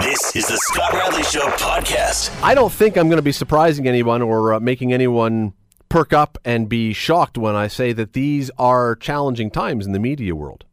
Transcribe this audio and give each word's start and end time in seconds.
This 0.00 0.36
is 0.36 0.46
the 0.46 0.58
Scott 0.58 0.92
Radley 0.92 1.22
Show 1.22 1.46
podcast. 1.56 2.42
I 2.42 2.54
don't 2.54 2.72
think 2.72 2.98
I'm 2.98 3.08
going 3.08 3.16
to 3.16 3.22
be 3.22 3.32
surprising 3.32 3.88
anyone 3.88 4.20
or 4.20 4.52
uh, 4.52 4.60
making 4.60 4.92
anyone 4.92 5.54
perk 5.88 6.12
up 6.12 6.36
and 6.44 6.68
be 6.68 6.92
shocked 6.92 7.38
when 7.38 7.54
I 7.54 7.68
say 7.68 7.94
that 7.94 8.12
these 8.12 8.50
are 8.58 8.94
challenging 8.96 9.50
times 9.50 9.86
in 9.86 9.92
the 9.92 9.98
media 9.98 10.36
world. 10.36 10.66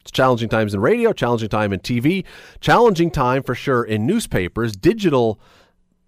It's 0.00 0.10
challenging 0.10 0.48
times 0.48 0.74
in 0.74 0.80
radio, 0.80 1.12
challenging 1.12 1.48
time 1.48 1.72
in 1.72 1.78
TV, 1.78 2.24
challenging 2.60 3.12
time 3.12 3.44
for 3.44 3.54
sure 3.54 3.84
in 3.84 4.06
newspapers. 4.06 4.74
Digital, 4.76 5.38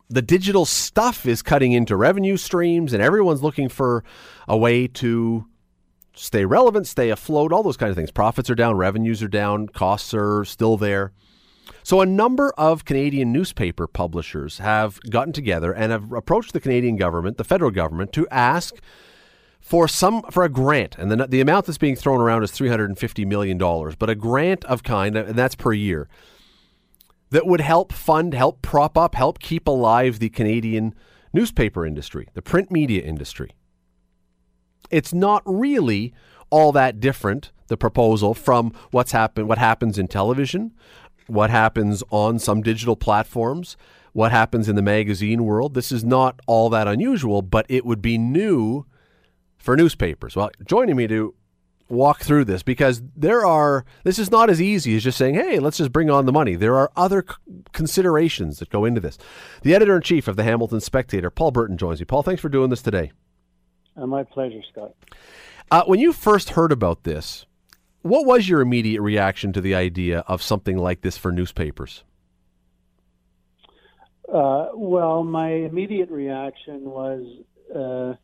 the 0.09 0.23
digital 0.23 0.64
stuff 0.64 1.25
is 1.25 1.41
cutting 1.41 1.71
into 1.71 1.95
revenue 1.95 2.37
streams, 2.37 2.93
and 2.93 3.00
everyone's 3.00 3.45
looking 3.45 3.69
for 3.69 4.03
a 4.48 4.57
way 4.57 4.89
to 4.89 5.46
stay 6.14 6.45
relevant, 6.45 6.89
stay 6.89 7.11
afloat, 7.11 7.53
all 7.53 7.62
those 7.62 7.77
kind 7.77 7.91
of 7.91 7.96
things. 7.96 8.11
Profits 8.11 8.50
are 8.50 8.57
down, 8.57 8.77
revenues 8.77 9.23
are 9.23 9.29
down, 9.29 9.69
costs 9.69 10.12
are 10.14 10.45
still 10.45 10.77
there. 10.77 11.12
So, 11.82 12.00
a 12.00 12.07
number 12.07 12.53
of 12.59 12.84
Canadian 12.84 13.32
newspaper 13.32 13.87
publishers 13.87 14.59
have 14.59 15.01
gotten 15.11 15.33
together 15.33 15.73
and 15.73 15.93
have 15.93 16.12
approached 16.12 16.52
the 16.52 16.60
Canadian 16.60 16.97
government, 16.97 17.37
the 17.37 17.45
federal 17.45 17.70
government, 17.70 18.12
to 18.15 18.27
ask 18.30 18.77
for 19.60 19.88
some 19.88 20.23
for 20.30 20.45
a 20.45 20.48
grant, 20.48 20.96
and 20.98 21.10
the 21.10 21.27
the 21.27 21.41
amount 21.41 21.66
that's 21.66 21.79
being 21.79 21.96
thrown 21.96 22.20
around 22.20 22.43
is 22.43 22.51
three 22.51 22.69
hundred 22.69 22.91
and 22.91 22.98
fifty 22.98 23.24
million 23.24 23.59
dollars, 23.59 23.96
but 23.96 24.10
a 24.10 24.15
grant 24.15 24.65
of 24.65 24.83
kind, 24.83 25.16
and 25.16 25.37
that's 25.37 25.55
per 25.55 25.73
year, 25.73 26.09
that 27.30 27.46
would 27.46 27.60
help 27.60 27.93
fund, 27.93 28.35
help 28.35 28.62
prop 28.62 28.96
up, 28.96 29.15
help 29.15 29.38
keep 29.38 29.69
alive 29.69 30.19
the 30.19 30.30
Canadian 30.30 30.95
newspaper 31.32 31.85
industry, 31.85 32.29
the 32.35 32.43
print 32.43 32.71
media 32.71 33.02
industry. 33.02 33.51
It's 34.91 35.12
not 35.12 35.43
really 35.45 36.15
all 36.51 36.73
that 36.73 37.01
different 37.01 37.52
the 37.69 37.77
proposal 37.77 38.35
from 38.35 38.73
what's 38.91 39.12
happened, 39.12 39.46
what 39.48 39.59
happens 39.59 39.98
in 39.98 40.09
television, 40.09 40.73
what 41.28 41.50
happens 41.50 42.02
on 42.10 42.38
some 42.38 42.62
digital 42.62 42.96
platforms, 42.96 43.77
what 44.12 44.32
happens 44.32 44.68
in 44.68 44.77
the 44.77 44.82
magazine 44.82 45.45
world. 45.45 45.74
This 45.74 45.93
is 45.93 46.04
not 46.04 46.40
all 46.46 46.68
that 46.70 46.88
unusual, 46.88 47.43
but 47.43 47.66
it 47.68 47.85
would 47.85 48.02
be 48.02 48.18
new 48.18 48.85
for 49.57 49.76
newspapers. 49.76 50.35
Well, 50.35 50.51
joining 50.65 50.96
me 50.96 51.07
to 51.09 51.35
walk 51.88 52.20
through 52.20 52.45
this 52.45 52.62
because 52.62 53.02
there 53.16 53.46
are 53.46 53.85
this 54.04 54.18
is 54.18 54.30
not 54.30 54.51
as 54.51 54.60
easy 54.60 54.95
as 54.95 55.02
just 55.02 55.16
saying 55.16 55.35
hey 55.35 55.59
let's 55.59 55.79
just 55.79 55.93
bring 55.93 56.10
on 56.10 56.26
the 56.26 56.32
money. 56.32 56.54
There 56.54 56.76
are 56.76 56.90
other 56.96 57.24
c- 57.26 57.63
considerations 57.73 58.59
that 58.59 58.68
go 58.68 58.85
into 58.85 59.01
this. 59.01 59.16
The 59.63 59.74
editor-in-chief 59.74 60.29
of 60.29 60.37
the 60.37 60.45
hamilton 60.45 60.80
spectator 60.80 61.30
paul 61.30 61.51
berton 61.51 61.79
joins 61.79 62.01
me. 62.01 62.04
Paul 62.04 62.23
thanks 62.23 62.42
for 62.42 62.51
doing 62.51 62.68
this 62.68 62.82
today. 62.82 63.13
Uh, 63.96 64.06
my 64.06 64.22
pleasure 64.22 64.60
scott. 64.70 64.94
Uh, 65.70 65.84
when 65.84 65.98
you 65.98 66.12
first 66.12 66.50
heard 66.50 66.72
about 66.72 67.04
this 67.04 67.47
what 68.09 68.26
was 68.26 68.48
your 68.48 68.60
immediate 68.60 69.00
reaction 69.00 69.53
to 69.53 69.60
the 69.60 69.75
idea 69.75 70.20
of 70.26 70.42
something 70.42 70.76
like 70.76 71.03
this 71.03 71.16
for 71.16 71.32
newspapers? 71.32 72.04
Uh, 74.32 74.69
well, 74.75 75.25
my 75.25 75.50
immediate 75.50 76.10
reaction 76.10 76.84
was 76.84 77.25
uh, 77.75 78.14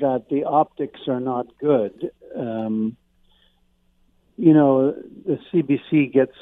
that 0.00 0.24
the 0.30 0.44
optics 0.44 1.00
are 1.06 1.20
not 1.20 1.46
good. 1.60 2.10
Um, 2.36 2.96
you 4.36 4.54
know, 4.54 4.92
the 5.26 5.38
CBC 5.52 6.12
gets 6.12 6.36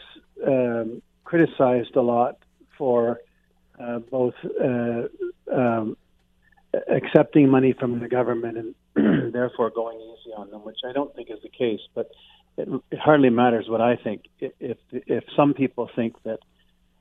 um, 0.47 1.03
criticized 1.25 1.97
a 1.97 2.03
lot 2.03 2.39
for 2.79 3.21
uh, 3.81 3.99
both 3.99 4.35
uh, 4.45 5.03
um, 5.53 5.97
accepting 6.89 7.49
money 7.49 7.75
from 7.79 8.01
the 8.01 8.09
government 8.09 8.75
and 8.95 9.33
therefore 9.33 9.71
going 9.71 9.99
easy 9.99 10.33
on 10.37 10.51
them, 10.51 10.65
which 10.65 10.79
I 10.89 10.93
don't 10.93 11.15
think 11.15 11.31
is 11.31 11.39
the 11.43 11.49
case. 11.49 11.81
But 11.95 12.11
it, 12.57 12.69
it 12.91 12.99
hardly 12.99 13.31
matters 13.31 13.69
what 13.69 13.81
I 13.81 13.97
think. 13.97 14.23
If 14.41 14.79
if 14.91 15.25
some 15.37 15.55
people 15.55 15.91
think 15.95 16.15
that 16.25 16.41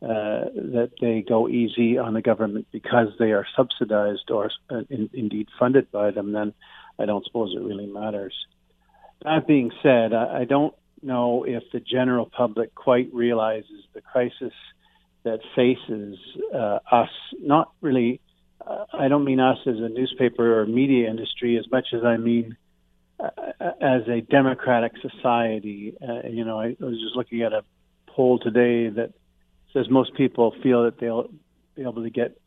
uh, 0.02 0.50
that 0.54 0.92
they 1.00 1.24
go 1.28 1.48
easy 1.48 1.98
on 1.98 2.14
the 2.14 2.22
government 2.22 2.68
because 2.72 3.08
they 3.18 3.32
are 3.32 3.48
subsidized 3.56 4.30
or 4.30 4.52
uh, 4.70 4.82
in, 4.90 5.10
indeed 5.14 5.48
funded 5.58 5.92
by 5.92 6.12
them, 6.12 6.34
then 6.34 6.54
I 7.00 7.06
don't 7.06 7.26
suppose 7.26 7.56
it 7.56 7.64
really 7.64 7.88
matters. 7.88 8.36
That 9.24 9.48
being 9.48 9.72
said, 9.82 10.14
I, 10.14 10.42
I 10.42 10.46
don't 10.46 10.76
know 11.02 11.46
if 11.46 11.64
the 11.72 11.80
general 11.80 12.26
public 12.26 12.76
quite 12.76 13.14
realizes 13.14 13.86
the 13.94 14.02
crisis 14.02 14.54
that 15.24 15.40
faces 15.56 16.18
uh, 16.54 16.80
us. 16.92 17.10
Not 17.40 17.72
really. 17.82 18.20
Uh, 18.66 18.86
I 18.94 19.08
don't 19.08 19.26
mean 19.26 19.40
us 19.40 19.58
as 19.66 19.78
a 19.78 19.90
newspaper 19.90 20.62
or 20.62 20.66
media 20.66 21.10
industry 21.10 21.58
as 21.58 21.70
much 21.72 21.88
as 21.94 22.04
I 22.04 22.18
mean 22.18 22.58
as 23.20 24.08
a 24.08 24.22
democratic 24.22 24.94
society. 25.02 25.96
Uh, 26.02 26.28
you 26.28 26.44
know, 26.44 26.60
I, 26.60 26.76
I 26.80 26.86
was 26.86 27.00
just 27.00 27.16
looking 27.16 27.42
at 27.42 27.54
a 27.54 27.64
poll 28.08 28.40
today 28.40 28.90
that 28.90 29.14
says 29.74 29.90
most 29.90 30.14
people 30.16 30.54
feel 30.64 30.84
that 30.84 31.00
they'll 31.00 31.30
be 31.76 31.82
able 31.82 32.04
to 32.04 32.10
get 32.10 32.38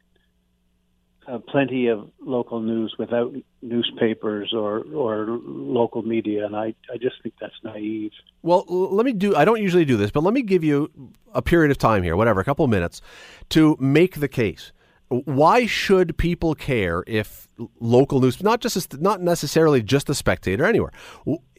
uh, 1.27 1.39
plenty 1.39 1.89
of 1.89 2.11
local 2.21 2.61
news 2.61 2.95
without 2.99 3.35
newspapers 3.61 4.55
or 4.55 4.81
or 4.95 5.27
local 5.45 6.03
media, 6.03 6.47
and 6.47 6.57
I 6.57 6.75
I 6.93 6.97
just 6.97 7.23
think 7.23 7.35
that's 7.41 7.55
naive. 7.63 8.13
Well, 8.43 8.65
let 8.67 9.05
me 9.05 9.13
do. 9.13 9.37
I 9.37 9.45
don't 9.45 9.61
usually 9.61 9.85
do 9.85 9.97
this, 9.97 10.11
but 10.11 10.23
let 10.23 10.33
me 10.33 10.43
give 10.43 10.65
you 10.65 10.91
a 11.35 11.43
period 11.43 11.71
of 11.71 11.77
time 11.77 12.03
here, 12.03 12.17
whatever, 12.17 12.41
a 12.41 12.45
couple 12.45 12.65
of 12.65 12.71
minutes, 12.71 13.03
to 13.51 13.77
make 13.79 14.21
the 14.21 14.29
case 14.29 14.73
why 15.09 15.67
should 15.67 16.19
people 16.19 16.55
care 16.55 17.03
if 17.07 17.49
local 17.81 18.21
news 18.21 18.43
not 18.43 18.61
just 18.61 19.01
not 19.01 19.21
necessarily 19.21 19.83
just 19.83 20.07
the 20.07 20.15
spectator 20.15 20.65
anywhere. 20.65 20.93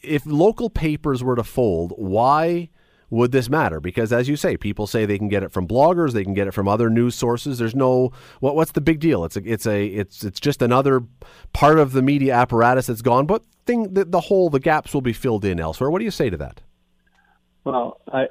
If 0.02 0.26
local 0.26 0.70
papers 0.70 1.24
were 1.24 1.36
to 1.36 1.44
fold 1.44 1.94
why 1.98 2.70
would 3.10 3.32
this 3.32 3.50
matter? 3.50 3.80
Because 3.80 4.14
as 4.14 4.30
you 4.30 4.36
say 4.36 4.56
people 4.56 4.86
say 4.86 5.06
they 5.06 5.18
can 5.18 5.30
get 5.30 5.44
it 5.44 5.52
from 5.52 5.68
bloggers 5.68 6.14
they 6.14 6.24
can 6.24 6.36
get 6.36 6.48
it 6.48 6.54
from 6.54 6.68
other 6.68 6.90
news 6.90 7.16
sources. 7.16 7.58
There's 7.58 7.76
no 7.76 8.12
what 8.40 8.56
what's 8.56 8.74
the 8.74 8.82
big 8.82 9.00
deal? 9.00 9.26
It's 9.26 9.36
a, 9.36 9.42
it's 9.44 9.66
a 9.66 9.86
it's 9.88 10.24
it's 10.24 10.40
just 10.40 10.62
another 10.62 11.04
part 11.54 11.80
of 11.80 11.94
the 11.94 12.04
media 12.04 12.36
apparatus 12.36 12.88
that's 12.88 13.02
gone 13.02 13.26
but 13.26 13.44
thing 13.66 13.94
the, 13.94 14.06
the 14.06 14.22
whole 14.22 14.50
the 14.50 14.60
gaps 14.60 14.94
will 14.94 15.02
be 15.02 15.14
filled 15.14 15.44
in 15.44 15.60
elsewhere. 15.60 15.90
What 15.90 16.00
do 16.00 16.06
you 16.06 16.12
say 16.12 16.30
to 16.30 16.38
that? 16.38 16.62
Well, 17.64 18.00
I, 18.12 18.28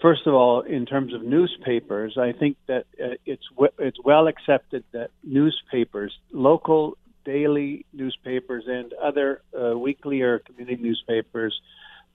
first 0.00 0.26
of 0.26 0.34
all, 0.34 0.60
in 0.62 0.86
terms 0.86 1.12
of 1.14 1.22
newspapers, 1.22 2.16
I 2.18 2.32
think 2.32 2.56
that 2.66 2.86
uh, 3.02 3.16
it's 3.26 3.44
w- 3.50 3.72
it's 3.78 3.98
well 4.02 4.26
accepted 4.28 4.84
that 4.92 5.10
newspapers, 5.22 6.16
local 6.32 6.96
daily 7.24 7.84
newspapers, 7.92 8.64
and 8.66 8.92
other 8.94 9.42
uh, 9.58 9.76
weekly 9.76 10.22
or 10.22 10.38
community 10.38 10.82
newspapers 10.82 11.60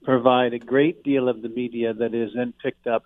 provide 0.03 0.53
a 0.53 0.59
great 0.59 1.03
deal 1.03 1.27
of 1.27 1.41
the 1.41 1.49
media 1.49 1.93
that 1.93 2.13
is 2.13 2.31
then 2.35 2.53
picked 2.63 2.87
up. 2.87 3.03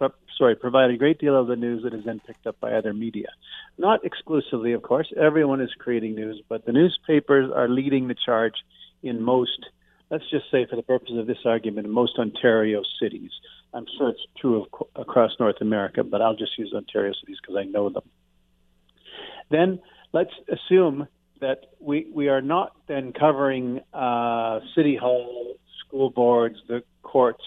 Uh, 0.00 0.08
sorry, 0.36 0.54
provide 0.54 0.90
a 0.90 0.96
great 0.96 1.18
deal 1.18 1.38
of 1.38 1.46
the 1.46 1.56
news 1.56 1.82
that 1.82 1.94
is 1.94 2.04
then 2.04 2.20
picked 2.26 2.46
up 2.46 2.60
by 2.60 2.72
other 2.72 2.92
media. 2.92 3.28
Not 3.78 4.04
exclusively, 4.04 4.72
of 4.72 4.82
course. 4.82 5.12
Everyone 5.16 5.60
is 5.60 5.70
creating 5.78 6.14
news, 6.14 6.40
but 6.48 6.66
the 6.66 6.72
newspapers 6.72 7.50
are 7.54 7.68
leading 7.68 8.08
the 8.08 8.16
charge 8.26 8.54
in 9.02 9.22
most 9.22 9.66
let's 10.10 10.28
just 10.30 10.46
say, 10.50 10.66
for 10.68 10.76
the 10.76 10.82
purpose 10.82 11.12
of 11.16 11.26
this 11.26 11.38
argument, 11.44 11.86
in 11.86 11.92
most 11.92 12.18
Ontario 12.18 12.82
cities. 13.00 13.30
I'm 13.74 13.86
sure 13.98 14.10
it's 14.10 14.20
true 14.40 14.62
of, 14.62 14.86
across 14.96 15.32
North 15.38 15.60
America, 15.60 16.02
but 16.02 16.22
I'll 16.22 16.36
just 16.36 16.58
use 16.58 16.72
Ontario 16.74 17.12
cities 17.20 17.36
because 17.40 17.56
I 17.56 17.64
know 17.64 17.90
them. 17.90 18.04
Then 19.50 19.80
let's 20.12 20.32
assume 20.48 21.08
that 21.40 21.66
we 21.80 22.06
we 22.12 22.28
are 22.28 22.40
not 22.40 22.72
then 22.88 23.12
covering 23.12 23.80
uh, 23.92 24.60
city 24.74 24.96
hall, 24.96 25.54
school 25.86 26.10
boards, 26.10 26.56
the 26.68 26.82
courts. 27.02 27.44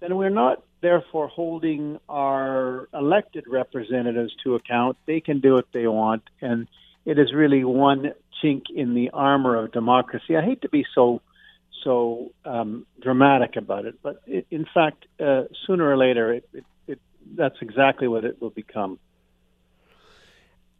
Then 0.00 0.16
we're 0.16 0.30
not 0.30 0.62
therefore 0.80 1.28
holding 1.28 1.98
our 2.08 2.88
elected 2.92 3.44
representatives 3.48 4.32
to 4.44 4.56
account. 4.56 4.96
They 5.06 5.20
can 5.20 5.40
do 5.40 5.54
what 5.54 5.66
they 5.72 5.86
want, 5.86 6.22
and 6.40 6.68
it 7.04 7.18
is 7.18 7.32
really 7.32 7.64
one 7.64 8.12
chink 8.42 8.62
in 8.74 8.94
the 8.94 9.10
armor 9.10 9.56
of 9.56 9.72
democracy. 9.72 10.36
I 10.36 10.42
hate 10.42 10.62
to 10.62 10.68
be 10.68 10.84
so 10.94 11.22
so 11.84 12.32
um, 12.44 12.86
dramatic 13.00 13.56
about 13.56 13.84
it. 13.84 13.96
But 14.02 14.22
it, 14.26 14.46
in 14.50 14.66
fact, 14.72 15.06
uh, 15.20 15.42
sooner 15.66 15.88
or 15.88 15.96
later, 15.96 16.32
it, 16.32 16.48
it, 16.52 16.64
it, 16.86 17.00
that's 17.36 17.56
exactly 17.60 18.08
what 18.08 18.24
it 18.24 18.40
will 18.40 18.50
become. 18.50 18.98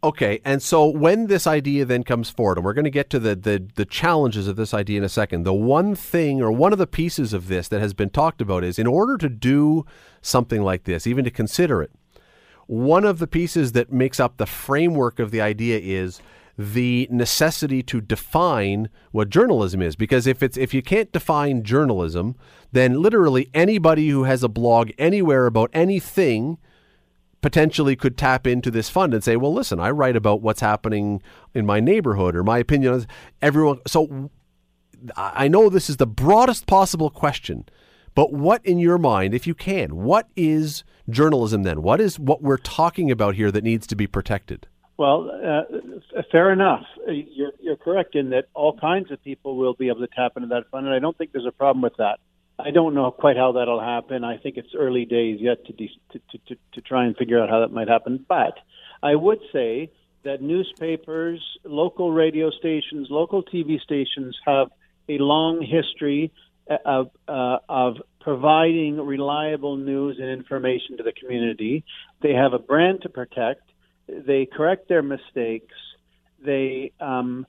Okay, 0.03 0.41
and 0.43 0.61
so 0.61 0.85
when 0.85 1.27
this 1.27 1.47
idea 1.47 1.85
then 1.85 2.03
comes 2.03 2.29
forward, 2.29 2.57
and 2.57 2.65
we're 2.65 2.73
going 2.73 2.83
to 2.83 2.91
get 2.91 3.09
to 3.11 3.19
the, 3.19 3.37
the, 3.37 3.65
the 3.75 3.85
challenges 3.85 4.49
of 4.49 4.57
this 4.57 4.73
idea 4.73 4.97
in 4.97 5.03
a 5.05 5.09
second, 5.09 5.43
the 5.43 5.53
one 5.53 5.95
thing 5.95 6.41
or 6.41 6.51
one 6.51 6.73
of 6.73 6.77
the 6.77 6.85
pieces 6.85 7.31
of 7.31 7.47
this 7.47 7.69
that 7.69 7.79
has 7.79 7.93
been 7.93 8.09
talked 8.09 8.41
about 8.41 8.65
is 8.65 8.77
in 8.77 8.85
order 8.85 9.17
to 9.17 9.29
do 9.29 9.85
something 10.21 10.61
like 10.61 10.83
this, 10.83 11.07
even 11.07 11.23
to 11.23 11.31
consider 11.31 11.81
it, 11.81 11.91
one 12.67 13.05
of 13.05 13.19
the 13.19 13.27
pieces 13.27 13.71
that 13.71 13.93
makes 13.93 14.19
up 14.19 14.35
the 14.35 14.45
framework 14.45 15.19
of 15.19 15.31
the 15.31 15.39
idea 15.39 15.79
is 15.81 16.21
the 16.57 17.07
necessity 17.09 17.81
to 17.81 17.99
define 17.99 18.89
what 19.11 19.29
journalism 19.29 19.81
is 19.81 19.95
because 19.95 20.27
if 20.27 20.43
it's 20.43 20.57
if 20.57 20.73
you 20.73 20.81
can't 20.81 21.11
define 21.11 21.63
journalism 21.63 22.35
then 22.71 23.01
literally 23.01 23.49
anybody 23.53 24.09
who 24.09 24.23
has 24.25 24.43
a 24.43 24.49
blog 24.49 24.91
anywhere 24.99 25.47
about 25.47 25.69
anything 25.73 26.59
potentially 27.41 27.95
could 27.95 28.17
tap 28.17 28.45
into 28.45 28.69
this 28.69 28.87
fund 28.87 29.13
and 29.13 29.23
say 29.23 29.35
well 29.35 29.53
listen 29.53 29.79
I 29.79 29.89
write 29.89 30.15
about 30.15 30.41
what's 30.41 30.61
happening 30.61 31.23
in 31.55 31.65
my 31.65 31.79
neighborhood 31.79 32.35
or 32.35 32.43
my 32.43 32.59
opinion 32.59 32.93
on 32.93 33.07
everyone 33.41 33.79
so 33.87 34.29
I 35.17 35.47
know 35.47 35.69
this 35.69 35.89
is 35.89 35.97
the 35.97 36.07
broadest 36.07 36.67
possible 36.67 37.09
question 37.09 37.65
But 38.15 38.31
what, 38.31 38.65
in 38.65 38.77
your 38.77 38.97
mind, 38.97 39.33
if 39.33 39.47
you 39.47 39.55
can, 39.55 39.95
what 39.95 40.27
is 40.35 40.83
journalism 41.09 41.63
then? 41.63 41.81
What 41.81 41.99
is 41.99 42.19
what 42.19 42.41
we're 42.41 42.57
talking 42.57 43.11
about 43.11 43.35
here 43.35 43.51
that 43.51 43.63
needs 43.63 43.87
to 43.87 43.95
be 43.95 44.07
protected? 44.07 44.67
Well, 45.03 45.29
uh, 45.29 46.21
fair 46.31 46.53
enough. 46.53 46.85
You're, 47.05 47.51
you're 47.59 47.75
correct 47.75 48.15
in 48.15 48.29
that 48.29 48.45
all 48.53 48.77
kinds 48.79 49.11
of 49.11 49.21
people 49.21 49.57
will 49.57 49.73
be 49.73 49.89
able 49.89 49.99
to 49.99 50.07
tap 50.07 50.37
into 50.37 50.47
that 50.47 50.71
fund, 50.71 50.85
and 50.85 50.95
I 50.95 50.99
don't 50.99 51.17
think 51.17 51.33
there's 51.33 51.45
a 51.45 51.51
problem 51.51 51.81
with 51.81 51.97
that. 51.97 52.19
I 52.57 52.71
don't 52.71 52.95
know 52.95 53.11
quite 53.11 53.35
how 53.35 53.51
that'll 53.51 53.81
happen. 53.81 54.23
I 54.23 54.37
think 54.37 54.55
it's 54.55 54.69
early 54.73 55.03
days 55.03 55.41
yet 55.41 55.65
to, 55.65 55.73
de- 55.73 55.99
to, 56.13 56.19
to, 56.19 56.37
to, 56.47 56.55
to 56.75 56.81
try 56.81 57.03
and 57.03 57.17
figure 57.17 57.43
out 57.43 57.49
how 57.49 57.59
that 57.59 57.73
might 57.73 57.89
happen. 57.89 58.25
But 58.25 58.57
I 59.01 59.15
would 59.15 59.39
say 59.51 59.91
that 60.23 60.41
newspapers, 60.41 61.41
local 61.65 62.13
radio 62.13 62.49
stations, 62.49 63.07
local 63.09 63.43
TV 63.43 63.81
stations 63.81 64.37
have 64.45 64.69
a 65.09 65.17
long 65.17 65.61
history 65.61 66.31
uh, 66.71 66.77
of, 66.85 67.09
uh, 67.27 67.57
of 67.67 67.97
providing 68.21 69.05
reliable 69.05 69.75
news 69.75 70.15
and 70.17 70.29
information 70.29 70.95
to 70.95 71.03
the 71.03 71.11
community. 71.11 71.83
They 72.21 72.31
have 72.31 72.53
a 72.53 72.59
brand 72.59 73.01
to 73.01 73.09
protect. 73.09 73.63
They 74.07 74.45
correct 74.45 74.89
their 74.89 75.01
mistakes. 75.01 75.73
They 76.43 76.91
um, 76.99 77.45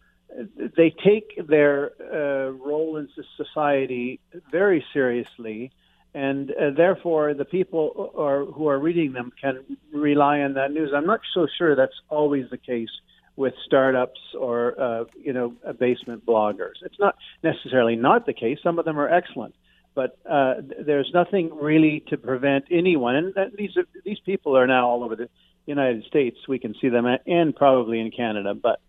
they 0.77 0.95
take 1.05 1.47
their 1.47 1.93
uh, 2.01 2.51
role 2.51 2.97
in 2.97 3.09
society 3.37 4.21
very 4.51 4.85
seriously, 4.93 5.71
and 6.13 6.51
uh, 6.51 6.71
therefore 6.77 7.35
the 7.35 7.45
people 7.45 8.13
are, 8.17 8.45
who 8.45 8.69
are 8.69 8.79
reading 8.79 9.13
them 9.13 9.33
can 9.41 9.61
rely 9.93 10.41
on 10.41 10.55
that 10.55 10.73
news. 10.73 10.91
I'm 10.95 11.07
not 11.07 11.21
so 11.35 11.47
sure 11.59 11.77
that's 11.77 12.01
always 12.09 12.47
the 12.51 12.59
case 12.59 12.89
with 13.37 13.55
startups 13.67 14.21
or 14.39 14.81
uh, 14.81 15.05
you 15.21 15.33
know 15.33 15.55
basement 15.79 16.25
bloggers. 16.25 16.75
It's 16.83 16.99
not 16.99 17.17
necessarily 17.43 17.97
not 17.97 18.27
the 18.27 18.33
case. 18.35 18.59
Some 18.63 18.79
of 18.79 18.85
them 18.85 18.99
are 18.99 19.09
excellent, 19.09 19.55
but 19.95 20.19
uh, 20.29 20.55
there's 20.85 21.11
nothing 21.15 21.51
really 21.55 22.03
to 22.09 22.17
prevent 22.17 22.65
anyone. 22.71 23.17
And 23.17 23.35
these 23.57 23.77
are, 23.77 23.85
these 24.05 24.19
people 24.25 24.57
are 24.57 24.67
now 24.67 24.89
all 24.89 25.05
over 25.05 25.17
the 25.17 25.29
United 25.67 26.05
States. 26.05 26.37
We 26.49 26.59
can 26.59 26.75
see 26.81 26.89
them, 26.89 27.07
and 27.27 27.55
probably 27.55 28.01
in 28.01 28.11
Canada, 28.11 28.55
but 28.55 28.81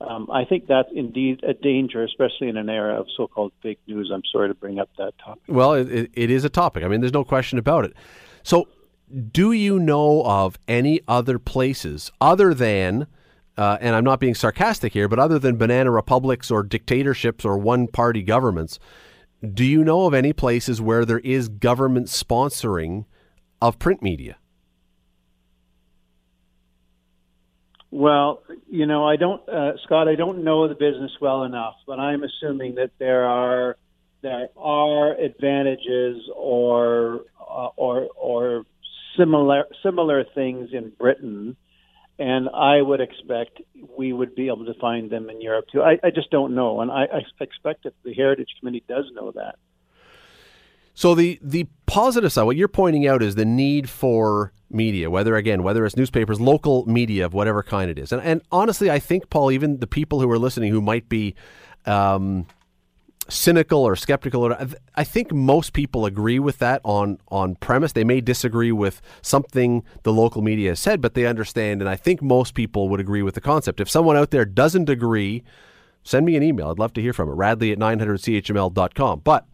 um, 0.00 0.28
I 0.30 0.44
think 0.44 0.66
that's 0.66 0.88
indeed 0.94 1.42
a 1.44 1.54
danger, 1.54 2.02
especially 2.02 2.48
in 2.48 2.56
an 2.56 2.68
era 2.68 2.98
of 3.00 3.06
so-called 3.16 3.52
fake 3.62 3.80
news. 3.86 4.10
I'm 4.12 4.22
sorry 4.30 4.48
to 4.48 4.54
bring 4.54 4.78
up 4.78 4.90
that 4.98 5.14
topic. 5.18 5.42
Well, 5.46 5.74
it, 5.74 6.10
it 6.12 6.30
is 6.30 6.44
a 6.44 6.48
topic. 6.48 6.84
I 6.84 6.88
mean, 6.88 7.00
there's 7.00 7.12
no 7.12 7.24
question 7.24 7.58
about 7.58 7.84
it. 7.84 7.94
So, 8.42 8.68
do 9.30 9.52
you 9.52 9.78
know 9.78 10.22
of 10.24 10.58
any 10.66 11.00
other 11.06 11.38
places 11.38 12.10
other 12.20 12.52
than, 12.54 13.06
uh, 13.56 13.78
and 13.80 13.94
I'm 13.94 14.04
not 14.04 14.18
being 14.18 14.34
sarcastic 14.34 14.92
here, 14.92 15.08
but 15.08 15.18
other 15.18 15.38
than 15.38 15.56
banana 15.56 15.90
republics 15.90 16.50
or 16.50 16.62
dictatorships 16.62 17.44
or 17.44 17.56
one-party 17.56 18.22
governments, 18.22 18.78
do 19.52 19.64
you 19.64 19.84
know 19.84 20.06
of 20.06 20.14
any 20.14 20.32
places 20.32 20.80
where 20.80 21.04
there 21.04 21.20
is 21.20 21.48
government 21.48 22.08
sponsoring 22.08 23.04
of 23.62 23.78
print 23.78 24.02
media? 24.02 24.36
Well, 27.94 28.42
you 28.68 28.86
know, 28.86 29.06
I 29.06 29.14
don't, 29.14 29.48
uh, 29.48 29.76
Scott. 29.84 30.08
I 30.08 30.16
don't 30.16 30.42
know 30.42 30.66
the 30.66 30.74
business 30.74 31.12
well 31.20 31.44
enough, 31.44 31.76
but 31.86 32.00
I'm 32.00 32.24
assuming 32.24 32.74
that 32.74 32.90
there 32.98 33.24
are 33.24 33.76
there 34.20 34.48
are 34.56 35.14
advantages 35.14 36.28
or 36.34 37.20
uh, 37.40 37.68
or 37.76 38.08
or 38.16 38.66
similar 39.16 39.66
similar 39.84 40.24
things 40.34 40.70
in 40.72 40.90
Britain, 40.98 41.56
and 42.18 42.48
I 42.48 42.82
would 42.82 43.00
expect 43.00 43.60
we 43.96 44.12
would 44.12 44.34
be 44.34 44.48
able 44.48 44.66
to 44.66 44.74
find 44.80 45.08
them 45.08 45.30
in 45.30 45.40
Europe 45.40 45.66
too. 45.70 45.80
I, 45.80 46.00
I 46.02 46.10
just 46.10 46.32
don't 46.32 46.56
know, 46.56 46.80
and 46.80 46.90
I, 46.90 47.04
I 47.04 47.20
expect 47.40 47.84
that 47.84 47.94
the 48.02 48.12
Heritage 48.12 48.56
Committee 48.58 48.82
does 48.88 49.04
know 49.14 49.30
that. 49.36 49.54
So 50.94 51.14
the 51.14 51.38
the 51.42 51.66
positive 51.86 52.32
side, 52.32 52.44
what 52.44 52.56
you're 52.56 52.68
pointing 52.68 53.06
out 53.06 53.22
is 53.22 53.34
the 53.34 53.44
need 53.44 53.90
for 53.90 54.52
media, 54.70 55.10
whether 55.10 55.36
again, 55.36 55.62
whether 55.62 55.84
it's 55.84 55.96
newspapers, 55.96 56.40
local 56.40 56.86
media 56.86 57.26
of 57.26 57.34
whatever 57.34 57.62
kind 57.62 57.90
it 57.90 57.98
is. 57.98 58.12
And 58.12 58.22
and 58.22 58.42
honestly, 58.52 58.90
I 58.90 59.00
think 59.00 59.28
Paul, 59.28 59.50
even 59.50 59.78
the 59.78 59.86
people 59.86 60.20
who 60.20 60.30
are 60.30 60.38
listening 60.38 60.70
who 60.70 60.80
might 60.80 61.08
be 61.08 61.34
um, 61.86 62.46
cynical 63.28 63.80
or 63.80 63.96
skeptical, 63.96 64.42
or 64.42 64.56
I 64.94 65.04
think 65.04 65.32
most 65.32 65.72
people 65.72 66.06
agree 66.06 66.38
with 66.38 66.58
that 66.58 66.80
on 66.84 67.18
on 67.28 67.56
premise. 67.56 67.92
They 67.92 68.04
may 68.04 68.20
disagree 68.20 68.72
with 68.72 69.02
something 69.20 69.82
the 70.04 70.12
local 70.12 70.42
media 70.42 70.70
has 70.70 70.80
said, 70.80 71.00
but 71.00 71.14
they 71.14 71.26
understand, 71.26 71.80
and 71.80 71.88
I 71.88 71.96
think 71.96 72.22
most 72.22 72.54
people 72.54 72.88
would 72.88 73.00
agree 73.00 73.22
with 73.22 73.34
the 73.34 73.40
concept. 73.40 73.80
If 73.80 73.90
someone 73.90 74.16
out 74.16 74.30
there 74.30 74.44
doesn't 74.44 74.88
agree, 74.88 75.42
send 76.04 76.26
me 76.26 76.36
an 76.36 76.42
email. 76.42 76.70
I'd 76.70 76.78
love 76.78 76.92
to 76.94 77.02
hear 77.02 77.12
from 77.12 77.28
it. 77.28 77.32
Radley 77.32 77.72
at 77.72 77.78
900chml.com. 77.78 79.22
But 79.24 79.46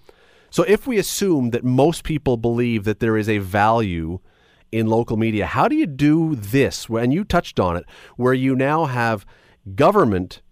so 0.51 0.63
if 0.65 0.87
we 0.87 0.99
assume 0.99 1.51
that 1.51 1.65
most 1.65 2.05
people 2.05 2.37
believe 2.37 2.85
that 2.85 3.01
there 3.01 3.17
is 3.17 3.29
a 3.29 3.39
value 3.39 4.19
in 4.73 4.87
local 4.87 5.17
media, 5.17 5.47
how 5.47 5.69
do 5.69 5.75
you 5.75 5.87
do 5.87 6.35
this? 6.35 6.89
And 6.89 7.13
you 7.13 7.25
touched 7.25 7.59
on 7.59 7.77
it, 7.77 7.85
where 8.17 8.35
you 8.35 8.55
now 8.55 8.85
have 8.85 9.25
government 9.75 10.43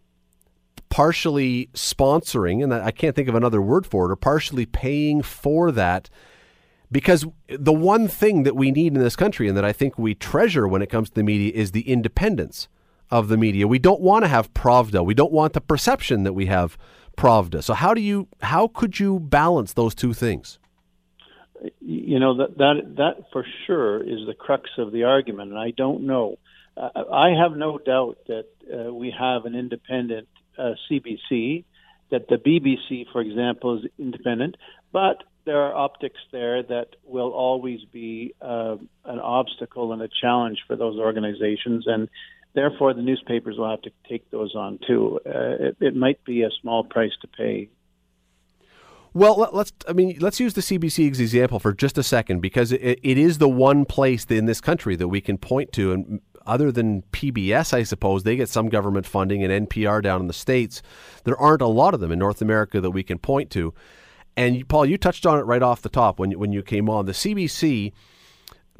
partially 0.88 1.68
sponsoring, 1.74 2.62
and 2.62 2.72
I 2.72 2.90
can't 2.90 3.14
think 3.14 3.28
of 3.28 3.34
another 3.34 3.60
word 3.60 3.86
for 3.86 4.06
it, 4.06 4.12
or 4.12 4.16
partially 4.16 4.66
paying 4.66 5.22
for 5.22 5.70
that. 5.72 6.08
Because 6.90 7.26
the 7.48 7.72
one 7.72 8.08
thing 8.08 8.44
that 8.44 8.56
we 8.56 8.70
need 8.70 8.94
in 8.94 9.02
this 9.02 9.16
country 9.16 9.46
and 9.46 9.56
that 9.56 9.64
I 9.64 9.72
think 9.72 9.98
we 9.98 10.14
treasure 10.14 10.66
when 10.66 10.80
it 10.80 10.88
comes 10.88 11.10
to 11.10 11.14
the 11.14 11.22
media 11.22 11.52
is 11.54 11.72
the 11.72 11.88
independence 11.88 12.68
of 13.10 13.28
the 13.28 13.36
media. 13.36 13.68
We 13.68 13.78
don't 13.78 14.00
want 14.00 14.24
to 14.24 14.28
have 14.28 14.54
Pravda. 14.54 15.04
We 15.04 15.14
don't 15.14 15.32
want 15.32 15.52
the 15.52 15.60
perception 15.60 16.22
that 16.22 16.32
we 16.32 16.46
have 16.46 16.78
Pravda. 17.18 17.64
So 17.64 17.74
how 17.74 17.94
do 17.94 18.00
you 18.00 18.28
how 18.40 18.68
could 18.68 19.00
you 19.00 19.18
balance 19.18 19.72
those 19.72 19.94
two 19.94 20.14
things? 20.14 20.58
You 21.80 22.20
know 22.20 22.36
that 22.36 22.56
that 22.58 22.76
that 22.96 23.14
for 23.32 23.44
sure 23.66 24.00
is 24.00 24.26
the 24.26 24.34
crux 24.34 24.70
of 24.78 24.92
the 24.92 25.04
argument, 25.04 25.50
and 25.50 25.58
I 25.58 25.72
don't 25.72 26.06
know. 26.06 26.38
Uh, 26.76 26.90
I 27.12 27.30
have 27.30 27.56
no 27.56 27.78
doubt 27.78 28.18
that 28.28 28.46
uh, 28.72 28.94
we 28.94 29.12
have 29.18 29.46
an 29.46 29.56
independent 29.56 30.28
uh, 30.56 30.74
CBC, 30.88 31.64
that 32.10 32.28
the 32.28 32.36
BBC, 32.36 33.06
for 33.12 33.20
example, 33.20 33.78
is 33.78 33.90
independent, 33.98 34.56
but 34.92 35.24
there 35.44 35.60
are 35.62 35.74
optics 35.74 36.20
there 36.30 36.62
that 36.62 36.88
will 37.04 37.30
always 37.30 37.80
be 37.92 38.34
uh, 38.40 38.76
an 39.04 39.18
obstacle 39.18 39.92
and 39.92 40.02
a 40.02 40.08
challenge 40.08 40.58
for 40.68 40.76
those 40.76 40.98
organizations, 40.98 41.84
and 41.88 42.08
Therefore, 42.58 42.92
the 42.92 43.02
newspapers 43.02 43.56
will 43.56 43.70
have 43.70 43.82
to 43.82 43.92
take 44.08 44.28
those 44.32 44.56
on 44.56 44.80
too. 44.84 45.20
Uh, 45.24 45.68
it, 45.68 45.76
it 45.80 45.94
might 45.94 46.24
be 46.24 46.42
a 46.42 46.50
small 46.60 46.82
price 46.82 47.12
to 47.20 47.28
pay. 47.28 47.68
Well, 49.14 49.48
let's. 49.52 49.72
I 49.86 49.92
mean, 49.92 50.18
let's 50.18 50.40
use 50.40 50.54
the 50.54 50.60
CBC 50.60 51.06
example 51.06 51.60
for 51.60 51.72
just 51.72 51.98
a 51.98 52.02
second 52.02 52.40
because 52.40 52.72
it, 52.72 52.98
it 53.00 53.16
is 53.16 53.38
the 53.38 53.48
one 53.48 53.84
place 53.84 54.24
in 54.24 54.46
this 54.46 54.60
country 54.60 54.96
that 54.96 55.06
we 55.06 55.20
can 55.20 55.38
point 55.38 55.70
to, 55.74 55.92
and 55.92 56.20
other 56.46 56.72
than 56.72 57.02
PBS, 57.12 57.72
I 57.72 57.84
suppose 57.84 58.24
they 58.24 58.34
get 58.34 58.48
some 58.48 58.68
government 58.68 59.06
funding 59.06 59.44
and 59.44 59.68
NPR 59.68 60.02
down 60.02 60.20
in 60.20 60.26
the 60.26 60.32
states. 60.32 60.82
There 61.22 61.38
aren't 61.38 61.62
a 61.62 61.68
lot 61.68 61.94
of 61.94 62.00
them 62.00 62.10
in 62.10 62.18
North 62.18 62.42
America 62.42 62.80
that 62.80 62.90
we 62.90 63.04
can 63.04 63.18
point 63.18 63.50
to. 63.50 63.72
And 64.36 64.68
Paul, 64.68 64.84
you 64.84 64.98
touched 64.98 65.26
on 65.26 65.38
it 65.38 65.42
right 65.42 65.62
off 65.62 65.82
the 65.82 65.88
top 65.88 66.18
when 66.18 66.32
when 66.32 66.50
you 66.50 66.64
came 66.64 66.90
on 66.90 67.06
the 67.06 67.12
CBC, 67.12 67.92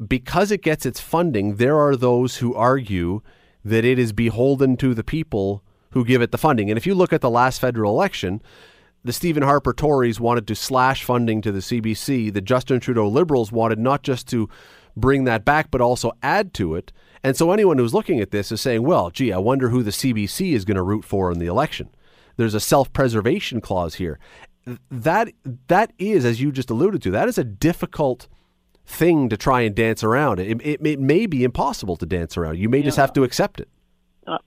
because 0.05 0.51
it 0.51 0.63
gets 0.63 0.85
its 0.85 0.99
funding. 0.99 1.55
There 1.55 1.79
are 1.79 1.95
those 1.95 2.37
who 2.39 2.53
argue 2.53 3.21
that 3.63 3.85
it 3.85 3.99
is 3.99 4.13
beholden 4.13 4.77
to 4.77 4.93
the 4.93 5.03
people 5.03 5.63
who 5.91 6.05
give 6.05 6.21
it 6.21 6.31
the 6.31 6.37
funding. 6.37 6.69
And 6.69 6.77
if 6.77 6.85
you 6.85 6.95
look 6.95 7.13
at 7.13 7.21
the 7.21 7.29
last 7.29 7.59
federal 7.59 7.93
election, 7.93 8.41
the 9.03 9.13
Stephen 9.13 9.43
Harper 9.43 9.73
Tories 9.73 10.19
wanted 10.19 10.47
to 10.47 10.55
slash 10.55 11.03
funding 11.03 11.41
to 11.41 11.51
the 11.51 11.59
CBC. 11.59 12.33
The 12.33 12.41
Justin 12.41 12.79
Trudeau 12.79 13.07
Liberals 13.07 13.51
wanted 13.51 13.79
not 13.79 14.03
just 14.03 14.27
to 14.29 14.49
bring 14.95 15.23
that 15.23 15.45
back, 15.45 15.71
but 15.71 15.81
also 15.81 16.11
add 16.21 16.53
to 16.55 16.75
it. 16.75 16.91
And 17.23 17.35
so 17.35 17.51
anyone 17.51 17.77
who's 17.77 17.93
looking 17.93 18.19
at 18.19 18.31
this 18.31 18.51
is 18.51 18.61
saying, 18.61 18.83
well, 18.83 19.09
gee, 19.09 19.33
I 19.33 19.37
wonder 19.37 19.69
who 19.69 19.83
the 19.83 19.91
CBC 19.91 20.53
is 20.53 20.65
going 20.65 20.75
to 20.75 20.83
root 20.83 21.03
for 21.03 21.31
in 21.31 21.39
the 21.39 21.47
election. 21.47 21.89
There's 22.37 22.53
a 22.53 22.59
self 22.59 22.91
preservation 22.93 23.61
clause 23.61 23.95
here. 23.95 24.19
That 24.91 25.29
that 25.67 25.91
is, 25.97 26.25
as 26.25 26.39
you 26.39 26.51
just 26.51 26.69
alluded 26.69 27.01
to, 27.03 27.11
that 27.11 27.27
is 27.27 27.37
a 27.37 27.43
difficult 27.43 28.27
thing 28.89 29.29
to 29.29 29.37
try 29.37 29.61
and 29.61 29.75
dance 29.75 30.03
around. 30.03 30.39
It, 30.39 30.61
it, 30.61 30.85
it 30.85 30.99
may 30.99 31.27
be 31.27 31.43
impossible 31.43 31.95
to 31.97 32.05
dance 32.05 32.35
around. 32.35 32.57
You 32.57 32.69
may 32.69 32.79
yeah. 32.79 32.85
just 32.85 32.97
have 32.97 33.13
to 33.13 33.23
accept 33.23 33.59
it. 33.59 33.69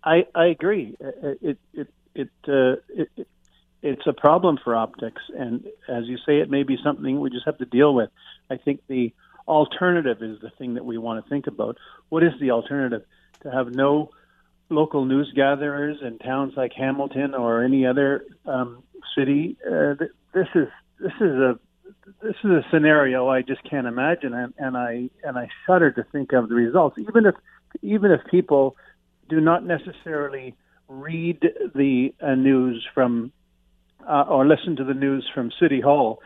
I, 0.05 0.27
I 0.35 0.47
agree. 0.47 0.97
It 1.01 1.59
it 1.73 1.89
it, 2.15 2.29
uh, 2.47 2.77
it, 2.89 3.09
it 3.17 3.29
it's 3.83 4.07
a 4.07 4.13
problem 4.13 4.59
for 4.63 4.77
optics, 4.77 5.23
and 5.37 5.67
as 5.89 6.05
you 6.07 6.17
say, 6.19 6.39
it 6.39 6.49
may 6.49 6.63
be 6.63 6.77
something 6.85 7.19
we 7.19 7.31
just 7.31 7.47
have 7.47 7.59
to 7.59 7.65
deal 7.65 7.93
with. 7.95 8.11
I 8.49 8.57
think 8.57 8.81
the 8.87 9.13
alternative 9.49 10.23
is 10.23 10.41
the 10.41 10.51
thing 10.51 10.75
that 10.75 10.85
we 10.85 10.99
want 10.99 11.25
to 11.25 11.29
think 11.29 11.49
about. 11.49 11.79
What 12.09 12.23
is 12.23 12.33
the 12.41 12.53
alternative? 12.53 13.03
To 13.43 13.51
have 13.51 13.75
no 13.75 14.11
local 14.69 15.05
news 15.05 15.33
gatherers 15.35 15.99
in 16.01 16.19
towns 16.19 16.53
like 16.57 16.73
Hamilton 16.75 17.35
or 17.35 17.65
any 17.65 17.87
other 17.87 18.25
um, 18.47 18.85
city. 19.17 19.57
Uh, 19.67 19.95
this 20.33 20.49
is 20.55 20.69
this 21.01 21.15
is 21.21 21.37
a 21.49 21.59
this 22.23 22.35
is 22.45 22.51
a 22.51 22.63
scenario 22.73 23.29
I 23.29 23.43
just 23.43 23.63
can't 23.69 23.87
imagine, 23.87 24.35
and, 24.35 24.55
and 24.59 24.77
I 24.77 25.11
and 25.23 25.39
I 25.39 25.49
shudder 25.67 25.91
to 25.93 26.05
think 26.13 26.33
of 26.33 26.49
the 26.49 26.55
results. 26.55 26.97
Even 26.99 27.27
if 27.27 27.35
even 27.83 28.11
if 28.11 28.21
people 28.31 28.77
do 29.29 29.41
not 29.41 29.65
necessarily 29.65 30.55
read 30.89 31.41
the 31.75 32.15
uh, 32.21 32.35
news 32.35 32.87
from 32.95 33.33
uh, 34.09 34.25
or 34.29 34.47
listen 34.47 34.77
to 34.77 34.85
the 34.85 34.95
news 34.95 35.29
from 35.35 35.51
City 35.61 35.81
Hall, 35.81 36.21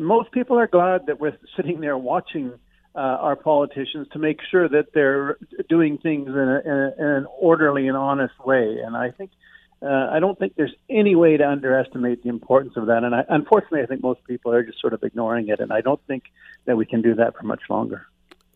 most 0.00 0.32
people 0.32 0.58
are 0.58 0.66
glad 0.66 1.06
that 1.06 1.20
we're 1.20 1.36
sitting 1.56 1.80
there 1.80 1.96
watching 1.96 2.52
uh, 2.94 2.98
our 2.98 3.36
politicians 3.36 4.08
to 4.12 4.18
make 4.18 4.40
sure 4.50 4.68
that 4.68 4.86
they're 4.92 5.38
doing 5.68 5.96
things 5.98 6.28
in, 6.28 6.34
a, 6.34 6.60
in, 6.64 6.72
a, 6.72 6.92
in 6.98 7.06
an 7.06 7.26
orderly 7.38 7.86
and 7.86 7.96
honest 7.96 8.34
way. 8.44 8.78
And 8.84 8.96
I 8.96 9.12
think 9.12 9.30
uh, 9.82 10.08
I 10.12 10.20
don't 10.20 10.38
think 10.38 10.54
there's 10.56 10.74
any 10.88 11.14
way 11.14 11.36
to 11.36 11.48
underestimate 11.48 12.22
the 12.22 12.28
importance 12.28 12.74
of 12.76 12.86
that. 12.86 13.02
And 13.02 13.14
I, 13.14 13.24
unfortunately, 13.28 13.82
I 13.82 13.86
think 13.86 14.02
most 14.02 14.22
people 14.24 14.52
are 14.52 14.62
just 14.62 14.80
sort 14.80 14.92
of 14.92 15.02
ignoring 15.02 15.48
it. 15.48 15.60
And 15.60 15.72
I 15.72 15.80
don't 15.80 16.00
think 16.06 16.24
that 16.66 16.76
we 16.76 16.84
can 16.84 17.00
do 17.00 17.14
that 17.14 17.36
for 17.36 17.44
much 17.44 17.62
longer. 17.70 18.06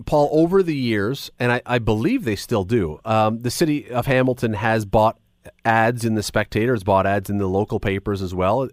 Paul, 0.04 0.28
over 0.32 0.62
the 0.62 0.76
years, 0.76 1.30
and 1.38 1.52
I, 1.52 1.62
I 1.64 1.78
believe 1.78 2.24
they 2.24 2.36
still 2.36 2.64
do, 2.64 3.00
um, 3.04 3.40
the 3.40 3.50
city 3.50 3.90
of 3.90 4.06
Hamilton 4.06 4.54
has 4.54 4.84
bought 4.84 5.18
ads 5.64 6.04
in 6.04 6.14
the 6.14 6.22
Spectator, 6.22 6.74
has 6.74 6.84
bought 6.84 7.06
ads 7.06 7.30
in 7.30 7.38
the 7.38 7.46
local 7.46 7.80
papers 7.80 8.20
as 8.20 8.34
well. 8.34 8.68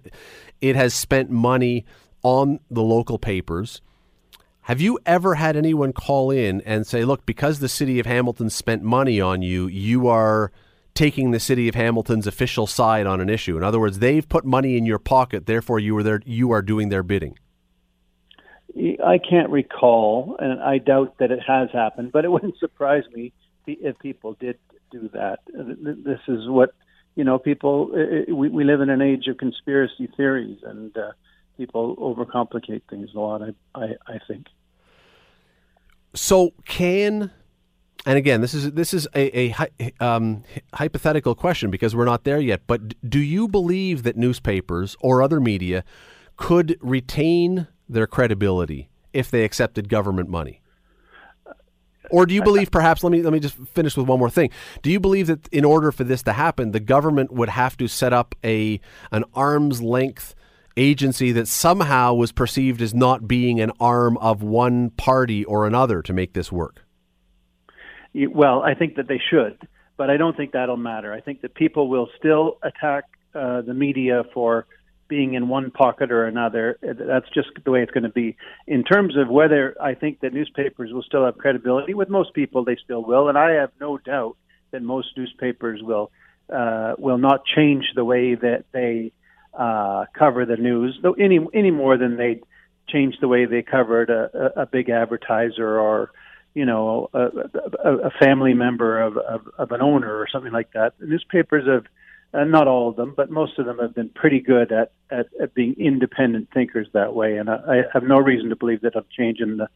It 0.60 0.76
has 0.76 0.94
spent 0.94 1.30
money 1.30 1.86
on 2.24 2.60
the 2.70 2.84
local 2.84 3.18
papers. 3.18 3.82
Have 4.66 4.82
you 4.82 5.00
ever 5.06 5.36
had 5.36 5.56
anyone 5.56 5.94
call 5.94 6.32
in 6.32 6.62
and 6.62 6.86
say, 6.86 7.04
look, 7.06 7.26
because 7.26 7.60
the 7.60 7.70
city 7.70 8.00
of 8.00 8.06
Hamilton 8.06 8.50
spent 8.50 8.84
money 8.84 9.20
on 9.22 9.42
you, 9.42 9.68
you 9.68 10.08
are 10.08 10.52
taking 10.94 11.32
the 11.32 11.40
city 11.40 11.68
of 11.68 11.76
Hamilton's 11.76 12.28
official 12.28 12.68
side 12.68 13.08
on 13.08 13.22
an 13.22 13.30
issue? 13.30 13.58
In 13.58 13.64
other 13.64 13.80
words, 13.80 14.00
they've 14.00 14.28
put 14.28 14.46
money 14.46 14.78
in 14.78 14.86
your 14.86 15.00
pocket, 15.00 15.46
therefore 15.46 15.80
you 15.80 15.96
are 15.98 16.04
there 16.04 16.22
you 16.26 16.52
are 16.52 16.62
doing 16.62 16.90
their 16.90 17.04
bidding. 17.04 17.38
I 19.04 19.18
can't 19.18 19.50
recall, 19.50 20.38
and 20.40 20.62
I 20.62 20.78
doubt 20.78 21.18
that 21.20 21.32
it 21.32 21.40
has 21.46 21.70
happened, 21.72 22.12
but 22.12 22.26
it 22.26 22.32
wouldn't 22.32 22.58
surprise 22.58 23.04
me 23.14 23.34
if 23.68 23.98
people 24.00 24.36
did 24.40 24.58
do 24.92 25.10
that. 25.14 25.40
This 25.48 26.20
is 26.28 26.48
what 26.48 26.74
you 27.16 27.24
know. 27.24 27.40
People, 27.40 27.92
we, 28.28 28.50
we 28.50 28.64
live 28.64 28.82
in 28.82 28.90
an 28.90 29.02
age 29.02 29.28
of 29.28 29.38
conspiracy 29.38 30.10
theories, 30.16 30.60
and 30.64 30.96
uh, 30.98 31.12
people 31.58 31.96
overcomplicate 31.98 32.84
things 32.90 33.10
a 33.16 33.20
lot. 33.20 33.42
I, 33.42 33.80
I, 33.80 33.86
I 34.08 34.20
think. 34.28 34.48
So 36.14 36.52
can 36.66 37.32
and 38.06 38.18
again, 38.18 38.42
this 38.42 38.54
is 38.54 38.72
this 38.72 38.94
is 38.94 39.08
a, 39.16 39.54
a 39.80 39.92
um, 40.00 40.44
hypothetical 40.74 41.36
question 41.36 41.70
because 41.70 41.96
we're 41.96 42.06
not 42.06 42.24
there 42.24 42.40
yet. 42.40 42.62
But 42.66 42.96
do 43.08 43.20
you 43.20 43.48
believe 43.48 44.04
that 44.04 44.18
newspapers 44.18 44.96
or 45.02 45.22
other 45.22 45.40
media 45.40 45.84
could 46.36 46.78
retain 46.82 47.68
their 47.88 48.08
credibility 48.08 48.90
if 49.14 49.30
they 49.30 49.44
accepted 49.44 49.88
government 49.88 50.30
money? 50.30 50.62
Or 52.10 52.26
do 52.26 52.34
you 52.34 52.42
believe 52.42 52.72
perhaps 52.72 53.04
let 53.04 53.12
me 53.12 53.22
let 53.22 53.32
me 53.32 53.40
just 53.40 53.56
finish 53.56 53.96
with 53.96 54.08
one 54.08 54.20
more 54.20 54.30
thing. 54.30 54.50
Do 54.82 54.92
you 54.92 55.00
believe 55.00 55.28
that 55.28 55.48
in 55.50 55.64
order 55.64 55.92
for 55.92 56.04
this 56.04 56.24
to 56.24 56.34
happen, 56.34 56.72
the 56.72 56.80
government 56.80 57.32
would 57.32 57.50
have 57.50 57.78
to 57.78 57.88
set 57.88 58.14
up 58.14 58.36
a 58.44 58.82
an 59.12 59.24
arm's 59.34 59.82
length 59.82 60.36
agency 60.76 61.32
that 61.34 61.48
somehow 61.48 62.14
was 62.14 62.32
perceived 62.32 62.82
as 62.82 62.94
not 62.94 63.28
being 63.28 63.60
an 63.60 63.72
arm 63.80 64.18
of 64.18 64.42
one 64.42 64.90
party 64.92 65.46
or 65.46 65.68
another 65.68 66.02
to 66.02 66.14
make 66.14 66.34
this 66.34 66.52
work? 66.52 66.84
Well, 68.14 68.62
I 68.62 68.74
think 68.74 68.96
that 68.96 69.08
they 69.08 69.22
should, 69.30 69.58
but 69.98 70.10
I 70.10 70.18
don't 70.18 70.36
think 70.36 70.52
that'll 70.52 70.78
matter. 70.78 71.14
I 71.14 71.22
think 71.22 71.42
that 71.42 71.54
people 71.54 71.88
will 71.88 72.10
still 72.18 72.58
attack 72.62 73.06
uh, 73.34 73.62
the 73.62 73.74
media 73.74 74.24
for 74.34 74.66
being 75.08 75.34
in 75.34 75.50
one 75.50 75.72
pocket 75.72 76.12
or 76.12 76.26
another. 76.26 76.78
That's 76.82 77.30
just 77.34 77.50
the 77.66 77.72
way 77.72 77.82
it's 77.84 77.92
going 77.92 78.04
to 78.04 78.10
be. 78.10 78.38
In 78.66 78.84
terms 78.84 79.18
of 79.18 79.28
whether 79.28 79.76
I 79.82 79.94
think 79.94 80.22
that 80.22 80.34
newspapers 80.34 80.94
will 80.94 81.04
still 81.04 81.26
have 81.26 81.38
credibility, 81.38 81.94
with 81.94 82.10
most 82.10 82.34
people 82.34 82.64
they 82.64 82.78
still 82.84 83.04
will, 83.04 83.28
and 83.28 83.38
I 83.38 83.52
have 83.52 83.72
no 83.80 83.98
doubt 83.98 84.38
that 84.72 84.82
most 84.82 85.18
newspapers 85.18 85.82
will 85.84 86.12
uh, 86.50 86.96
will 86.98 87.18
not 87.18 87.46
change 87.46 87.86
the 87.96 88.04
way 88.04 88.36
that 88.36 88.66
they 88.72 89.12
uh, 89.54 90.06
cover 90.18 90.46
the 90.46 90.58
news, 90.58 90.98
though 91.02 91.14
any 91.14 91.40
any 91.54 91.72
more 91.72 91.98
than 91.98 92.18
they 92.18 92.42
change 92.88 93.16
the 93.20 93.28
way 93.28 93.46
they 93.46 93.62
covered 93.62 94.10
a, 94.10 94.30
a, 94.58 94.62
a 94.62 94.66
big 94.66 94.90
advertiser 94.90 95.80
or 95.80 96.12
you 96.54 96.66
know 96.66 97.10
a, 97.14 97.28
a, 97.84 97.98
a 98.08 98.12
family 98.20 98.54
member 98.54 99.02
of, 99.02 99.18
of, 99.18 99.42
of 99.58 99.72
an 99.72 99.82
owner 99.82 100.14
or 100.16 100.28
something 100.32 100.52
like 100.52 100.72
that. 100.74 100.94
The 101.00 101.08
newspapers 101.08 101.68
have 101.68 101.86
uh, 102.34 102.46
not 102.46 102.68
all 102.68 102.90
of 102.90 102.96
them, 102.96 103.14
but 103.16 103.30
most 103.30 103.60
of 103.60 103.66
them 103.66 103.80
have 103.80 103.94
been 103.94 104.10
pretty 104.10 104.40
good 104.40 104.72
at, 104.72 104.92
at, 105.10 105.28
at 105.42 105.54
being 105.54 105.76
independent 105.78 106.50
thinkers 106.54 106.88
that 106.94 107.14
way. 107.14 107.38
And 107.38 107.50
I, 107.50 107.56
I 107.56 107.82
have 107.94 108.04
no 108.04 108.18
reason 108.18 108.50
to 108.50 108.56
believe 108.56 108.82
that 108.82 108.90
it'll 108.90 109.04
change 109.16 109.40
in 109.40 109.58
the 109.58 109.68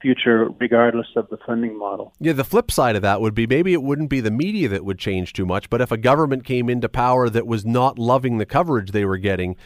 future, 0.00 0.48
regardless 0.60 1.08
of 1.16 1.28
the 1.28 1.36
funding 1.44 1.76
model. 1.76 2.14
Yeah, 2.20 2.32
the 2.32 2.44
flip 2.44 2.70
side 2.70 2.96
of 2.96 3.02
that 3.02 3.20
would 3.20 3.34
be 3.34 3.46
maybe 3.46 3.72
it 3.72 3.82
wouldn't 3.82 4.10
be 4.10 4.20
the 4.20 4.30
media 4.30 4.68
that 4.68 4.84
would 4.84 4.98
change 4.98 5.32
too 5.32 5.44
much, 5.44 5.68
but 5.68 5.80
if 5.80 5.90
a 5.90 5.96
government 5.96 6.44
came 6.44 6.70
into 6.70 6.88
power 6.88 7.28
that 7.28 7.46
was 7.46 7.66
not 7.66 7.98
loving 7.98 8.38
the 8.38 8.46
coverage 8.46 8.92
they 8.92 9.04
were 9.04 9.18
getting, 9.18 9.56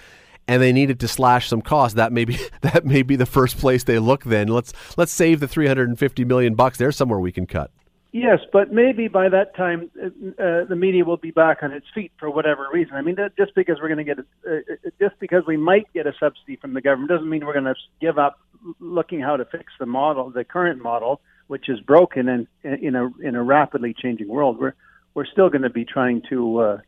and 0.48 0.60
they 0.60 0.72
needed 0.72 1.00
to 1.00 1.08
slash 1.08 1.48
some 1.48 1.62
costs, 1.62 1.96
that 1.96 2.12
may 2.12 2.24
be 2.24 2.38
that 2.62 2.84
may 2.84 3.02
be 3.02 3.16
the 3.16 3.26
first 3.26 3.58
place 3.58 3.84
they 3.84 3.98
look. 3.98 4.24
Then 4.24 4.48
let's 4.48 4.72
let's 4.96 5.12
save 5.12 5.40
the 5.40 5.48
350 5.48 6.24
million 6.24 6.54
bucks. 6.54 6.78
There's 6.78 6.96
somewhere 6.96 7.20
we 7.20 7.32
can 7.32 7.46
cut. 7.46 7.70
Yes, 8.14 8.40
but 8.52 8.70
maybe 8.70 9.08
by 9.08 9.30
that 9.30 9.56
time 9.56 9.90
uh, 9.98 10.06
uh, 10.06 10.64
the 10.66 10.76
media 10.76 11.02
will 11.02 11.16
be 11.16 11.30
back 11.30 11.62
on 11.62 11.72
its 11.72 11.86
feet 11.94 12.12
for 12.18 12.28
whatever 12.28 12.66
reason. 12.70 12.94
I 12.94 13.00
mean, 13.00 13.16
just 13.38 13.54
because 13.54 13.78
we're 13.80 13.88
going 13.88 14.04
to 14.04 14.14
get, 14.14 14.18
a, 14.18 14.56
uh, 14.56 14.90
just 15.00 15.18
because 15.18 15.44
we 15.46 15.56
might 15.56 15.90
get 15.94 16.06
a 16.06 16.12
subsidy 16.20 16.56
from 16.56 16.74
the 16.74 16.82
government, 16.82 17.08
doesn't 17.08 17.28
mean 17.28 17.46
we're 17.46 17.54
going 17.54 17.64
to 17.64 17.74
give 18.02 18.18
up 18.18 18.38
looking 18.80 19.20
how 19.20 19.38
to 19.38 19.46
fix 19.46 19.72
the 19.80 19.86
model, 19.86 20.28
the 20.28 20.44
current 20.44 20.82
model, 20.82 21.22
which 21.46 21.70
is 21.70 21.80
broken 21.80 22.28
and 22.28 22.46
in 22.62 22.94
a 22.94 23.08
in 23.22 23.34
a 23.34 23.42
rapidly 23.42 23.94
changing 23.94 24.28
world. 24.28 24.58
We're 24.58 24.74
we're 25.14 25.26
still 25.26 25.48
going 25.48 25.62
to 25.62 25.70
be 25.70 25.86
trying 25.86 26.20
to 26.28 26.58
uh, 26.58 26.78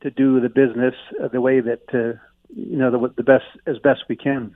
to 0.00 0.10
do 0.10 0.40
the 0.40 0.48
business 0.48 0.94
the 1.32 1.40
way 1.40 1.60
that 1.60 1.94
uh, 1.94 2.18
you 2.54 2.76
know 2.76 2.90
the, 2.90 3.12
the 3.16 3.22
best 3.22 3.44
as 3.66 3.78
best 3.78 4.04
we 4.08 4.16
can. 4.16 4.54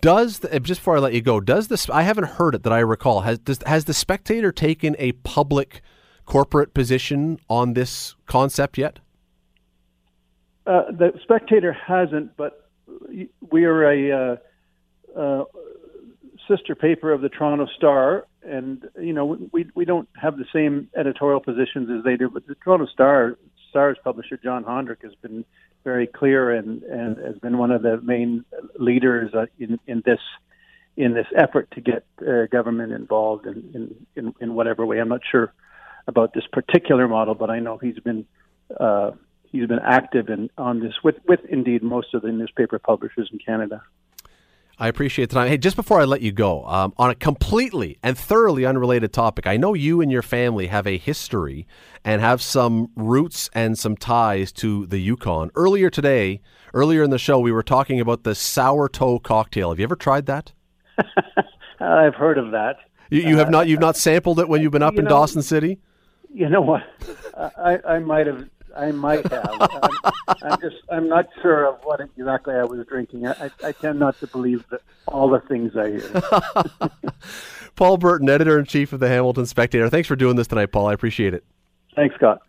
Does 0.00 0.40
the, 0.40 0.60
just 0.60 0.80
before 0.80 0.96
I 0.96 1.00
let 1.00 1.12
you 1.12 1.22
go, 1.22 1.40
does 1.40 1.68
this? 1.68 1.90
I 1.90 2.02
haven't 2.02 2.24
heard 2.24 2.54
it 2.54 2.62
that 2.62 2.72
I 2.72 2.78
recall. 2.80 3.22
Has 3.22 3.38
does, 3.38 3.58
has 3.66 3.84
the 3.84 3.94
Spectator 3.94 4.52
taken 4.52 4.94
a 4.98 5.12
public 5.12 5.82
corporate 6.24 6.72
position 6.72 7.38
on 7.48 7.74
this 7.74 8.14
concept 8.26 8.78
yet? 8.78 9.00
Uh, 10.66 10.84
the 10.92 11.12
Spectator 11.22 11.72
hasn't, 11.72 12.36
but 12.36 12.70
we 13.50 13.64
are 13.64 13.84
a 13.90 14.12
uh, 14.12 15.18
uh, 15.18 15.44
sister 16.48 16.74
paper 16.74 17.12
of 17.12 17.20
the 17.20 17.28
Toronto 17.28 17.66
Star, 17.76 18.26
and 18.44 18.88
you 19.00 19.12
know 19.12 19.36
we 19.52 19.66
we 19.74 19.84
don't 19.84 20.08
have 20.20 20.36
the 20.36 20.46
same 20.52 20.88
editorial 20.96 21.40
positions 21.40 21.90
as 21.90 22.04
they 22.04 22.16
do. 22.16 22.30
But 22.30 22.46
the 22.46 22.54
Toronto 22.54 22.86
Star 22.86 23.36
Star's 23.68 23.96
publisher 24.04 24.36
John 24.36 24.64
Honderich 24.64 25.02
has 25.02 25.14
been 25.22 25.44
very 25.84 26.06
clear 26.06 26.50
and, 26.50 26.82
and 26.82 27.16
has 27.18 27.38
been 27.38 27.58
one 27.58 27.70
of 27.70 27.82
the 27.82 28.00
main 28.00 28.44
leaders 28.78 29.32
uh, 29.34 29.46
in, 29.58 29.78
in 29.86 30.02
this 30.04 30.20
in 30.96 31.14
this 31.14 31.26
effort 31.36 31.70
to 31.72 31.80
get 31.80 32.04
uh, 32.20 32.46
government 32.50 32.92
involved 32.92 33.46
in, 33.46 33.70
in, 33.74 34.06
in, 34.14 34.34
in, 34.40 34.54
whatever 34.54 34.84
way. 34.84 35.00
I'm 35.00 35.08
not 35.08 35.22
sure 35.30 35.54
about 36.06 36.34
this 36.34 36.44
particular 36.52 37.08
model, 37.08 37.34
but 37.34 37.48
I 37.48 37.60
know 37.60 37.78
he's 37.78 37.98
been 38.00 38.26
uh, 38.78 39.12
he's 39.44 39.66
been 39.66 39.80
active 39.84 40.28
in 40.28 40.50
on 40.58 40.80
this 40.80 40.94
with 41.02 41.16
with 41.26 41.40
indeed 41.48 41.82
most 41.82 42.14
of 42.14 42.22
the 42.22 42.32
newspaper 42.32 42.78
publishers 42.78 43.30
in 43.32 43.38
Canada. 43.38 43.82
I 44.82 44.88
appreciate 44.88 45.28
the 45.28 45.34
time. 45.36 45.46
Hey, 45.46 45.58
just 45.58 45.76
before 45.76 46.00
I 46.00 46.04
let 46.04 46.22
you 46.22 46.32
go, 46.32 46.66
um, 46.66 46.92
on 46.96 47.08
a 47.08 47.14
completely 47.14 47.98
and 48.02 48.18
thoroughly 48.18 48.66
unrelated 48.66 49.12
topic, 49.12 49.46
I 49.46 49.56
know 49.56 49.74
you 49.74 50.00
and 50.00 50.10
your 50.10 50.22
family 50.22 50.66
have 50.66 50.88
a 50.88 50.98
history 50.98 51.68
and 52.04 52.20
have 52.20 52.42
some 52.42 52.90
roots 52.96 53.48
and 53.54 53.78
some 53.78 53.96
ties 53.96 54.50
to 54.54 54.86
the 54.86 54.98
Yukon. 54.98 55.52
Earlier 55.54 55.88
today, 55.88 56.40
earlier 56.74 57.04
in 57.04 57.10
the 57.10 57.18
show, 57.18 57.38
we 57.38 57.52
were 57.52 57.62
talking 57.62 58.00
about 58.00 58.24
the 58.24 58.34
sour 58.34 58.88
toe 58.88 59.20
cocktail. 59.20 59.70
Have 59.70 59.78
you 59.78 59.84
ever 59.84 59.94
tried 59.94 60.26
that? 60.26 60.50
I've 61.80 62.16
heard 62.16 62.36
of 62.36 62.50
that. 62.50 62.78
You, 63.08 63.20
you 63.20 63.36
have 63.36 63.46
uh, 63.46 63.50
not. 63.50 63.68
You've 63.68 63.78
not 63.78 63.96
sampled 63.96 64.40
it 64.40 64.48
when 64.48 64.62
you've 64.62 64.72
been 64.72 64.82
up 64.82 64.94
you 64.94 64.98
in 64.98 65.04
know, 65.04 65.10
Dawson 65.10 65.42
City. 65.42 65.78
You 66.34 66.48
know 66.48 66.60
what? 66.60 66.82
I, 67.56 67.78
I 67.86 67.98
might 68.00 68.26
have 68.26 68.50
I 68.76 68.90
might 68.92 69.26
have. 69.30 69.56
I'm, 69.60 70.36
I'm, 70.42 70.60
just 70.60 70.76
I'm 70.90 71.08
not 71.08 71.26
sure 71.40 71.66
of 71.66 71.80
what 71.84 72.00
exactly 72.00 72.54
I 72.54 72.64
was 72.64 72.86
drinking. 72.86 73.26
I, 73.26 73.50
I 73.64 73.72
tend 73.72 73.98
not 73.98 74.18
to 74.20 74.26
believe 74.26 74.64
that 74.70 74.80
all 75.06 75.28
the 75.28 75.40
things 75.40 75.76
I 75.76 75.90
hear. 75.90 76.90
Paul 77.76 77.96
Berton, 77.96 78.28
editor 78.28 78.58
in 78.58 78.64
chief 78.64 78.92
of 78.92 79.00
the 79.00 79.08
Hamilton 79.08 79.46
Spectator. 79.46 79.88
Thanks 79.88 80.08
for 80.08 80.16
doing 80.16 80.36
this 80.36 80.46
tonight, 80.46 80.72
Paul. 80.72 80.86
I 80.86 80.92
appreciate 80.92 81.34
it. 81.34 81.44
Thanks, 81.94 82.14
Scott. 82.16 82.42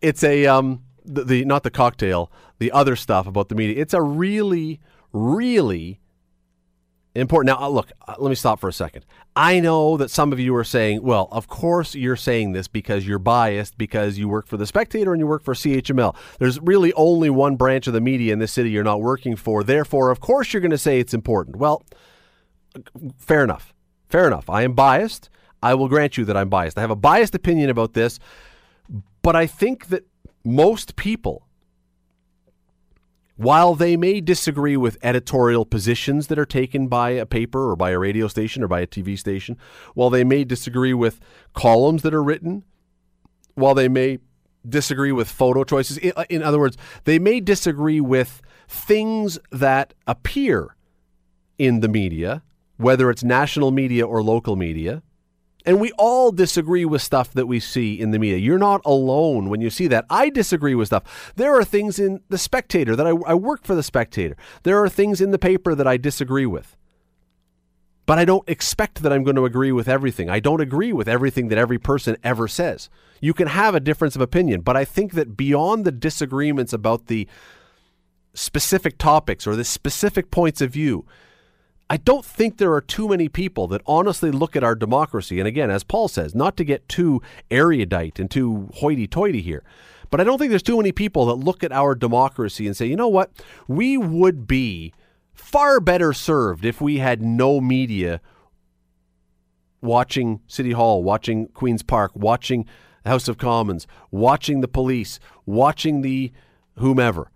It's 0.00 0.22
a 0.22 0.46
um 0.46 0.82
the, 1.04 1.24
the 1.24 1.44
not 1.44 1.62
the 1.62 1.70
cocktail, 1.70 2.30
the 2.58 2.72
other 2.72 2.96
stuff 2.96 3.26
about 3.26 3.48
the 3.48 3.54
media. 3.54 3.80
It's 3.80 3.94
a 3.94 4.02
really, 4.02 4.80
really 5.12 6.00
important. 7.20 7.48
Now, 7.48 7.66
uh, 7.66 7.68
look, 7.68 7.92
uh, 8.06 8.14
let 8.18 8.28
me 8.28 8.34
stop 8.34 8.60
for 8.60 8.68
a 8.68 8.72
second. 8.72 9.04
I 9.34 9.60
know 9.60 9.96
that 9.96 10.10
some 10.10 10.32
of 10.32 10.40
you 10.40 10.54
are 10.56 10.64
saying, 10.64 11.02
well, 11.02 11.28
of 11.30 11.48
course 11.48 11.94
you're 11.94 12.16
saying 12.16 12.52
this 12.52 12.68
because 12.68 13.06
you're 13.06 13.18
biased 13.18 13.76
because 13.78 14.18
you 14.18 14.28
work 14.28 14.46
for 14.46 14.56
the 14.56 14.66
Spectator 14.66 15.12
and 15.12 15.20
you 15.20 15.26
work 15.26 15.42
for 15.42 15.54
CHML. 15.54 16.16
There's 16.38 16.60
really 16.60 16.92
only 16.94 17.30
one 17.30 17.56
branch 17.56 17.86
of 17.86 17.92
the 17.92 18.00
media 18.00 18.32
in 18.32 18.38
this 18.38 18.52
city 18.52 18.70
you're 18.70 18.84
not 18.84 19.00
working 19.00 19.36
for. 19.36 19.62
Therefore, 19.62 20.10
of 20.10 20.20
course 20.20 20.52
you're 20.52 20.60
going 20.60 20.70
to 20.70 20.78
say 20.78 21.00
it's 21.00 21.14
important. 21.14 21.56
Well, 21.56 21.84
fair 23.18 23.44
enough. 23.44 23.74
Fair 24.08 24.26
enough. 24.26 24.48
I 24.48 24.62
am 24.62 24.74
biased. 24.74 25.30
I 25.62 25.74
will 25.74 25.88
grant 25.88 26.16
you 26.16 26.24
that 26.26 26.36
I'm 26.36 26.48
biased. 26.48 26.78
I 26.78 26.82
have 26.82 26.90
a 26.90 26.96
biased 26.96 27.34
opinion 27.34 27.70
about 27.70 27.94
this, 27.94 28.18
but 29.22 29.34
I 29.34 29.46
think 29.46 29.88
that 29.88 30.04
most 30.44 30.96
people 30.96 31.45
While 33.36 33.74
they 33.74 33.98
may 33.98 34.22
disagree 34.22 34.78
with 34.78 34.96
editorial 35.02 35.66
positions 35.66 36.28
that 36.28 36.38
are 36.38 36.46
taken 36.46 36.88
by 36.88 37.10
a 37.10 37.26
paper 37.26 37.70
or 37.70 37.76
by 37.76 37.90
a 37.90 37.98
radio 37.98 38.28
station 38.28 38.62
or 38.62 38.68
by 38.68 38.80
a 38.80 38.86
TV 38.86 39.18
station, 39.18 39.58
while 39.94 40.08
they 40.08 40.24
may 40.24 40.42
disagree 40.42 40.94
with 40.94 41.20
columns 41.52 42.02
that 42.02 42.14
are 42.14 42.22
written, 42.22 42.64
while 43.54 43.74
they 43.74 43.88
may 43.88 44.18
disagree 44.66 45.12
with 45.12 45.28
photo 45.28 45.64
choices, 45.64 45.98
in, 45.98 46.42
other 46.42 46.58
words, 46.58 46.78
they 47.04 47.18
may 47.18 47.40
disagree 47.40 48.00
with 48.00 48.40
things 48.68 49.38
that 49.52 49.92
appear 50.06 50.74
in 51.58 51.80
the 51.80 51.88
media, 51.88 52.42
whether 52.78 53.10
it's 53.10 53.22
national 53.22 53.70
media 53.70 54.06
or 54.06 54.22
local 54.22 54.56
media, 54.56 55.02
and 55.66 55.80
we 55.80 55.90
all 55.98 56.30
disagree 56.30 56.84
with 56.84 57.02
stuff 57.02 57.32
that 57.32 57.46
we 57.46 57.58
see 57.58 58.00
in 58.00 58.12
the 58.12 58.18
media. 58.18 58.38
You're 58.38 58.56
not 58.56 58.80
alone 58.84 59.50
when 59.50 59.60
you 59.60 59.68
see 59.68 59.88
that. 59.88 60.06
I 60.08 60.30
disagree 60.30 60.76
with 60.76 60.86
stuff. 60.88 61.32
There 61.34 61.54
are 61.58 61.64
things 61.64 61.98
in 61.98 62.20
The 62.28 62.38
Spectator 62.38 62.94
that 62.94 63.06
I, 63.06 63.10
I 63.26 63.34
work 63.34 63.64
for 63.64 63.74
The 63.74 63.82
Spectator. 63.82 64.36
There 64.62 64.82
are 64.82 64.88
things 64.88 65.20
in 65.20 65.32
the 65.32 65.38
paper 65.38 65.74
that 65.74 65.86
I 65.86 65.96
disagree 65.96 66.46
with. 66.46 66.76
But 68.06 68.20
I 68.20 68.24
don't 68.24 68.48
expect 68.48 69.02
that 69.02 69.12
I'm 69.12 69.24
going 69.24 69.34
to 69.34 69.44
agree 69.44 69.72
with 69.72 69.88
everything. 69.88 70.30
I 70.30 70.38
don't 70.38 70.60
agree 70.60 70.92
with 70.92 71.08
everything 71.08 71.48
that 71.48 71.58
every 71.58 71.78
person 71.78 72.16
ever 72.22 72.46
says. 72.46 72.88
You 73.20 73.34
can 73.34 73.48
have 73.48 73.74
a 73.74 73.80
difference 73.80 74.14
of 74.14 74.22
opinion, 74.22 74.60
but 74.60 74.76
I 74.76 74.84
think 74.84 75.14
that 75.14 75.36
beyond 75.36 75.84
the 75.84 75.90
disagreements 75.90 76.72
about 76.72 77.08
the 77.08 77.26
specific 78.34 78.98
topics 78.98 79.46
or 79.46 79.56
the 79.56 79.64
specific 79.64 80.30
points 80.30 80.60
of 80.60 80.70
view, 80.70 81.04
I 81.88 81.96
don't 81.98 82.24
think 82.24 82.56
there 82.56 82.72
are 82.72 82.80
too 82.80 83.08
many 83.08 83.28
people 83.28 83.68
that 83.68 83.82
honestly 83.86 84.32
look 84.32 84.56
at 84.56 84.64
our 84.64 84.74
democracy. 84.74 85.38
And 85.38 85.46
again, 85.46 85.70
as 85.70 85.84
Paul 85.84 86.08
says, 86.08 86.34
not 86.34 86.56
to 86.56 86.64
get 86.64 86.88
too 86.88 87.22
erudite 87.50 88.18
and 88.18 88.30
too 88.30 88.68
hoity 88.74 89.06
toity 89.06 89.40
here, 89.40 89.62
but 90.10 90.20
I 90.20 90.24
don't 90.24 90.38
think 90.38 90.50
there's 90.50 90.62
too 90.62 90.76
many 90.76 90.92
people 90.92 91.26
that 91.26 91.34
look 91.34 91.62
at 91.62 91.72
our 91.72 91.94
democracy 91.94 92.66
and 92.66 92.76
say, 92.76 92.86
you 92.86 92.96
know 92.96 93.08
what? 93.08 93.30
We 93.68 93.96
would 93.96 94.46
be 94.48 94.92
far 95.32 95.78
better 95.78 96.12
served 96.12 96.64
if 96.64 96.80
we 96.80 96.98
had 96.98 97.22
no 97.22 97.60
media 97.60 98.20
watching 99.80 100.40
City 100.48 100.72
Hall, 100.72 101.04
watching 101.04 101.48
Queen's 101.48 101.82
Park, 101.82 102.10
watching 102.14 102.66
the 103.04 103.10
House 103.10 103.28
of 103.28 103.38
Commons, 103.38 103.86
watching 104.10 104.60
the 104.60 104.68
police, 104.68 105.20
watching 105.44 106.02
the 106.02 106.32
whomever 106.78 107.30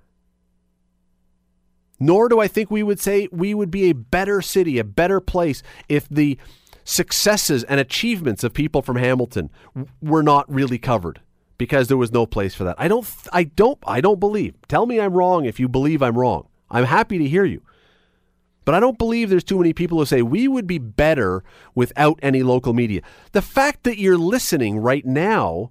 nor 2.00 2.28
do 2.28 2.40
I 2.40 2.49
think 2.49 2.71
we 2.71 2.83
would 2.83 2.99
say 2.99 3.28
we 3.30 3.54
would 3.54 3.71
be 3.71 3.90
a 3.90 3.95
better 3.95 4.40
city, 4.40 4.78
a 4.78 4.85
better 4.85 5.21
place 5.21 5.62
if 5.88 6.09
the 6.09 6.38
successes 6.83 7.62
and 7.64 7.78
achievements 7.78 8.42
of 8.42 8.54
people 8.54 8.83
from 8.83 8.97
Hamilton 8.97 9.50
were 10.00 10.23
not 10.23 10.52
really 10.52 10.78
covered 10.78 11.21
because 11.59 11.88
there 11.88 11.99
was 11.99 12.11
no 12.11 12.25
place 12.25 12.54
for 12.54 12.64
that. 12.64 12.76
I 12.78 12.88
don't 12.88 13.07
I 13.33 13.45
don't 13.45 13.78
I 13.87 14.00
don't 14.00 14.19
believe. 14.19 14.54
Tell 14.66 14.87
me 14.87 14.99
I'm 14.99 15.12
wrong 15.12 15.45
if 15.45 15.61
you 15.61 15.69
believe 15.69 16.02
I'm 16.02 16.19
wrong. 16.19 16.49
I'm 16.71 16.85
happy 16.85 17.19
to 17.19 17.28
hear 17.28 17.45
you. 17.45 17.62
But 18.64 18.75
I 18.75 18.80
don't 18.80 18.99
believe 18.99 19.30
there's 19.30 19.45
too 19.45 19.59
many 19.59 19.73
people 19.73 19.99
who 19.99 20.07
say 20.07 20.23
we 20.23 20.49
would 20.49 20.66
be 20.66 20.78
better 20.78 21.42
without 21.75 22.19
any 22.23 22.42
local 22.42 22.73
media. 22.73 23.02
The 23.33 23.42
fact 23.42 23.85
that 23.85 23.99
you're 23.99 24.19
listening 24.19 24.78
right 24.78 25.04
now 25.04 25.71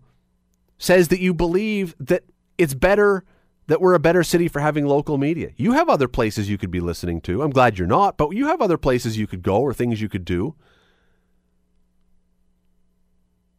says 0.78 1.08
that 1.08 1.20
you 1.20 1.34
believe 1.34 1.96
that 2.00 2.24
it's 2.58 2.74
better 2.74 3.24
that 3.70 3.80
we're 3.80 3.94
a 3.94 4.00
better 4.00 4.24
city 4.24 4.48
for 4.48 4.60
having 4.60 4.88
local 4.88 5.20
media. 5.20 5.52
You 5.56 5.74
have 5.74 5.90
other 5.90 6.08
places 6.08 6.50
you 6.50 6.58
could 6.58 6.72
be 6.72 6.80
listening 6.80 7.22
to. 7.22 7.44
I'm 7.44 7.52
glad 7.52 7.78
you're 7.78 7.88
not, 7.88 8.18
but 8.18 8.32
you 8.32 8.48
have 8.48 8.64
other 8.64 8.80
places 8.80 9.16
you 9.16 9.28
could 9.28 9.44
go 9.44 9.62
or 9.62 9.76
things 9.76 10.02
you 10.02 10.10
could 10.10 10.26
do. 10.26 10.56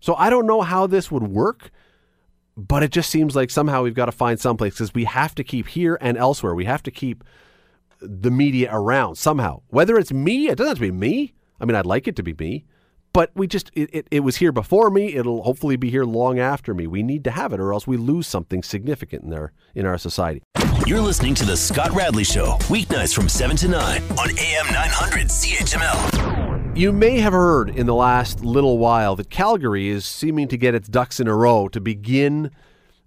So 0.00 0.16
I 0.16 0.28
don't 0.28 0.48
know 0.48 0.62
how 0.62 0.88
this 0.88 1.12
would 1.12 1.28
work, 1.28 1.70
but 2.56 2.82
it 2.82 2.90
just 2.90 3.08
seems 3.08 3.36
like 3.36 3.50
somehow 3.50 3.84
we've 3.84 3.94
got 3.94 4.06
to 4.06 4.12
find 4.12 4.40
some 4.40 4.56
place 4.56 4.74
because 4.74 4.92
we 4.92 5.04
have 5.04 5.32
to 5.36 5.44
keep 5.44 5.68
here 5.68 5.96
and 6.00 6.18
elsewhere. 6.18 6.56
We 6.56 6.64
have 6.64 6.82
to 6.82 6.90
keep 6.90 7.22
the 8.00 8.32
media 8.32 8.68
around 8.72 9.14
somehow. 9.14 9.62
Whether 9.68 9.96
it's 9.96 10.12
me, 10.12 10.48
it 10.48 10.56
doesn't 10.56 10.70
have 10.70 10.78
to 10.78 10.80
be 10.80 10.90
me. 10.90 11.34
I 11.60 11.66
mean, 11.66 11.76
I'd 11.76 11.86
like 11.86 12.08
it 12.08 12.16
to 12.16 12.24
be 12.24 12.34
me, 12.34 12.64
but 13.12 13.30
we 13.34 13.46
just 13.46 13.70
it, 13.74 13.90
it, 13.92 14.06
it, 14.10 14.20
was 14.20 14.36
here 14.36 14.52
before 14.52 14.90
me. 14.90 15.14
It'll 15.14 15.42
hopefully 15.42 15.76
be 15.76 15.90
here 15.90 16.04
long 16.04 16.38
after 16.38 16.74
me. 16.74 16.86
We 16.86 17.02
need 17.02 17.24
to 17.24 17.30
have 17.30 17.52
it 17.52 17.60
or 17.60 17.72
else 17.72 17.86
we 17.86 17.96
lose 17.96 18.26
something 18.26 18.62
significant 18.62 19.24
in 19.24 19.32
our 19.34 19.52
in 19.74 19.86
our 19.86 19.98
society. 19.98 20.42
You're 20.86 21.00
listening 21.00 21.34
to 21.36 21.44
the 21.44 21.56
scott 21.56 21.92
radley 21.92 22.24
show 22.24 22.56
weeknights 22.68 23.14
from 23.14 23.28
7 23.28 23.56
to 23.58 23.68
9 23.68 24.02
on 24.18 24.30
am 24.30 24.66
900 24.72 25.28
chml 25.28 26.76
you 26.76 26.92
may 26.92 27.18
have 27.18 27.32
heard 27.32 27.68
in 27.68 27.86
the 27.86 27.94
last 27.94 28.44
little 28.44 28.78
while 28.78 29.16
that 29.16 29.28
calgary 29.28 29.88
is 29.88 30.06
seeming 30.06 30.48
to 30.48 30.56
get 30.56 30.74
its 30.74 30.88
ducks 30.88 31.20
in 31.20 31.26
a 31.26 31.34
row 31.34 31.68
to 31.68 31.80
begin 31.80 32.50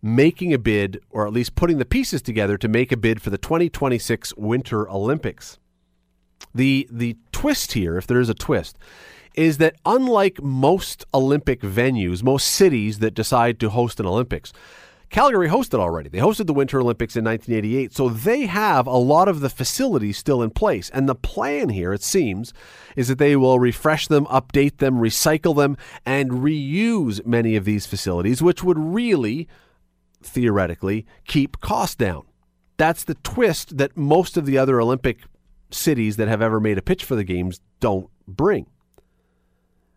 making 0.01 0.53
a 0.53 0.59
bid 0.59 1.01
or 1.09 1.25
at 1.25 1.33
least 1.33 1.55
putting 1.55 1.77
the 1.77 1.85
pieces 1.85 2.21
together 2.21 2.57
to 2.57 2.67
make 2.67 2.91
a 2.91 2.97
bid 2.97 3.21
for 3.21 3.29
the 3.29 3.37
2026 3.37 4.35
winter 4.35 4.87
olympics. 4.89 5.57
The 6.53 6.87
the 6.91 7.17
twist 7.31 7.71
here 7.71 7.97
if 7.97 8.05
there 8.05 8.19
is 8.19 8.29
a 8.29 8.33
twist 8.33 8.77
is 9.33 9.57
that 9.57 9.75
unlike 9.85 10.41
most 10.41 11.05
Olympic 11.13 11.61
venues, 11.61 12.23
most 12.23 12.47
cities 12.47 12.99
that 12.99 13.13
decide 13.13 13.59
to 13.59 13.69
host 13.69 13.99
an 13.99 14.05
Olympics, 14.05 14.53
Calgary 15.13 15.47
hosted 15.47 15.79
already. 15.79 16.09
They 16.09 16.17
hosted 16.17 16.47
the 16.47 16.55
Winter 16.55 16.79
Olympics 16.79 17.15
in 17.15 17.23
1988, 17.23 17.93
so 17.93 18.09
they 18.09 18.47
have 18.47 18.87
a 18.87 18.97
lot 18.97 19.27
of 19.27 19.41
the 19.41 19.49
facilities 19.49 20.17
still 20.17 20.41
in 20.41 20.49
place. 20.49 20.89
And 20.89 21.07
the 21.07 21.13
plan 21.13 21.69
here, 21.69 21.93
it 21.93 22.01
seems, 22.01 22.51
is 22.95 23.09
that 23.09 23.19
they 23.19 23.35
will 23.35 23.59
refresh 23.59 24.07
them, 24.07 24.25
update 24.25 24.77
them, 24.77 24.95
recycle 24.95 25.55
them, 25.55 25.77
and 26.03 26.31
reuse 26.31 27.23
many 27.27 27.55
of 27.55 27.63
these 27.63 27.85
facilities, 27.85 28.41
which 28.41 28.63
would 28.63 28.79
really, 28.79 29.47
theoretically, 30.23 31.05
keep 31.27 31.61
costs 31.61 31.95
down. 31.95 32.23
That's 32.77 33.03
the 33.03 33.13
twist 33.13 33.77
that 33.77 33.95
most 33.95 34.35
of 34.35 34.47
the 34.47 34.57
other 34.57 34.81
Olympic 34.81 35.19
cities 35.69 36.17
that 36.17 36.27
have 36.27 36.41
ever 36.41 36.59
made 36.59 36.79
a 36.79 36.81
pitch 36.81 37.03
for 37.03 37.15
the 37.15 37.23
Games 37.23 37.61
don't 37.79 38.09
bring. 38.27 38.65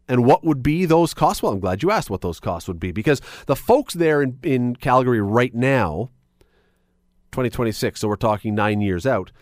And 0.08 0.24
what 0.24 0.44
would 0.44 0.62
be 0.62 0.84
those 0.84 1.14
costs? 1.14 1.42
Well, 1.42 1.52
I'm 1.52 1.60
glad 1.60 1.82
you 1.82 1.90
asked 1.90 2.10
what 2.10 2.20
those 2.20 2.40
costs 2.40 2.68
would 2.68 2.78
be 2.78 2.92
because 2.92 3.20
the 3.46 3.56
folks 3.56 3.94
there 3.94 4.22
in, 4.22 4.38
in 4.42 4.76
Calgary 4.76 5.20
right 5.20 5.54
now, 5.54 6.10
2026, 7.32 8.00
so 8.00 8.08
we're 8.08 8.16
talking 8.16 8.54
nine 8.54 8.80
years 8.80 9.06
out, 9.06 9.32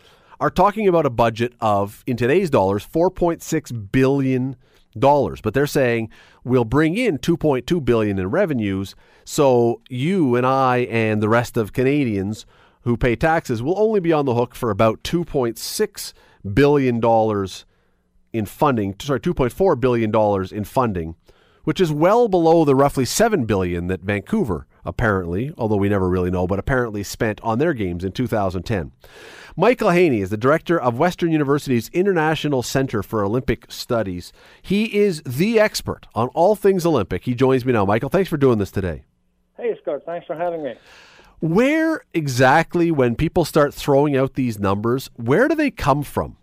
are 0.40 0.50
talking 0.50 0.88
about 0.88 1.06
a 1.06 1.10
budget 1.10 1.52
of, 1.60 2.02
in 2.06 2.16
today's 2.16 2.50
dollars, 2.50 2.86
$4.6 2.86 3.92
billion. 3.92 4.56
But 4.96 5.54
they're 5.54 5.66
saying 5.66 6.10
we'll 6.44 6.64
bring 6.64 6.96
in 6.96 7.18
2.2 7.18 7.84
billion 7.84 8.18
in 8.18 8.30
revenues, 8.30 8.94
so 9.24 9.80
you 9.88 10.36
and 10.36 10.46
I 10.46 10.78
and 10.90 11.22
the 11.22 11.28
rest 11.28 11.56
of 11.56 11.72
Canadians 11.72 12.46
who 12.82 12.96
pay 12.96 13.16
taxes 13.16 13.62
will 13.62 13.78
only 13.78 13.98
be 13.98 14.12
on 14.12 14.24
the 14.26 14.34
hook 14.34 14.54
for 14.54 14.70
about 14.70 15.02
2.6 15.02 16.12
billion 16.52 17.00
dollars 17.00 17.64
in 18.34 18.44
funding, 18.44 18.96
sorry, 19.00 19.20
2.4 19.20 19.80
billion 19.80 20.10
dollars 20.10 20.52
in 20.52 20.64
funding, 20.64 21.14
which 21.62 21.80
is 21.80 21.92
well 21.92 22.28
below 22.28 22.64
the 22.64 22.74
roughly 22.74 23.04
7 23.04 23.46
billion 23.46 23.86
that 23.86 24.00
Vancouver 24.00 24.66
apparently, 24.84 25.52
although 25.56 25.76
we 25.76 25.88
never 25.88 26.08
really 26.08 26.30
know, 26.30 26.46
but 26.46 26.58
apparently 26.58 27.02
spent 27.02 27.40
on 27.42 27.58
their 27.58 27.72
games 27.72 28.04
in 28.04 28.12
2010. 28.12 28.92
Michael 29.56 29.90
Heine 29.90 30.20
is 30.20 30.30
the 30.30 30.36
director 30.36 30.78
of 30.78 30.98
Western 30.98 31.30
University's 31.30 31.88
International 31.90 32.62
Center 32.62 33.02
for 33.02 33.24
Olympic 33.24 33.70
Studies. 33.70 34.32
He 34.60 34.94
is 34.96 35.22
the 35.22 35.60
expert 35.60 36.08
on 36.14 36.28
all 36.28 36.56
things 36.56 36.84
Olympic. 36.84 37.24
He 37.24 37.34
joins 37.34 37.64
me 37.64 37.72
now. 37.72 37.84
Michael, 37.84 38.10
thanks 38.10 38.28
for 38.28 38.36
doing 38.36 38.58
this 38.58 38.72
today. 38.72 39.04
Hey, 39.56 39.78
Scott. 39.80 40.02
Thanks 40.04 40.26
for 40.26 40.34
having 40.34 40.64
me. 40.64 40.74
Where 41.40 42.02
exactly, 42.12 42.90
when 42.90 43.14
people 43.14 43.44
start 43.44 43.72
throwing 43.72 44.16
out 44.16 44.34
these 44.34 44.58
numbers, 44.58 45.08
where 45.14 45.46
do 45.46 45.54
they 45.54 45.70
come 45.70 46.02
from? 46.02 46.36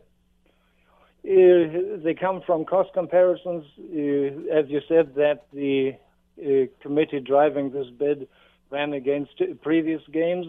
Uh, 1.23 2.01
they 2.03 2.15
come 2.19 2.41
from 2.45 2.65
cost 2.65 2.89
comparisons. 2.93 3.63
Uh, 3.79 4.51
as 4.51 4.65
you 4.69 4.81
said, 4.88 5.13
that 5.15 5.45
the 5.53 5.93
uh, 6.39 6.65
committee 6.81 7.19
driving 7.19 7.71
this 7.71 7.88
bid 7.97 8.27
ran 8.71 8.93
against 8.93 9.39
previous 9.62 10.01
games. 10.12 10.47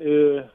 Uh, 0.00 0.46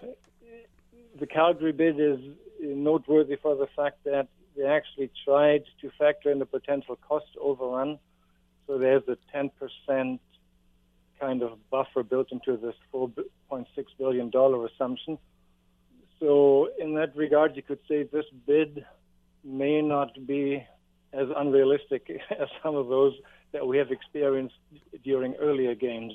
the 1.20 1.28
Calgary 1.30 1.74
bid 1.74 2.00
is 2.00 2.20
noteworthy 2.62 3.36
for 3.36 3.56
the 3.56 3.68
fact 3.76 4.04
that 4.06 4.28
they 4.56 4.64
actually 4.64 5.12
tried 5.26 5.64
to 5.82 5.92
factor 6.00 6.32
in 6.32 6.40
the 6.40 6.46
potential 6.46 6.98
cost 7.08 7.26
overrun. 7.40 8.00
So 8.68 8.78
there's 8.78 9.04
a 9.08 9.18
10% 9.36 10.20
kind 11.20 11.44
of 11.44 11.70
buffer 11.70 12.04
built 12.04 12.32
into 12.32 12.58
this 12.58 12.76
$4.6 12.94 13.66
billion 13.98 14.32
assumption. 14.34 15.18
So, 16.20 16.70
in 16.80 16.96
that 16.96 17.16
regard, 17.16 17.56
you 17.56 17.62
could 17.62 17.80
say 17.90 18.04
this 18.04 18.26
bid 18.48 18.86
may 19.46 19.82
not 19.82 20.26
be 20.26 20.66
as 21.14 21.28
unrealistic 21.36 22.10
as 22.40 22.48
some 22.62 22.76
of 22.76 22.88
those 22.88 23.14
that 23.54 23.66
we 23.66 23.78
have 23.78 23.92
experienced 23.92 24.56
during 25.04 25.36
earlier 25.36 25.76
games. 25.76 26.14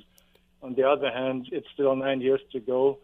On 0.63 0.75
the 0.75 0.87
other 0.87 1.11
hand, 1.11 1.49
it's 1.53 1.67
still 1.73 1.97
nine 1.97 2.21
years 2.21 2.41
to 2.53 2.61
go, 2.61 2.99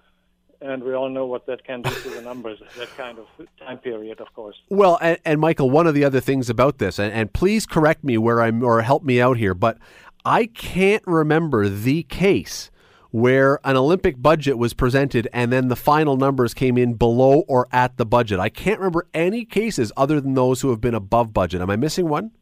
and 0.61 0.83
we 0.83 0.93
all 0.95 1.09
know 1.09 1.25
what 1.25 1.47
that 1.47 1.65
can 1.65 1.81
do 1.81 1.91
to 1.91 2.11
the 2.11 2.21
numbers, 2.31 2.61
that 2.77 2.95
kind 2.99 3.19
of 3.19 3.27
time 3.59 3.79
period, 3.79 4.21
of 4.21 4.33
course. 4.35 4.57
Well, 4.69 4.99
and, 5.01 5.19
and 5.25 5.41
Michael, 5.41 5.71
one 5.71 5.87
of 5.87 5.95
the 5.95 6.05
other 6.05 6.21
things 6.21 6.51
about 6.51 6.77
this, 6.79 6.99
and, 6.99 7.13
and 7.15 7.33
please 7.33 7.65
correct 7.65 8.05
me 8.05 8.19
where 8.19 8.43
I'm, 8.43 8.63
or 8.63 8.83
help 8.83 9.05
me 9.05 9.23
out 9.23 9.39
here, 9.39 9.55
but 9.55 9.79
I 10.25 10.47
can't 10.47 11.05
remember 11.07 11.69
the 11.69 12.03
case 12.03 12.71
where 13.11 13.59
an 13.65 13.77
Olympic 13.77 14.21
budget 14.21 14.59
was 14.59 14.75
presented 14.75 15.29
and 15.33 15.53
then 15.53 15.69
the 15.69 15.77
final 15.77 16.17
numbers 16.17 16.55
came 16.55 16.77
in 16.77 16.95
below 16.95 17.45
or 17.49 17.67
at 17.73 17.97
the 17.97 18.07
budget. 18.07 18.41
I 18.41 18.49
can't 18.49 18.79
remember 18.79 19.07
any 19.15 19.45
cases 19.45 19.93
other 19.97 20.21
than 20.21 20.35
those 20.35 20.61
who 20.61 20.71
have 20.71 20.81
been 20.81 20.95
above 20.95 21.33
budget. 21.33 21.61
Am 21.61 21.71
I 21.71 21.77
missing 21.77 22.09
one? 22.09 22.33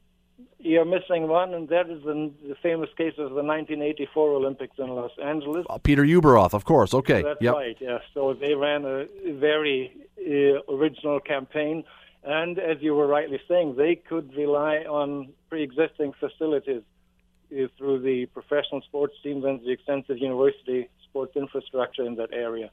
You're 0.59 0.87
missing 0.87 1.29
one, 1.29 1.53
and 1.53 1.68
that 1.68 1.90
is 1.90 2.03
the, 2.05 2.33
the 2.48 2.55
famous 2.62 2.88
case 2.96 3.12
of 3.18 3.31
the 3.31 3.42
1984 3.42 4.31
Olympics 4.31 4.79
in 4.79 4.88
Los 4.88 5.11
Angeles. 5.22 5.66
Uh, 5.68 5.77
Peter 5.77 6.03
Ueberroth, 6.03 6.55
of 6.55 6.64
course. 6.64 6.94
Okay. 6.94 7.20
That's 7.22 7.42
yep. 7.42 7.55
right, 7.55 7.77
yeah. 7.79 7.98
So 8.14 8.33
they 8.33 8.55
ran 8.55 8.87
a 8.87 9.05
very 9.35 9.92
uh, 10.18 10.72
original 10.74 11.20
campaign, 11.20 11.85
and 12.24 12.59
as 12.59 12.79
you 12.81 12.94
were 12.94 13.07
rightly 13.07 13.38
saying, 13.46 13.74
they 13.77 13.96
could 13.96 14.35
rely 14.35 14.79
on 14.79 15.35
pre 15.50 15.62
existing 15.62 16.14
facilities 16.18 16.81
through 17.79 18.01
the 18.01 18.27
professional 18.27 18.83
sports 18.83 19.14
teams 19.23 19.45
and 19.45 19.61
the 19.61 19.71
extensive 19.71 20.19
university 20.19 20.88
sports 21.05 21.37
infrastructure 21.37 22.05
in 22.05 22.17
that 22.17 22.33
area. 22.33 22.71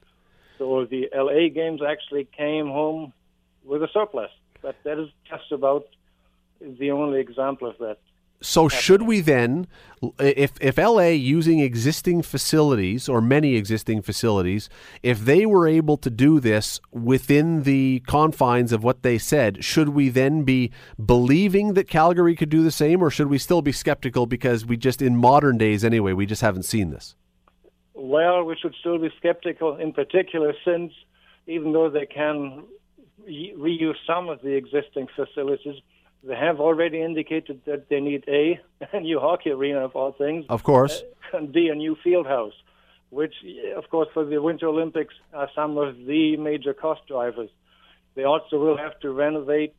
So 0.58 0.86
the 0.86 1.10
LA 1.15 1.50
games 1.54 1.82
actually 1.88 2.28
came 2.38 2.67
home 2.67 3.13
with 3.63 3.84
a 3.84 3.88
surplus, 3.94 4.32
but 4.62 4.76
that 4.84 5.00
is 5.00 5.10
just 5.30 5.52
about 5.52 5.86
the 6.62 6.91
only 6.91 7.20
example 7.20 7.70
of 7.70 7.78
that. 7.80 7.98
So 8.41 8.67
should 8.67 9.04
we 9.04 9.21
then, 9.21 9.67
if 10.19 10.54
if 10.60 10.77
LA 10.77 11.10
using 11.10 11.60
existing 11.60 12.23
facilities 12.23 13.08
or 13.08 13.21
many 13.21 13.56
existing 13.56 14.01
facilities, 14.01 14.67
if 15.04 15.19
they 15.19 15.45
were 15.45 15.67
able 15.67 15.95
to 15.97 16.10
do 16.10 16.39
this 16.39 16.82
within 16.91 17.63
the 17.63 18.01
confines 18.08 18.71
of 18.71 18.84
what 18.84 19.04
they 19.04 19.19
said, 19.19 19.63
should 19.63 19.89
we 19.89 20.10
then 20.10 20.41
be 20.43 20.71
believing 21.04 21.75
that 21.75 21.88
Calgary 21.88 22.36
could 22.36 22.49
do 22.49 22.63
the 22.63 22.71
same, 22.71 23.04
or 23.04 23.12
should 23.12 23.27
we 23.27 23.38
still 23.38 23.62
be 23.62 23.71
skeptical 23.71 24.25
because 24.25 24.65
we 24.65 24.75
just 24.75 25.04
in 25.04 25.15
modern 25.15 25.60
days 25.60 25.86
anyway 25.86 26.12
we 26.12 26.25
just 26.25 26.41
haven't 26.41 26.63
seen 26.63 26.89
this? 26.89 27.15
Well, 27.93 28.43
we 28.43 28.56
should 28.60 28.73
still 28.80 28.97
be 28.97 29.12
skeptical, 29.17 29.75
in 29.77 29.93
particular, 29.93 30.56
since 30.65 30.91
even 31.45 31.73
though 31.73 31.91
they 31.91 32.08
can 32.08 32.63
reuse 33.30 33.95
some 34.08 34.30
of 34.30 34.41
the 34.41 34.56
existing 34.56 35.08
facilities 35.15 35.75
they 36.23 36.36
have 36.36 36.60
already 36.60 37.01
indicated 37.01 37.62
that 37.65 37.89
they 37.89 37.99
need 37.99 38.23
A, 38.27 38.60
a 38.93 38.99
new 39.10 39.19
hockey 39.19 39.51
arena 39.51 39.79
of 39.79 39.95
all 39.95 40.12
things. 40.12 40.45
Of 40.49 40.63
course. 40.63 41.01
Uh, 41.34 41.38
and 41.38 41.51
B, 41.51 41.69
a 41.69 41.75
new 41.75 41.95
field 42.03 42.27
house, 42.27 42.53
which, 43.10 43.34
of 43.75 43.89
course, 43.89 44.10
for 44.13 44.25
the 44.25 44.41
Winter 44.41 44.67
Olympics 44.67 45.13
are 45.34 45.49
some 45.55 45.77
of 45.77 45.97
the 46.05 46.38
major 46.38 46.73
cost 46.73 47.01
drivers. 47.07 47.49
They 48.15 48.23
also 48.23 48.57
will 48.57 48.77
have 48.77 48.99
to 48.99 49.12
renovate 49.12 49.75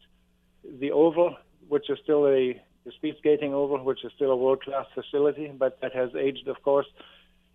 the 0.65 0.93
oval, 0.93 1.37
which 1.69 1.91
is 1.91 1.99
still 2.03 2.27
a 2.27 2.61
the 2.85 2.93
speed 2.93 3.15
skating 3.19 3.55
oval, 3.55 3.85
which 3.85 4.05
is 4.05 4.11
still 4.17 4.33
a 4.33 4.37
world 4.37 4.63
class 4.63 4.87
facility, 4.93 5.53
but 5.57 5.81
that 5.83 5.95
has 5.95 6.11
aged, 6.17 6.49
of 6.49 6.61
course. 6.63 6.87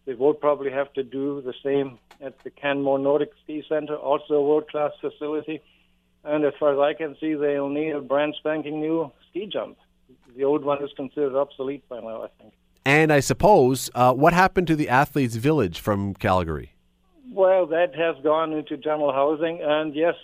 They 0.06 0.13
will 0.13 0.34
probably 0.34 0.71
have 0.71 0.93
to 0.93 1.04
do 1.04 1.41
the 1.41 1.54
same 1.62 2.00
at 2.21 2.41
the 2.45 2.50
Canmore 2.50 2.97
Nordic 2.97 3.32
Ski 3.43 3.62
Center, 3.67 3.95
also 3.95 4.36
a 4.36 4.41
world 4.41 4.69
class 4.69 4.91
facility. 5.02 5.62
And 6.28 6.44
as 6.44 6.54
far 6.60 6.74
as 6.74 6.80
I 6.80 6.94
can 6.94 7.16
see, 7.22 7.36
they'll 7.36 7.70
need 7.70 7.92
a 7.92 8.02
brand 8.02 8.36
spanking 8.38 8.82
new 8.82 9.12
ski 9.30 9.48
jump. 9.52 9.78
The 10.36 10.44
old 10.44 10.63
one 10.66 10.84
is 10.84 10.92
considered 10.96 11.36
obsolete 11.36 11.88
by 11.88 12.02
now, 12.02 12.24
I 12.24 12.28
think. 12.42 12.54
And 12.86 13.13
I 13.13 13.22
suppose, 13.22 13.90
uh, 13.96 14.13
what 14.13 14.34
happened 14.34 14.68
to 14.68 14.76
the 14.76 14.90
athletes' 14.90 15.36
village 15.36 15.80
from 15.80 16.13
Calgary? 16.16 16.74
Well, 17.32 17.66
that 17.68 17.96
has 17.96 18.16
gone 18.24 18.52
into 18.52 18.76
general 18.78 19.13
housing, 19.13 19.62
and 19.62 19.96
yes, 19.96 20.16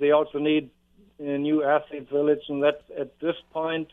they 0.00 0.10
also 0.10 0.38
need 0.38 0.70
a 1.18 1.38
new 1.38 1.62
athletes' 1.64 2.10
village, 2.10 2.42
and 2.48 2.62
that's 2.62 2.82
at 2.98 3.18
this 3.20 3.36
point 3.52 3.88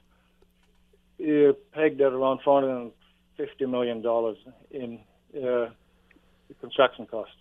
uh, 1.21 1.53
pegged 1.73 2.01
at 2.01 2.13
around 2.13 2.39
four 2.43 2.61
hundred 2.61 2.77
and 2.81 2.91
fifty 3.37 3.65
million 3.65 4.01
dollars 4.01 4.37
in 4.71 4.99
uh, 5.35 5.69
construction 6.61 7.05
costs. 7.05 7.33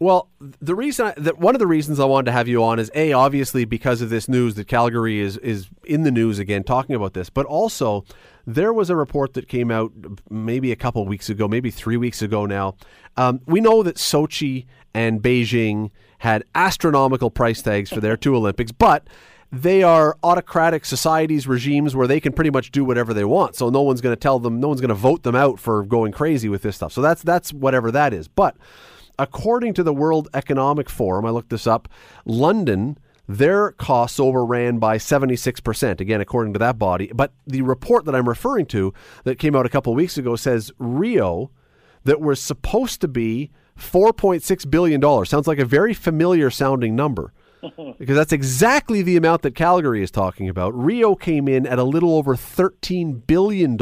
Well, 0.00 0.30
the 0.40 0.74
reason 0.74 1.08
I, 1.08 1.14
that 1.18 1.38
one 1.38 1.54
of 1.54 1.58
the 1.58 1.66
reasons 1.66 2.00
I 2.00 2.06
wanted 2.06 2.24
to 2.26 2.32
have 2.32 2.48
you 2.48 2.64
on 2.64 2.78
is 2.78 2.90
a 2.94 3.12
obviously 3.12 3.66
because 3.66 4.00
of 4.00 4.08
this 4.08 4.30
news 4.30 4.54
that 4.54 4.66
Calgary 4.66 5.20
is 5.20 5.36
is 5.36 5.68
in 5.84 6.04
the 6.04 6.10
news 6.10 6.38
again 6.38 6.64
talking 6.64 6.96
about 6.96 7.12
this, 7.12 7.28
but 7.28 7.44
also 7.44 8.06
there 8.46 8.72
was 8.72 8.88
a 8.88 8.96
report 8.96 9.34
that 9.34 9.46
came 9.46 9.70
out 9.70 9.92
maybe 10.30 10.72
a 10.72 10.76
couple 10.76 11.04
weeks 11.04 11.28
ago, 11.28 11.46
maybe 11.46 11.70
three 11.70 11.98
weeks 11.98 12.22
ago 12.22 12.46
now. 12.46 12.76
Um, 13.18 13.42
we 13.44 13.60
know 13.60 13.82
that 13.82 13.96
Sochi 13.96 14.64
and 14.94 15.20
Beijing 15.20 15.90
had 16.20 16.44
astronomical 16.54 17.30
price 17.30 17.60
tags 17.60 17.90
for 17.90 18.00
their 18.00 18.16
two 18.16 18.34
Olympics, 18.34 18.72
but 18.72 19.06
they 19.52 19.82
are 19.82 20.16
autocratic 20.22 20.86
societies, 20.86 21.46
regimes 21.46 21.94
where 21.94 22.06
they 22.06 22.20
can 22.20 22.32
pretty 22.32 22.50
much 22.50 22.70
do 22.70 22.86
whatever 22.86 23.12
they 23.12 23.24
want. 23.24 23.54
So 23.54 23.68
no 23.68 23.82
one's 23.82 24.00
going 24.00 24.14
to 24.14 24.20
tell 24.20 24.38
them, 24.38 24.60
no 24.60 24.68
one's 24.68 24.80
going 24.80 24.88
to 24.88 24.94
vote 24.94 25.24
them 25.24 25.36
out 25.36 25.58
for 25.58 25.82
going 25.84 26.12
crazy 26.12 26.48
with 26.48 26.62
this 26.62 26.76
stuff. 26.76 26.92
So 26.94 27.02
that's 27.02 27.22
that's 27.22 27.52
whatever 27.52 27.90
that 27.90 28.14
is. 28.14 28.28
But 28.28 28.56
according 29.20 29.74
to 29.74 29.82
the 29.82 29.92
World 29.92 30.28
Economic 30.32 30.88
Forum, 30.88 31.26
I 31.26 31.30
looked 31.30 31.50
this 31.50 31.66
up, 31.66 31.88
London, 32.24 32.98
their 33.28 33.72
costs 33.72 34.18
overran 34.18 34.78
by 34.78 34.96
76%, 34.96 36.00
again, 36.00 36.20
according 36.22 36.54
to 36.54 36.58
that 36.58 36.78
body. 36.78 37.12
But 37.14 37.32
the 37.46 37.60
report 37.62 38.06
that 38.06 38.14
I'm 38.14 38.28
referring 38.28 38.66
to 38.66 38.94
that 39.24 39.38
came 39.38 39.54
out 39.54 39.66
a 39.66 39.68
couple 39.68 39.92
of 39.92 39.96
weeks 39.98 40.16
ago 40.16 40.36
says 40.36 40.72
Rio, 40.78 41.50
that 42.04 42.20
was 42.20 42.40
supposed 42.40 43.02
to 43.02 43.08
be 43.08 43.50
$4.6 43.78 44.70
billion. 44.70 45.26
Sounds 45.26 45.46
like 45.46 45.58
a 45.58 45.66
very 45.66 45.92
familiar 45.92 46.50
sounding 46.50 46.96
number. 46.96 47.32
because 47.98 48.16
that's 48.16 48.32
exactly 48.32 49.02
the 49.02 49.18
amount 49.18 49.42
that 49.42 49.54
Calgary 49.54 50.02
is 50.02 50.10
talking 50.10 50.48
about. 50.48 50.74
Rio 50.74 51.14
came 51.14 51.46
in 51.46 51.66
at 51.66 51.78
a 51.78 51.84
little 51.84 52.14
over 52.14 52.34
$13 52.34 53.26
billion. 53.26 53.78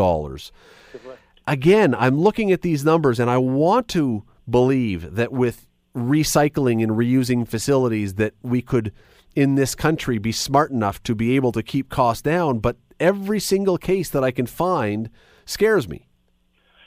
Again, 1.46 1.94
I'm 1.94 2.18
looking 2.18 2.50
at 2.50 2.62
these 2.62 2.84
numbers 2.84 3.20
and 3.20 3.30
I 3.30 3.38
want 3.38 3.86
to 3.88 4.24
believe 4.50 5.14
that 5.14 5.32
with 5.32 5.68
recycling 5.94 6.82
and 6.82 6.92
reusing 6.92 7.46
facilities 7.46 8.14
that 8.14 8.34
we 8.42 8.62
could 8.62 8.92
in 9.34 9.54
this 9.54 9.74
country 9.74 10.18
be 10.18 10.32
smart 10.32 10.70
enough 10.70 11.02
to 11.02 11.14
be 11.14 11.34
able 11.36 11.52
to 11.52 11.62
keep 11.62 11.88
costs 11.88 12.22
down 12.22 12.58
but 12.58 12.76
every 13.00 13.40
single 13.40 13.78
case 13.78 14.10
that 14.10 14.24
I 14.24 14.30
can 14.30 14.46
find 14.46 15.10
scares 15.44 15.88
me. 15.88 16.06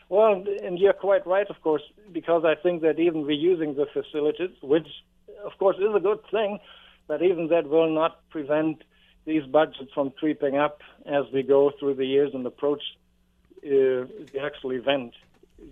Well, 0.10 0.44
and 0.64 0.78
you're 0.78 0.94
quite 0.94 1.26
right, 1.26 1.50
of 1.50 1.62
course, 1.62 1.84
because 2.12 2.44
I 2.44 2.56
think 2.62 2.82
that 2.82 3.00
even 3.00 3.24
reusing 3.24 3.76
the 3.76 3.86
facilities, 3.94 4.50
which 4.62 4.88
of 5.46 5.54
course 5.58 5.78
is 5.78 5.96
a 5.96 6.00
good 6.00 6.20
thing, 6.30 6.60
but 7.08 7.22
even 7.22 7.48
that 7.48 7.68
will 7.68 7.94
not 7.94 8.28
prevent 8.30 8.84
these 9.26 9.44
budgets 9.44 9.92
from 9.94 10.12
creeping 10.12 10.58
up 10.58 10.82
as 11.06 11.24
we 11.34 11.44
go 11.44 11.72
through 11.80 11.96
the 11.96 12.06
years 12.06 12.32
and 12.34 12.46
approach 12.46 12.82
uh, 13.64 14.08
the 14.34 14.40
actual 14.44 14.72
event 14.72 15.14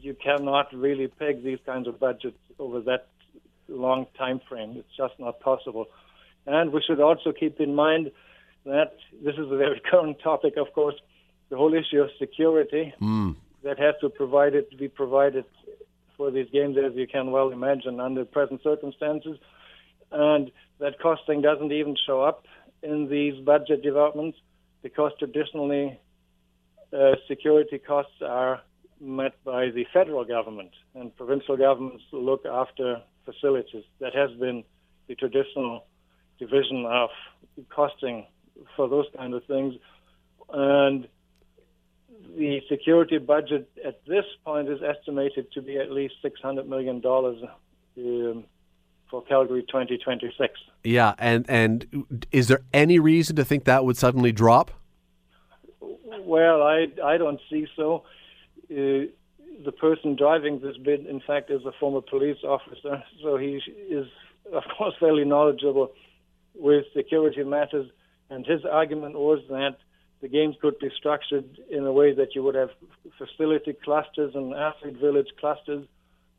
you 0.02 0.16
cannot 0.16 0.74
really 0.74 1.08
peg 1.08 1.44
these 1.44 1.60
kinds 1.66 1.88
of 1.88 2.00
budgets 2.00 2.38
over 2.58 2.82
that 2.82 3.08
long 3.68 4.08
time 4.18 4.42
frame. 4.48 4.76
It's 4.78 4.96
just 4.98 5.14
not 5.20 5.40
possible. 5.40 5.86
And 6.46 6.72
we 6.72 6.82
should 6.82 7.00
also 7.00 7.32
keep 7.32 7.60
in 7.60 7.76
mind 7.76 8.12
that 8.66 8.94
this 9.24 9.36
is 9.36 9.52
a 9.52 9.58
very 9.58 9.82
current 9.92 10.18
topic, 10.24 10.56
of 10.58 10.74
course, 10.74 10.96
the 11.50 11.58
whole 11.58 11.74
issue 11.74 12.02
of 12.02 12.10
security 12.20 12.94
mm. 13.02 13.36
that 13.64 13.80
has 13.80 13.96
to 14.02 14.10
provide 14.10 14.56
it 14.56 14.78
be 14.78 14.88
provided 14.88 15.46
for 16.18 16.32
these 16.32 16.48
games, 16.52 16.78
as 16.78 16.94
you 16.96 17.08
can 17.08 17.32
well 17.32 17.50
imagine, 17.50 18.00
under 18.00 18.26
present 18.26 18.62
circumstances. 18.62 19.38
And 20.12 20.52
that 20.80 21.00
costing 21.00 21.42
doesn't 21.42 21.72
even 21.72 21.96
show 22.06 22.22
up 22.22 22.46
in 22.84 23.10
these 23.10 23.40
budget 23.44 23.82
developments 23.84 24.38
because 24.82 25.12
traditionally 25.20 26.00
uh, 26.94 27.16
security 27.28 27.78
costs 27.78 28.22
are 28.22 28.62
met 29.00 29.34
by 29.44 29.70
the 29.70 29.86
federal 29.94 30.26
government, 30.26 30.72
and 30.96 31.16
provincial 31.16 31.58
governments 31.58 32.04
look 32.12 32.46
after 32.46 33.02
facilities. 33.26 33.84
That 34.00 34.14
has 34.16 34.32
been 34.40 34.64
the 35.08 35.16
traditional 35.16 35.86
division 36.38 36.86
of 36.86 37.10
costing 37.70 38.26
for 38.76 38.88
those 38.88 39.06
kind 39.16 39.34
of 39.34 39.44
things. 39.46 39.76
And 40.52 41.08
the 42.38 42.62
security 42.70 43.18
budget 43.18 43.70
at 43.86 44.06
this 44.06 44.26
point 44.46 44.70
is 44.70 44.80
estimated 44.82 45.52
to 45.54 45.62
be 45.62 45.78
at 45.78 45.92
least 45.92 46.16
$600 46.24 46.68
million 46.68 47.02
um, 47.06 48.44
for 49.10 49.24
Calgary 49.24 49.64
2026. 49.64 50.54
Yeah, 50.84 51.14
and, 51.18 51.46
and 51.50 52.26
is 52.32 52.48
there 52.48 52.62
any 52.74 53.00
reason 53.00 53.36
to 53.36 53.46
think 53.46 53.66
that 53.66 53.86
would 53.86 53.98
suddenly 53.98 54.32
drop? 54.32 54.72
Well, 55.82 56.62
I, 56.62 56.88
I 57.04 57.18
don't 57.18 57.40
see 57.50 57.68
so. 57.76 58.04
Uh, 58.72 59.10
the 59.66 59.72
person 59.72 60.16
driving 60.16 60.60
this 60.62 60.78
bid, 60.78 61.06
in 61.06 61.22
fact, 61.26 61.52
is 61.52 61.66
a 61.66 61.72
former 61.80 62.02
police 62.02 62.38
officer, 62.44 63.04
so 63.22 63.38
he 63.38 63.60
is, 63.90 64.06
of 64.54 64.64
course, 64.78 64.94
fairly 65.00 65.26
knowledgeable 65.26 65.92
with 66.56 66.86
security 66.96 67.44
matters. 67.44 67.90
And 68.30 68.46
his 68.46 68.64
argument 68.64 69.16
was 69.16 69.40
that 69.50 69.78
the 70.22 70.28
games 70.28 70.56
could 70.62 70.78
be 70.80 70.90
structured 70.98 71.60
in 71.70 71.86
a 71.86 71.92
way 71.92 72.14
that 72.14 72.36
you 72.36 72.44
would 72.44 72.56
have 72.56 72.70
facility 73.18 73.74
clusters 73.84 74.34
and 74.36 74.54
athlete 74.54 74.98
village 74.98 75.30
clusters. 75.40 75.88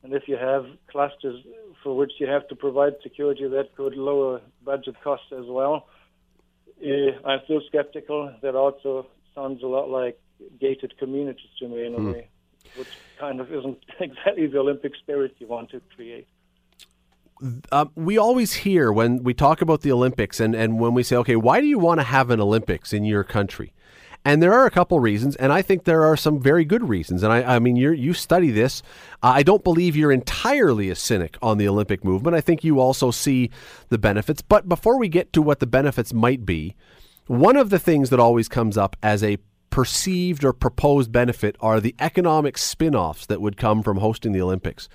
And 0.03 0.13
if 0.13 0.27
you 0.27 0.37
have 0.37 0.65
clusters 0.89 1.43
for 1.83 1.95
which 1.95 2.13
you 2.19 2.27
have 2.27 2.47
to 2.47 2.55
provide 2.55 2.93
security, 3.03 3.47
that 3.47 3.75
could 3.75 3.95
lower 3.95 4.41
budget 4.63 4.95
costs 5.03 5.27
as 5.31 5.45
well. 5.47 5.87
Uh, 6.83 7.27
I'm 7.27 7.39
still 7.45 7.61
skeptical. 7.67 8.33
That 8.41 8.55
also 8.55 9.07
sounds 9.35 9.61
a 9.63 9.67
lot 9.67 9.89
like 9.89 10.19
gated 10.59 10.97
communities 10.97 11.49
to 11.59 11.67
me 11.67 11.85
in 11.85 11.93
a 11.93 11.99
mm. 11.99 12.13
way. 12.13 12.29
which 12.75 12.89
kind 13.19 13.39
of 13.39 13.51
isn't 13.51 13.77
exactly 13.99 14.47
the 14.47 14.59
Olympic 14.59 14.95
spirit 14.95 15.35
you 15.39 15.47
want 15.47 15.69
to 15.71 15.81
create. 15.95 16.27
Uh, 17.71 17.85
we 17.95 18.17
always 18.17 18.53
hear 18.53 18.91
when 18.91 19.23
we 19.23 19.33
talk 19.33 19.61
about 19.61 19.81
the 19.81 19.91
Olympics 19.91 20.39
and, 20.39 20.53
and 20.53 20.79
when 20.79 20.93
we 20.93 21.01
say, 21.01 21.15
okay, 21.15 21.35
why 21.35 21.59
do 21.59 21.65
you 21.65 21.79
want 21.79 21.99
to 21.99 22.03
have 22.03 22.29
an 22.29 22.39
Olympics 22.39 22.93
in 22.93 23.03
your 23.03 23.23
country? 23.23 23.73
And 24.23 24.43
there 24.43 24.53
are 24.53 24.67
a 24.67 24.71
couple 24.71 24.99
reasons, 24.99 25.35
and 25.37 25.51
I 25.51 25.63
think 25.63 25.83
there 25.83 26.03
are 26.03 26.15
some 26.15 26.39
very 26.39 26.63
good 26.63 26.87
reasons. 26.87 27.23
And 27.23 27.33
I, 27.33 27.55
I 27.55 27.59
mean, 27.59 27.75
you 27.75 27.91
you 27.91 28.13
study 28.13 28.51
this. 28.51 28.83
Uh, 29.23 29.33
I 29.33 29.41
don't 29.41 29.63
believe 29.63 29.95
you're 29.95 30.11
entirely 30.11 30.91
a 30.91 30.95
cynic 30.95 31.37
on 31.41 31.57
the 31.57 31.67
Olympic 31.67 32.03
movement. 32.03 32.35
I 32.35 32.41
think 32.41 32.63
you 32.63 32.79
also 32.79 33.09
see 33.09 33.49
the 33.89 33.97
benefits. 33.97 34.43
But 34.43 34.69
before 34.69 34.99
we 34.99 35.09
get 35.09 35.33
to 35.33 35.41
what 35.41 35.59
the 35.59 35.65
benefits 35.65 36.13
might 36.13 36.45
be, 36.45 36.75
one 37.25 37.55
of 37.55 37.71
the 37.71 37.79
things 37.79 38.11
that 38.11 38.19
always 38.19 38.47
comes 38.47 38.77
up 38.77 38.95
as 39.01 39.23
a 39.23 39.39
perceived 39.71 40.43
or 40.43 40.53
proposed 40.53 41.11
benefit 41.11 41.55
are 41.59 41.79
the 41.79 41.95
economic 41.99 42.57
spin 42.57 42.93
offs 42.93 43.25
that 43.25 43.41
would 43.41 43.57
come 43.57 43.81
from 43.81 43.97
hosting 43.97 44.33
the 44.33 44.41
Olympics. 44.41 44.87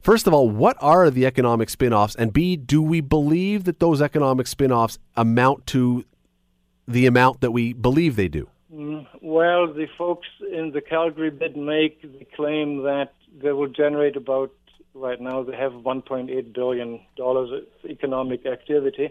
First 0.00 0.26
of 0.26 0.34
all, 0.34 0.50
what 0.50 0.76
are 0.80 1.08
the 1.08 1.24
economic 1.24 1.70
spin 1.70 1.92
offs? 1.92 2.16
And 2.16 2.32
B, 2.32 2.56
do 2.56 2.82
we 2.82 3.00
believe 3.00 3.64
that 3.64 3.78
those 3.78 4.02
economic 4.02 4.46
spin 4.46 4.72
offs 4.72 4.98
amount 5.16 5.66
to 5.68 6.04
the 6.88 7.06
amount 7.06 7.40
that 7.40 7.52
we 7.52 7.72
believe 7.72 8.16
they 8.16 8.28
do? 8.28 8.48
Mm, 8.74 9.06
well, 9.22 9.72
the 9.72 9.86
folks 9.96 10.26
in 10.52 10.72
the 10.72 10.80
Calgary 10.80 11.30
bid 11.30 11.56
make 11.56 12.02
the 12.02 12.26
claim 12.36 12.82
that 12.82 13.14
they 13.42 13.52
will 13.52 13.68
generate 13.68 14.16
about, 14.16 14.52
right 14.94 15.20
now, 15.20 15.42
they 15.42 15.56
have 15.56 15.72
$1.8 15.72 16.54
billion 16.54 17.00
of 17.18 17.48
economic 17.88 18.44
activity. 18.46 19.10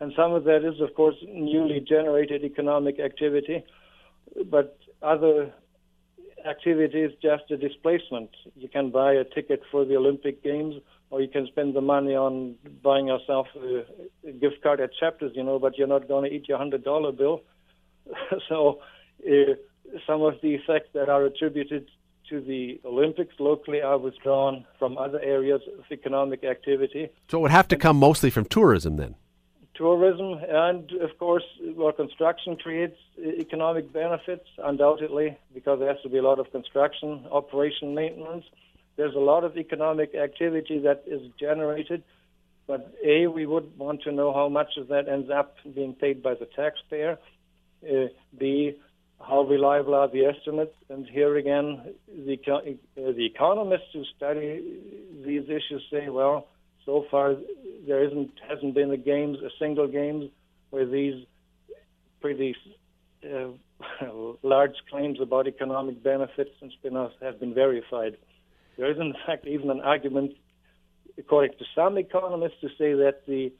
And 0.00 0.12
some 0.16 0.32
of 0.32 0.44
that 0.44 0.64
is, 0.64 0.80
of 0.80 0.94
course, 0.94 1.16
newly 1.28 1.80
generated 1.80 2.44
economic 2.44 2.98
activity 2.98 3.64
but 4.50 4.78
other 5.02 5.52
activities 6.46 7.10
just 7.22 7.50
a 7.50 7.56
displacement. 7.56 8.30
You 8.56 8.68
can 8.68 8.90
buy 8.90 9.12
a 9.12 9.24
ticket 9.24 9.62
for 9.70 9.84
the 9.84 9.96
Olympic 9.96 10.42
Games, 10.42 10.76
or 11.10 11.20
you 11.20 11.28
can 11.28 11.46
spend 11.46 11.74
the 11.74 11.80
money 11.80 12.14
on 12.14 12.56
buying 12.82 13.08
yourself 13.08 13.46
a, 13.56 14.32
gift 14.32 14.62
card 14.62 14.80
at 14.80 14.90
Chapters, 14.98 15.32
you 15.34 15.42
know, 15.42 15.58
but 15.58 15.78
you're 15.78 15.86
not 15.86 16.08
going 16.08 16.28
to 16.28 16.34
eat 16.34 16.48
your 16.48 16.58
hundred 16.58 16.84
dollar 16.84 17.12
bill. 17.12 17.42
so, 18.48 18.80
uh, 19.26 19.54
some 20.06 20.22
of 20.22 20.34
the 20.42 20.54
effects 20.54 20.88
that 20.94 21.08
are 21.08 21.24
attributed 21.24 21.88
to 22.28 22.40
the 22.40 22.80
Olympics 22.84 23.34
locally 23.38 23.82
are 23.82 23.98
withdrawn 23.98 24.64
from 24.78 24.96
other 24.96 25.20
areas 25.20 25.60
of 25.78 25.84
economic 25.90 26.42
activity. 26.42 27.08
So 27.28 27.38
it 27.38 27.42
would 27.42 27.50
have 27.50 27.68
to 27.68 27.76
come 27.76 27.98
mostly 27.98 28.30
from 28.30 28.46
tourism 28.46 28.96
then 28.96 29.14
tourism, 29.74 30.38
and 30.48 30.90
of 30.92 31.18
course, 31.18 31.44
well, 31.74 31.92
construction 31.92 32.56
creates 32.56 32.96
economic 33.18 33.92
benefits, 33.92 34.46
undoubtedly, 34.58 35.36
because 35.52 35.78
there 35.78 35.88
has 35.88 36.00
to 36.02 36.08
be 36.08 36.18
a 36.18 36.22
lot 36.22 36.38
of 36.38 36.50
construction, 36.52 37.26
operation, 37.30 37.94
maintenance. 37.94 38.44
There's 38.96 39.14
a 39.14 39.20
lot 39.20 39.44
of 39.44 39.56
economic 39.56 40.14
activity 40.14 40.78
that 40.80 41.04
is 41.06 41.22
generated, 41.38 42.04
but 42.66 42.94
A, 43.04 43.26
we 43.26 43.46
would 43.46 43.76
want 43.76 44.02
to 44.02 44.12
know 44.12 44.32
how 44.32 44.48
much 44.48 44.76
of 44.76 44.88
that 44.88 45.08
ends 45.08 45.30
up 45.30 45.56
being 45.74 45.94
paid 45.94 46.22
by 46.22 46.34
the 46.34 46.46
taxpayer. 46.46 47.18
Uh, 47.82 48.06
B, 48.38 48.78
how 49.20 49.42
reliable 49.42 49.94
are 49.94 50.08
the 50.08 50.26
estimates? 50.26 50.74
And 50.88 51.06
here 51.06 51.36
again, 51.36 51.94
the, 52.08 52.38
uh, 52.50 52.60
the 52.94 53.26
economists 53.26 53.92
who 53.92 54.04
study 54.16 54.62
these 55.24 55.44
issues 55.44 55.82
say, 55.90 56.08
well, 56.08 56.48
so 56.84 57.04
far 57.10 57.34
there 57.86 58.04
isn't 58.04 58.30
hasn't 58.48 58.74
been 58.74 58.90
a 58.90 58.96
games 58.96 59.38
a 59.38 59.50
single 59.58 59.88
games 59.88 60.30
where 60.70 60.86
these 60.86 61.24
pretty 62.20 62.56
uh, 63.24 63.48
large 64.42 64.74
claims 64.90 65.18
about 65.20 65.46
economic 65.46 66.02
benefits 66.02 66.50
and 66.60 66.72
spin-offs 66.72 67.14
have 67.20 67.38
been 67.40 67.54
verified. 67.54 68.16
There 68.76 68.90
is 68.90 68.98
in 68.98 69.14
fact 69.26 69.46
even 69.46 69.70
an 69.70 69.80
argument, 69.80 70.32
according 71.18 71.56
to 71.58 71.64
some 71.74 71.96
economists, 71.98 72.60
to 72.60 72.68
say 72.70 72.94
that 72.94 73.22
the 73.26 73.52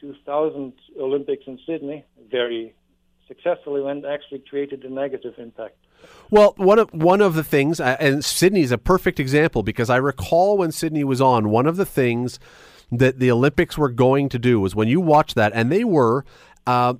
2000 0.00 0.72
Olympics 1.00 1.44
in 1.46 1.58
Sydney 1.66 2.04
very 2.30 2.74
successfully 3.28 3.80
went 3.80 4.04
actually 4.04 4.42
created 4.48 4.84
a 4.84 4.90
negative 4.90 5.34
impact. 5.38 5.76
Well, 6.30 6.54
one 6.56 6.78
of 6.78 6.92
one 6.92 7.20
of 7.20 7.34
the 7.34 7.44
things, 7.44 7.80
uh, 7.80 7.96
and 8.00 8.24
Sydney 8.24 8.62
is 8.62 8.72
a 8.72 8.78
perfect 8.78 9.20
example 9.20 9.62
because 9.62 9.90
I 9.90 9.96
recall 9.96 10.58
when 10.58 10.72
Sydney 10.72 11.04
was 11.04 11.20
on, 11.20 11.50
one 11.50 11.66
of 11.66 11.76
the 11.76 11.86
things 11.86 12.38
that 12.90 13.18
the 13.18 13.30
Olympics 13.30 13.78
were 13.78 13.88
going 13.88 14.28
to 14.30 14.38
do 14.38 14.60
was 14.60 14.74
when 14.74 14.88
you 14.88 15.00
watch 15.00 15.34
that, 15.34 15.52
and 15.54 15.70
they 15.70 15.84
were. 15.84 16.24
Uh, 16.66 16.94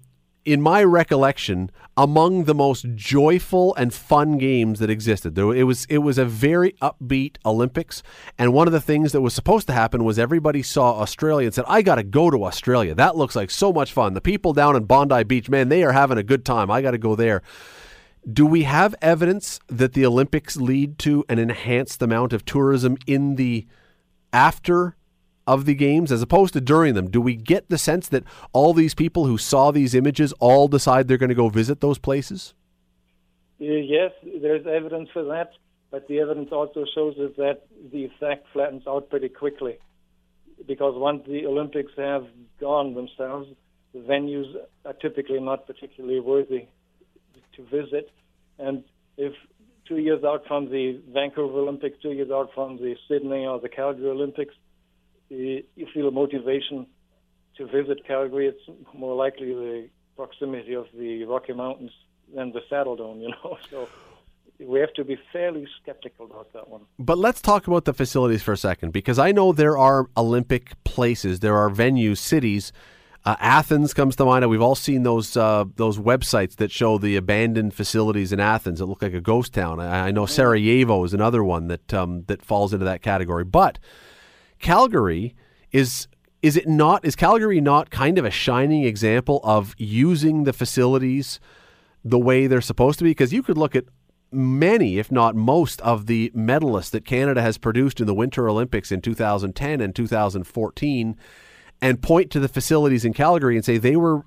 in 0.44 0.60
my 0.60 0.84
recollection, 0.84 1.70
among 1.96 2.44
the 2.44 2.54
most 2.54 2.86
joyful 2.94 3.74
and 3.76 3.94
fun 3.94 4.36
games 4.36 4.78
that 4.78 4.90
existed. 4.90 5.34
There, 5.34 5.54
it 5.54 5.62
was 5.62 5.86
it 5.86 5.98
was 5.98 6.18
a 6.18 6.24
very 6.24 6.72
upbeat 6.82 7.36
Olympics, 7.46 8.02
and 8.38 8.52
one 8.52 8.66
of 8.66 8.72
the 8.72 8.80
things 8.80 9.12
that 9.12 9.20
was 9.20 9.32
supposed 9.32 9.66
to 9.68 9.72
happen 9.72 10.04
was 10.04 10.18
everybody 10.18 10.62
saw 10.62 11.00
Australia 11.00 11.46
and 11.46 11.54
said, 11.54 11.64
"I 11.66 11.82
got 11.82 11.94
to 11.94 12.02
go 12.02 12.30
to 12.30 12.44
Australia. 12.44 12.94
That 12.94 13.16
looks 13.16 13.34
like 13.36 13.50
so 13.50 13.72
much 13.72 13.92
fun. 13.92 14.14
The 14.14 14.20
people 14.20 14.52
down 14.52 14.76
in 14.76 14.84
Bondi 14.84 15.24
Beach, 15.24 15.48
man, 15.48 15.68
they 15.68 15.82
are 15.82 15.92
having 15.92 16.18
a 16.18 16.22
good 16.22 16.44
time. 16.44 16.70
I 16.70 16.82
got 16.82 16.90
to 16.90 16.98
go 16.98 17.16
there." 17.16 17.42
Do 18.30 18.46
we 18.46 18.62
have 18.62 18.94
evidence 19.02 19.60
that 19.68 19.92
the 19.92 20.06
Olympics 20.06 20.56
lead 20.56 20.98
to 21.00 21.24
an 21.28 21.38
enhanced 21.38 22.00
amount 22.00 22.32
of 22.32 22.44
tourism 22.46 22.96
in 23.06 23.36
the 23.36 23.66
after 24.32 24.96
of 25.46 25.66
the 25.66 25.74
games 25.74 26.10
as 26.10 26.22
opposed 26.22 26.54
to 26.54 26.60
during 26.62 26.94
them? 26.94 27.10
Do 27.10 27.20
we 27.20 27.36
get 27.36 27.68
the 27.68 27.76
sense 27.76 28.08
that 28.08 28.24
all 28.54 28.72
these 28.72 28.94
people 28.94 29.26
who 29.26 29.36
saw 29.36 29.70
these 29.70 29.94
images 29.94 30.32
all 30.40 30.68
decide 30.68 31.06
they're 31.06 31.18
going 31.18 31.28
to 31.28 31.34
go 31.34 31.50
visit 31.50 31.80
those 31.80 31.98
places? 31.98 32.54
Yes, 33.58 34.12
there's 34.40 34.66
evidence 34.66 35.10
for 35.12 35.24
that, 35.24 35.52
but 35.90 36.08
the 36.08 36.20
evidence 36.20 36.48
also 36.50 36.86
shows 36.94 37.18
us 37.18 37.32
that 37.36 37.66
the 37.92 38.06
effect 38.06 38.46
flattens 38.54 38.84
out 38.86 39.10
pretty 39.10 39.28
quickly. 39.28 39.76
Because 40.66 40.94
once 40.96 41.24
the 41.26 41.44
Olympics 41.44 41.92
have 41.98 42.26
gone 42.58 42.94
themselves, 42.94 43.50
the 43.92 44.00
venues 44.00 44.50
are 44.86 44.94
typically 44.94 45.40
not 45.40 45.66
particularly 45.66 46.20
worthy 46.20 46.68
to 47.56 47.62
visit. 47.64 48.10
And 48.58 48.84
if 49.16 49.32
two 49.86 49.98
years 49.98 50.24
out 50.24 50.46
from 50.46 50.70
the 50.70 51.00
Vancouver 51.12 51.58
Olympics, 51.58 51.98
two 52.02 52.12
years 52.12 52.30
out 52.30 52.50
from 52.54 52.76
the 52.76 52.96
Sydney 53.08 53.46
or 53.46 53.60
the 53.60 53.68
Calgary 53.68 54.10
Olympics, 54.10 54.54
you 55.28 55.64
feel 55.92 56.08
a 56.08 56.10
motivation 56.10 56.86
to 57.56 57.66
visit 57.66 58.06
Calgary, 58.06 58.48
it's 58.48 58.78
more 58.92 59.14
likely 59.14 59.54
the 59.54 59.88
proximity 60.16 60.74
of 60.74 60.86
the 60.96 61.24
Rocky 61.24 61.52
Mountains 61.52 61.92
than 62.34 62.52
the 62.52 62.60
Saddledome, 62.70 63.20
you 63.20 63.28
know. 63.28 63.58
So 63.70 63.88
we 64.60 64.78
have 64.80 64.92
to 64.94 65.04
be 65.04 65.18
fairly 65.32 65.66
skeptical 65.82 66.26
about 66.26 66.52
that 66.52 66.68
one. 66.68 66.82
But 66.98 67.18
let's 67.18 67.40
talk 67.40 67.66
about 67.66 67.84
the 67.84 67.92
facilities 67.94 68.42
for 68.42 68.52
a 68.52 68.56
second, 68.56 68.92
because 68.92 69.18
I 69.18 69.32
know 69.32 69.52
there 69.52 69.76
are 69.76 70.08
Olympic 70.16 70.82
places, 70.84 71.40
there 71.40 71.56
are 71.56 71.70
venues, 71.70 72.18
cities 72.18 72.72
uh, 73.24 73.36
Athens 73.40 73.94
comes 73.94 74.16
to 74.16 74.24
mind. 74.24 74.48
We've 74.50 74.60
all 74.60 74.74
seen 74.74 75.02
those 75.02 75.36
uh, 75.36 75.64
those 75.76 75.98
websites 75.98 76.56
that 76.56 76.70
show 76.70 76.98
the 76.98 77.16
abandoned 77.16 77.72
facilities 77.72 78.32
in 78.32 78.40
Athens 78.40 78.80
that 78.80 78.86
look 78.86 79.02
like 79.02 79.14
a 79.14 79.20
ghost 79.20 79.54
town. 79.54 79.80
I, 79.80 80.08
I 80.08 80.10
know 80.10 80.26
Sarajevo 80.26 81.04
is 81.04 81.14
another 81.14 81.42
one 81.42 81.68
that 81.68 81.94
um, 81.94 82.24
that 82.24 82.44
falls 82.44 82.74
into 82.74 82.84
that 82.84 83.00
category. 83.00 83.44
But 83.44 83.78
Calgary 84.58 85.34
is 85.72 86.06
is 86.42 86.58
it 86.58 86.68
not? 86.68 87.02
Is 87.04 87.16
Calgary 87.16 87.62
not 87.62 87.88
kind 87.88 88.18
of 88.18 88.26
a 88.26 88.30
shining 88.30 88.84
example 88.84 89.40
of 89.42 89.74
using 89.78 90.44
the 90.44 90.52
facilities 90.52 91.40
the 92.04 92.18
way 92.18 92.46
they're 92.46 92.60
supposed 92.60 92.98
to 92.98 93.04
be? 93.04 93.10
Because 93.10 93.32
you 93.32 93.42
could 93.42 93.56
look 93.56 93.74
at 93.74 93.86
many, 94.30 94.98
if 94.98 95.10
not 95.10 95.34
most, 95.34 95.80
of 95.80 96.04
the 96.04 96.30
medalists 96.36 96.90
that 96.90 97.06
Canada 97.06 97.40
has 97.40 97.56
produced 97.56 98.00
in 98.00 98.06
the 98.06 98.12
Winter 98.12 98.50
Olympics 98.50 98.92
in 98.92 99.00
2010 99.00 99.80
and 99.80 99.96
2014 99.96 101.16
and 101.84 102.00
point 102.00 102.30
to 102.30 102.40
the 102.40 102.48
facilities 102.48 103.04
in 103.04 103.12
Calgary 103.12 103.56
and 103.56 103.64
say 103.64 103.76
they 103.76 103.94
were 103.94 104.22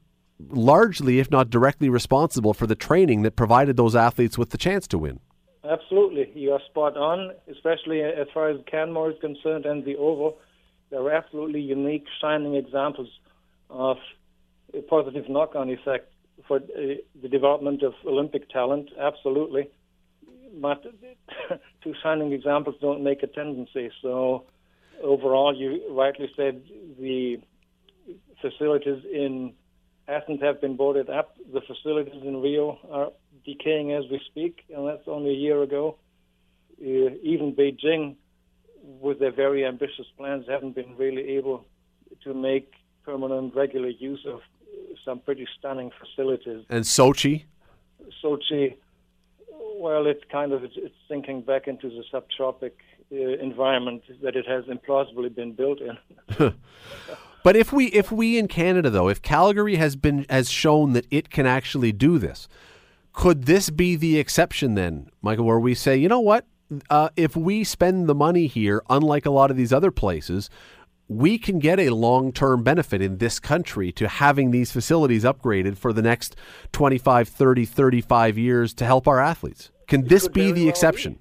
largely, 0.47 1.17
if 1.17 1.31
not 1.31 1.49
directly, 1.49 1.89
responsible 1.89 2.53
for 2.53 2.67
the 2.67 2.75
training 2.75 3.23
that 3.23 3.35
provided 3.35 3.75
those 3.75 3.95
athletes 3.95 4.37
with 4.37 4.51
the 4.51 4.59
chance 4.59 4.87
to 4.87 4.99
win. 4.99 5.19
Absolutely, 5.67 6.31
you 6.35 6.51
are 6.51 6.61
spot 6.69 6.95
on, 6.95 7.31
especially 7.51 8.01
as 8.01 8.27
far 8.31 8.49
as 8.49 8.57
Canmore 8.67 9.09
is 9.09 9.17
concerned 9.19 9.65
and 9.65 9.83
the 9.83 9.95
Oval. 9.95 10.37
They're 10.91 11.11
absolutely 11.11 11.61
unique, 11.61 12.05
shining 12.21 12.53
examples 12.53 13.09
of 13.71 13.97
a 14.75 14.81
positive 14.83 15.27
knock-on 15.27 15.71
effect 15.71 16.13
for 16.47 16.57
uh, 16.57 16.61
the 17.19 17.27
development 17.27 17.81
of 17.81 17.93
Olympic 18.05 18.51
talent. 18.51 18.91
Absolutely, 18.99 19.67
but 20.61 20.83
two 21.83 21.95
shining 22.03 22.33
examples 22.33 22.75
don't 22.79 23.03
make 23.03 23.23
a 23.23 23.27
tendency. 23.27 23.89
So 24.03 24.45
overall, 25.03 25.55
you 25.55 25.81
rightly 25.91 26.29
said 26.35 26.61
the 26.99 27.39
facilities 28.41 29.03
in 29.11 29.53
Athens 30.07 30.41
have 30.41 30.61
been 30.61 30.77
boarded 30.77 31.09
up. 31.09 31.35
The 31.53 31.61
facilities 31.61 32.21
in 32.23 32.41
Rio 32.41 32.79
are 32.91 33.11
decaying 33.45 33.93
as 33.93 34.03
we 34.09 34.21
speak, 34.25 34.63
and 34.73 34.87
that's 34.87 35.07
only 35.07 35.31
a 35.31 35.37
year 35.37 35.61
ago. 35.63 35.97
Uh, 36.79 37.11
even 37.23 37.53
Beijing, 37.53 38.15
with 38.81 39.19
their 39.19 39.31
very 39.31 39.65
ambitious 39.65 40.05
plans, 40.17 40.45
haven't 40.47 40.75
been 40.75 40.95
really 40.95 41.35
able 41.37 41.65
to 42.23 42.33
make 42.33 42.71
permanent, 43.03 43.55
regular 43.55 43.89
use 43.89 44.25
of 44.27 44.41
some 45.03 45.19
pretty 45.19 45.47
stunning 45.57 45.91
facilities. 45.99 46.65
And 46.69 46.83
Sochi? 46.83 47.45
Sochi, 48.23 48.75
Well, 49.49 50.07
it's 50.07 50.23
kind 50.31 50.53
of 50.53 50.63
it's, 50.63 50.75
it's 50.77 50.95
sinking 51.09 51.41
back 51.41 51.67
into 51.67 51.89
the 51.89 52.03
subtropic 52.13 52.71
environment 53.11 54.03
that 54.21 54.35
it 54.35 54.45
has 54.47 54.65
implausibly 54.65 55.33
been 55.33 55.53
built 55.53 55.79
in. 55.81 55.97
but 57.43 57.55
if 57.55 57.71
we 57.71 57.87
if 57.87 58.11
we 58.11 58.37
in 58.37 58.47
Canada 58.47 58.89
though, 58.89 59.09
if 59.09 59.21
Calgary 59.21 59.75
has 59.75 59.95
been 59.95 60.25
has 60.29 60.49
shown 60.49 60.93
that 60.93 61.05
it 61.09 61.29
can 61.29 61.45
actually 61.45 61.91
do 61.91 62.17
this, 62.17 62.47
could 63.13 63.45
this 63.45 63.69
be 63.69 63.95
the 63.95 64.19
exception 64.19 64.75
then, 64.75 65.09
Michael, 65.21 65.45
where 65.45 65.59
we 65.59 65.73
say, 65.73 65.97
you 65.97 66.07
know 66.07 66.19
what, 66.19 66.45
uh, 66.89 67.09
if 67.15 67.35
we 67.35 67.63
spend 67.63 68.07
the 68.07 68.15
money 68.15 68.47
here, 68.47 68.83
unlike 68.89 69.25
a 69.25 69.31
lot 69.31 69.49
of 69.49 69.57
these 69.57 69.73
other 69.73 69.91
places, 69.91 70.49
we 71.07 71.37
can 71.37 71.59
get 71.59 71.79
a 71.79 71.89
long 71.89 72.31
term 72.31 72.63
benefit 72.63 73.01
in 73.01 73.17
this 73.17 73.39
country 73.39 73.91
to 73.93 74.07
having 74.07 74.51
these 74.51 74.71
facilities 74.71 75.23
upgraded 75.23 75.77
for 75.77 75.93
the 75.93 76.01
next 76.01 76.35
25, 76.73 77.29
30, 77.29 77.65
35 77.65 78.37
years 78.37 78.73
to 78.73 78.85
help 78.85 79.07
our 79.07 79.19
athletes. 79.19 79.71
Can 79.87 80.05
this 80.05 80.27
be 80.27 80.51
the 80.51 80.63
well 80.65 80.69
exception? 80.69 81.13
Be. 81.13 81.19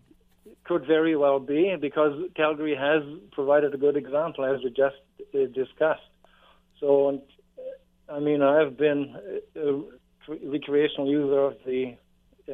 Could 0.67 0.87
very 0.87 1.17
well 1.17 1.39
be 1.39 1.77
because 1.81 2.13
Calgary 2.35 2.75
has 2.75 3.03
provided 3.33 3.73
a 3.73 3.77
good 3.77 3.97
example, 3.97 4.45
as 4.45 4.63
we 4.65 4.71
just 4.71 4.97
uh, 5.35 5.47
discussed. 5.55 6.01
So, 6.81 7.23
I 8.09 8.19
mean, 8.19 8.43
I've 8.43 8.77
been 8.77 9.17
a 9.55 9.83
recreational 10.29 11.09
user 11.09 11.39
of 11.39 11.57
the 11.65 11.97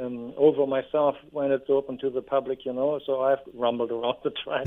um, 0.01 0.35
oval 0.37 0.67
myself 0.67 1.17
when 1.31 1.53
it's 1.53 1.69
open 1.69 1.99
to 1.99 2.11
the 2.11 2.23
public, 2.23 2.65
you 2.65 2.73
know. 2.73 3.01
So 3.05 3.23
I've 3.23 3.39
rumbled 3.55 3.91
around 3.91 4.17
the 4.25 4.31
track. 4.31 4.67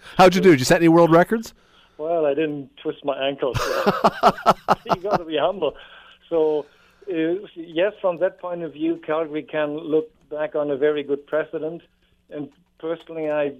How'd 0.16 0.34
you 0.34 0.40
do? 0.40 0.50
Did 0.50 0.60
you 0.60 0.64
set 0.64 0.76
any 0.80 0.88
world 0.88 1.10
records? 1.10 1.54
Well, 1.98 2.26
I 2.26 2.34
didn't 2.34 2.70
twist 2.82 3.04
my 3.04 3.18
ankle. 3.26 3.54
So 3.54 3.92
you 4.86 4.96
got 5.02 5.18
to 5.18 5.24
be 5.24 5.38
humble. 5.38 5.76
So 6.28 6.66
uh, 7.10 7.46
yes, 7.54 7.92
from 8.00 8.18
that 8.18 8.38
point 8.40 8.62
of 8.62 8.72
view, 8.72 9.00
Calgary 9.06 9.42
can 9.42 9.76
look 9.76 10.10
back 10.30 10.54
on 10.54 10.70
a 10.70 10.76
very 10.76 11.02
good 11.02 11.26
precedent. 11.26 11.82
And 12.30 12.50
personally, 12.78 13.30
I 13.30 13.54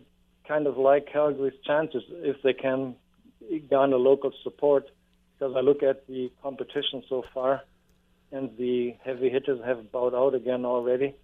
kind 0.47 0.67
of 0.67 0.77
like 0.77 1.07
Calgary's 1.13 1.55
chances 1.65 2.03
if 2.09 2.37
they 2.43 2.53
can 2.53 2.95
garner 3.71 3.97
local 3.97 4.33
support 4.43 4.89
because 5.39 5.55
I 5.57 5.61
look 5.61 5.83
at 5.83 6.07
the 6.07 6.31
competition 6.43 7.03
so 7.09 7.25
far 7.35 7.63
and 8.33 8.51
the 8.59 8.95
heavy 9.05 9.29
hitters 9.29 9.61
have 9.65 9.93
bowed 9.93 10.15
out 10.15 10.35
again 10.35 10.65
already. 10.65 11.15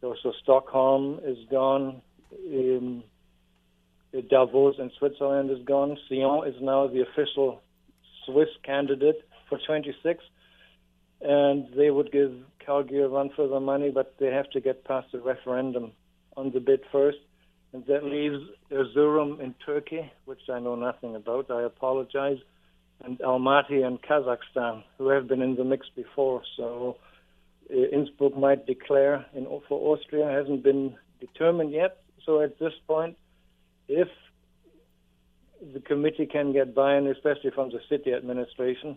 So, 0.00 0.14
so 0.22 0.32
Stockholm 0.42 1.20
is 1.24 1.38
gone. 1.50 2.00
Um, 2.32 3.04
Davos 4.30 4.76
in 4.78 4.90
Switzerland 4.98 5.50
is 5.50 5.64
gone. 5.64 5.98
Sion 6.08 6.46
is 6.46 6.54
now 6.60 6.86
the 6.86 7.02
official 7.02 7.60
Swiss 8.24 8.48
candidate 8.62 9.20
for 9.48 9.58
26, 9.66 10.24
and 11.24 11.66
they 11.76 11.90
would 11.90 12.12
give 12.12 12.32
Calgary 12.64 13.02
a 13.02 13.08
run 13.08 13.30
for 13.34 13.48
the 13.48 13.60
money, 13.60 13.90
but 13.90 14.14
they 14.20 14.26
have 14.26 14.50
to 14.50 14.60
get 14.60 14.84
past 14.84 15.08
the 15.12 15.20
referendum 15.20 15.92
on 16.36 16.52
the 16.52 16.60
bid 16.60 16.80
first, 16.92 17.18
and 17.72 17.84
that 17.86 18.04
leaves 18.04 18.42
Erzurum 18.70 19.40
in 19.40 19.54
Turkey, 19.64 20.12
which 20.26 20.40
I 20.52 20.60
know 20.60 20.74
nothing 20.74 21.16
about. 21.16 21.50
I 21.50 21.62
apologize 21.62 22.38
and 23.02 23.18
Almaty 23.18 23.84
and 23.84 24.00
Kazakhstan, 24.02 24.82
who 24.98 25.08
have 25.08 25.26
been 25.26 25.42
in 25.42 25.56
the 25.56 25.64
mix 25.64 25.86
before. 25.94 26.42
So 26.56 26.96
uh, 27.70 27.74
Innsbruck 27.92 28.36
might 28.36 28.66
declare. 28.66 29.26
In, 29.34 29.46
for 29.68 29.96
Austria, 29.96 30.28
hasn't 30.28 30.62
been 30.62 30.96
determined 31.20 31.72
yet. 31.72 31.98
So 32.24 32.40
at 32.40 32.58
this 32.58 32.72
point, 32.86 33.16
if 33.88 34.08
the 35.72 35.80
committee 35.80 36.26
can 36.26 36.52
get 36.52 36.74
buy-in, 36.74 37.06
especially 37.08 37.50
from 37.50 37.70
the 37.70 37.80
city 37.88 38.12
administration, 38.12 38.96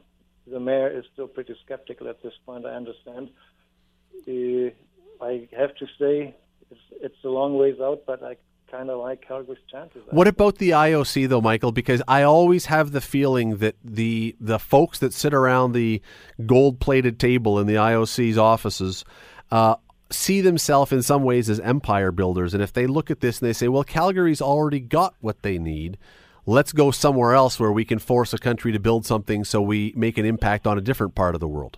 the 0.50 0.60
mayor 0.60 0.90
is 0.90 1.06
still 1.14 1.28
pretty 1.28 1.56
skeptical 1.64 2.08
at 2.08 2.22
this 2.24 2.34
point. 2.46 2.66
I 2.66 2.76
understand. 2.76 3.30
Uh, 4.28 4.72
I 5.24 5.48
have 5.58 5.76
to 5.76 5.86
say 6.00 6.36
it's, 6.72 6.80
it's 7.02 7.24
a 7.24 7.30
long 7.30 7.58
ways 7.58 7.80
out, 7.82 8.04
but 8.06 8.24
I 8.24 8.38
kind 8.70 8.90
of 8.90 9.00
like 9.00 9.26
Calgary's 9.26 9.60
chances. 9.72 10.02
What 10.10 10.28
about 10.28 10.58
the 10.58 10.72
IOC 10.72 11.30
though, 11.30 11.42
Michael? 11.42 11.72
Because 11.72 12.02
I 12.08 12.24
always 12.24 12.66
have 12.66 12.92
the 12.92 13.02
feeling 13.02 13.58
that 13.58 13.76
the 13.84 14.36
the 14.40 14.60
folks 14.60 15.00
that 15.00 15.14
sit 15.14 15.34
around 15.34 15.72
the 15.72 16.02
gold 16.46 16.80
plated 16.80 17.20
table 17.20 17.60
in 17.60 17.68
the 17.68 17.76
IOC's 17.76 18.38
offices. 18.38 19.06
Uh, 19.50 19.76
see 20.10 20.42
themselves 20.42 20.92
in 20.92 21.02
some 21.02 21.24
ways 21.24 21.50
as 21.50 21.60
empire 21.60 22.14
builders 22.14 22.54
and 22.54 22.64
if 22.64 22.72
they 22.72 22.88
look 22.88 23.12
at 23.12 23.20
this 23.20 23.42
and 23.42 23.50
they 23.50 23.52
say 23.52 23.68
well 23.68 23.84
Calgary's 23.84 24.42
already 24.42 24.80
got 24.80 25.14
what 25.20 25.42
they 25.42 25.58
need 25.58 25.98
let's 26.48 26.72
go 26.72 26.90
somewhere 26.90 27.34
else 27.34 27.60
where 27.60 27.72
we 27.72 27.86
can 27.86 28.00
force 28.00 28.34
a 28.34 28.38
country 28.38 28.72
to 28.72 28.80
build 28.80 29.06
something 29.06 29.44
so 29.44 29.62
we 29.62 29.94
make 29.96 30.18
an 30.18 30.26
impact 30.26 30.66
on 30.66 30.78
a 30.78 30.82
different 30.82 31.14
part 31.14 31.36
of 31.36 31.42
the 31.42 31.48
world 31.48 31.78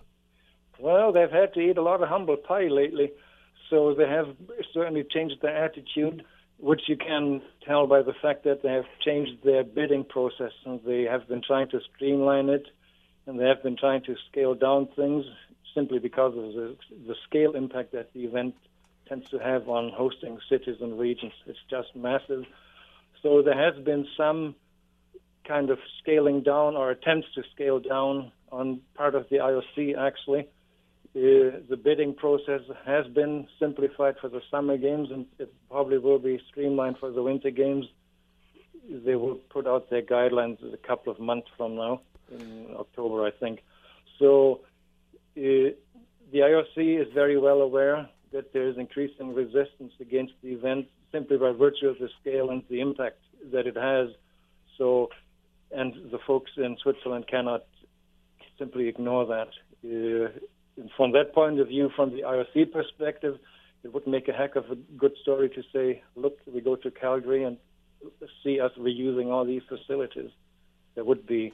well 0.78 1.12
they've 1.12 1.30
had 1.30 1.52
to 1.52 1.60
eat 1.60 1.76
a 1.76 1.82
lot 1.82 2.02
of 2.02 2.08
humble 2.08 2.36
pie 2.36 2.68
lately 2.68 3.10
so 3.68 3.92
they 3.94 4.08
have 4.08 4.28
certainly 4.72 5.04
changed 5.04 5.36
their 5.42 5.56
attitude 5.64 6.24
which 6.58 6.82
you 6.88 6.96
can 6.96 7.42
tell 7.66 7.86
by 7.86 8.00
the 8.02 8.14
fact 8.22 8.44
that 8.44 8.62
they 8.62 8.72
have 8.72 8.84
changed 9.04 9.32
their 9.44 9.64
bidding 9.64 10.04
process 10.04 10.52
and 10.64 10.80
they 10.86 11.02
have 11.02 11.26
been 11.26 11.42
trying 11.42 11.68
to 11.68 11.80
streamline 11.94 12.48
it 12.48 12.66
and 13.26 13.38
they 13.38 13.44
have 13.44 13.62
been 13.62 13.76
trying 13.76 14.02
to 14.02 14.14
scale 14.30 14.54
down 14.54 14.88
things 14.94 15.24
simply 15.74 15.98
because 15.98 16.36
of 16.36 16.52
the, 16.54 16.76
the 17.06 17.14
scale 17.28 17.52
impact 17.54 17.92
that 17.92 18.12
the 18.12 18.24
event 18.24 18.54
tends 19.08 19.28
to 19.30 19.38
have 19.38 19.68
on 19.68 19.90
hosting 19.94 20.38
cities 20.48 20.76
and 20.80 20.98
regions. 20.98 21.32
It's 21.46 21.58
just 21.68 21.94
massive. 21.94 22.44
So 23.22 23.42
there 23.42 23.56
has 23.56 23.82
been 23.84 24.06
some 24.16 24.54
kind 25.46 25.70
of 25.70 25.78
scaling 26.00 26.42
down 26.42 26.76
or 26.76 26.90
attempts 26.90 27.28
to 27.34 27.42
scale 27.52 27.80
down 27.80 28.32
on 28.52 28.80
part 28.94 29.14
of 29.14 29.28
the 29.30 29.36
IOC 29.36 29.96
actually 29.98 30.48
uh, 31.16 31.58
the 31.68 31.76
bidding 31.82 32.14
process 32.14 32.60
has 32.86 33.04
been 33.08 33.48
simplified 33.58 34.14
for 34.20 34.28
the 34.28 34.40
summer 34.48 34.76
games, 34.76 35.08
and 35.10 35.26
it 35.40 35.52
probably 35.68 35.98
will 35.98 36.20
be 36.20 36.40
streamlined 36.48 36.98
for 36.98 37.10
the 37.10 37.20
winter 37.20 37.50
games. 37.50 37.84
They 38.88 39.16
will 39.16 39.34
put 39.50 39.66
out 39.66 39.90
their 39.90 40.02
guidelines 40.02 40.58
a 40.72 40.76
couple 40.76 41.12
of 41.12 41.18
months 41.18 41.48
from 41.56 41.74
now, 41.74 42.02
in 42.30 42.68
October, 42.78 43.26
I 43.26 43.32
think. 43.32 43.64
So 44.20 44.60
uh, 45.36 45.74
the 46.30 46.34
IOC 46.34 47.02
is 47.02 47.12
very 47.12 47.36
well 47.36 47.60
aware 47.60 48.08
that 48.32 48.52
there 48.52 48.68
is 48.68 48.76
increasing 48.78 49.34
resistance 49.34 49.92
against 50.00 50.34
the 50.42 50.50
event 50.50 50.86
simply 51.12 51.36
by 51.36 51.52
virtue 51.52 51.88
of 51.88 51.98
the 51.98 52.08
scale 52.20 52.50
and 52.50 52.62
the 52.70 52.80
impact 52.80 53.18
that 53.52 53.66
it 53.66 53.76
has. 53.76 54.08
So, 54.78 55.08
and 55.72 55.92
the 56.10 56.18
folks 56.26 56.52
in 56.56 56.76
Switzerland 56.82 57.26
cannot 57.28 57.64
simply 58.58 58.88
ignore 58.88 59.26
that. 59.26 59.48
Uh, 59.84 60.28
from 60.96 61.12
that 61.12 61.34
point 61.34 61.60
of 61.60 61.68
view, 61.68 61.90
from 61.96 62.10
the 62.10 62.22
IOC 62.22 62.72
perspective, 62.72 63.38
it 63.82 63.92
would 63.92 64.06
make 64.06 64.28
a 64.28 64.32
heck 64.32 64.56
of 64.56 64.70
a 64.70 64.76
good 64.76 65.12
story 65.22 65.48
to 65.50 65.62
say, 65.72 66.02
look, 66.14 66.38
we 66.46 66.60
go 66.60 66.76
to 66.76 66.90
Calgary 66.90 67.44
and 67.44 67.56
see 68.44 68.60
us 68.60 68.72
reusing 68.78 69.26
all 69.26 69.44
these 69.44 69.62
facilities. 69.68 70.30
There 70.94 71.04
would 71.04 71.26
be 71.26 71.52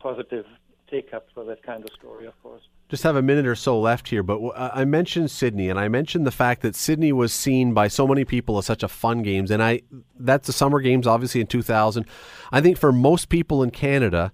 positive 0.00 0.46
take 0.90 1.12
up 1.12 1.26
for 1.34 1.44
that 1.44 1.62
kind 1.62 1.84
of 1.84 1.90
story, 1.92 2.26
of 2.26 2.40
course. 2.42 2.62
Just 2.88 3.02
have 3.02 3.16
a 3.16 3.22
minute 3.22 3.46
or 3.46 3.56
so 3.56 3.80
left 3.80 4.08
here, 4.08 4.22
but 4.22 4.40
uh, 4.40 4.70
I 4.72 4.84
mentioned 4.84 5.30
Sydney, 5.30 5.68
and 5.68 5.78
I 5.78 5.88
mentioned 5.88 6.26
the 6.26 6.30
fact 6.30 6.62
that 6.62 6.76
Sydney 6.76 7.12
was 7.12 7.32
seen 7.32 7.74
by 7.74 7.88
so 7.88 8.06
many 8.06 8.24
people 8.24 8.58
as 8.58 8.66
such 8.66 8.82
a 8.82 8.88
fun 8.88 9.22
games, 9.22 9.50
and 9.50 9.62
I 9.62 9.82
that's 10.18 10.46
the 10.46 10.52
Summer 10.52 10.80
Games, 10.80 11.06
obviously 11.06 11.40
in 11.40 11.48
2000. 11.48 12.06
I 12.52 12.60
think 12.60 12.78
for 12.78 12.92
most 12.92 13.28
people 13.28 13.62
in 13.62 13.70
Canada, 13.70 14.32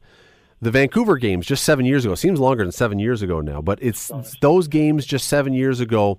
the 0.61 0.71
Vancouver 0.71 1.17
games 1.17 1.47
just 1.47 1.65
seven 1.65 1.87
years 1.87 2.05
ago 2.05 2.15
seems 2.15 2.39
longer 2.39 2.63
than 2.63 2.73
seven 2.73 2.99
years 2.99 3.23
ago 3.23 3.41
now, 3.41 3.63
but 3.63 3.79
it's 3.83 4.13
those 4.41 4.69
games 4.69 5.07
just 5.07 5.27
seven 5.27 5.55
years 5.55 5.81
ago 5.81 6.19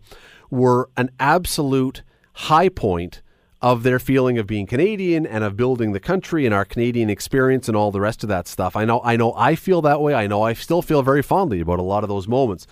were 0.50 0.90
an 0.98 1.12
absolute 1.20 2.02
high 2.34 2.70
point 2.70 3.22
of 3.64 3.84
their 3.84 3.98
feeling 3.98 4.38
of 4.38 4.46
being 4.46 4.68
Canadian 4.68 5.26
and 5.26 5.42
of 5.42 5.56
building 5.56 5.94
the 5.94 6.00
country 6.00 6.46
and 6.46 6.54
our 6.54 6.66
Canadian 6.66 7.10
experience 7.10 7.70
and 7.70 7.78
all 7.78 7.92
the 7.92 8.02
rest 8.02 8.22
of 8.22 8.28
that 8.28 8.46
stuff. 8.46 8.76
I 8.76 8.84
know 8.84 9.02
I 9.06 9.16
know 9.16 9.34
I 9.38 9.56
feel 9.56 9.82
that 9.84 10.02
way. 10.02 10.14
I 10.14 10.28
know 10.28 10.42
I 10.44 10.52
still 10.52 10.82
feel 10.82 11.02
very 11.02 11.24
fondly 11.24 11.62
about 11.62 11.80
a 11.80 11.84
lot 11.84 12.04
of 12.04 12.10
those 12.10 12.28
moments. 12.28 12.68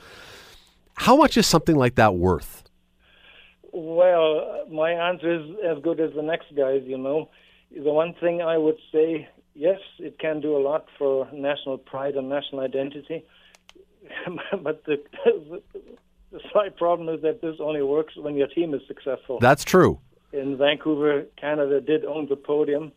How 0.95 1.15
much 1.15 1.37
is 1.37 1.47
something 1.47 1.77
like 1.77 1.95
that 1.95 2.15
worth? 2.15 2.65
Well, 3.71 4.65
my 4.69 4.91
answer 4.91 5.33
is 5.33 5.55
as 5.65 5.81
good 5.81 6.01
as 6.01 6.11
the 6.13 6.21
next 6.21 6.53
guy's, 6.55 6.83
you 6.83 6.97
know. 6.97 7.29
The 7.73 7.89
one 7.89 8.13
thing 8.19 8.41
I 8.41 8.57
would 8.57 8.77
say 8.91 9.29
yes, 9.55 9.79
it 9.97 10.19
can 10.19 10.41
do 10.41 10.57
a 10.57 10.59
lot 10.59 10.87
for 10.97 11.25
national 11.31 11.77
pride 11.77 12.15
and 12.15 12.27
national 12.27 12.61
identity. 12.61 13.23
but 14.61 14.83
the, 14.83 15.01
the, 15.23 15.61
the 16.33 16.39
side 16.53 16.75
problem 16.75 17.07
is 17.15 17.21
that 17.21 17.41
this 17.41 17.55
only 17.61 17.81
works 17.81 18.13
when 18.17 18.35
your 18.35 18.47
team 18.47 18.73
is 18.73 18.81
successful. 18.89 19.39
That's 19.39 19.63
true. 19.63 20.01
In 20.33 20.57
Vancouver, 20.57 21.25
Canada 21.39 21.81
did 21.81 22.05
own 22.05 22.27
the 22.29 22.35
podium, 22.35 22.91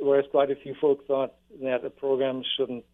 whereas 0.00 0.26
quite 0.30 0.50
a 0.50 0.56
few 0.56 0.74
folks 0.80 1.04
thought 1.06 1.34
that 1.62 1.84
a 1.84 1.90
program 1.90 2.42
shouldn't 2.56 2.84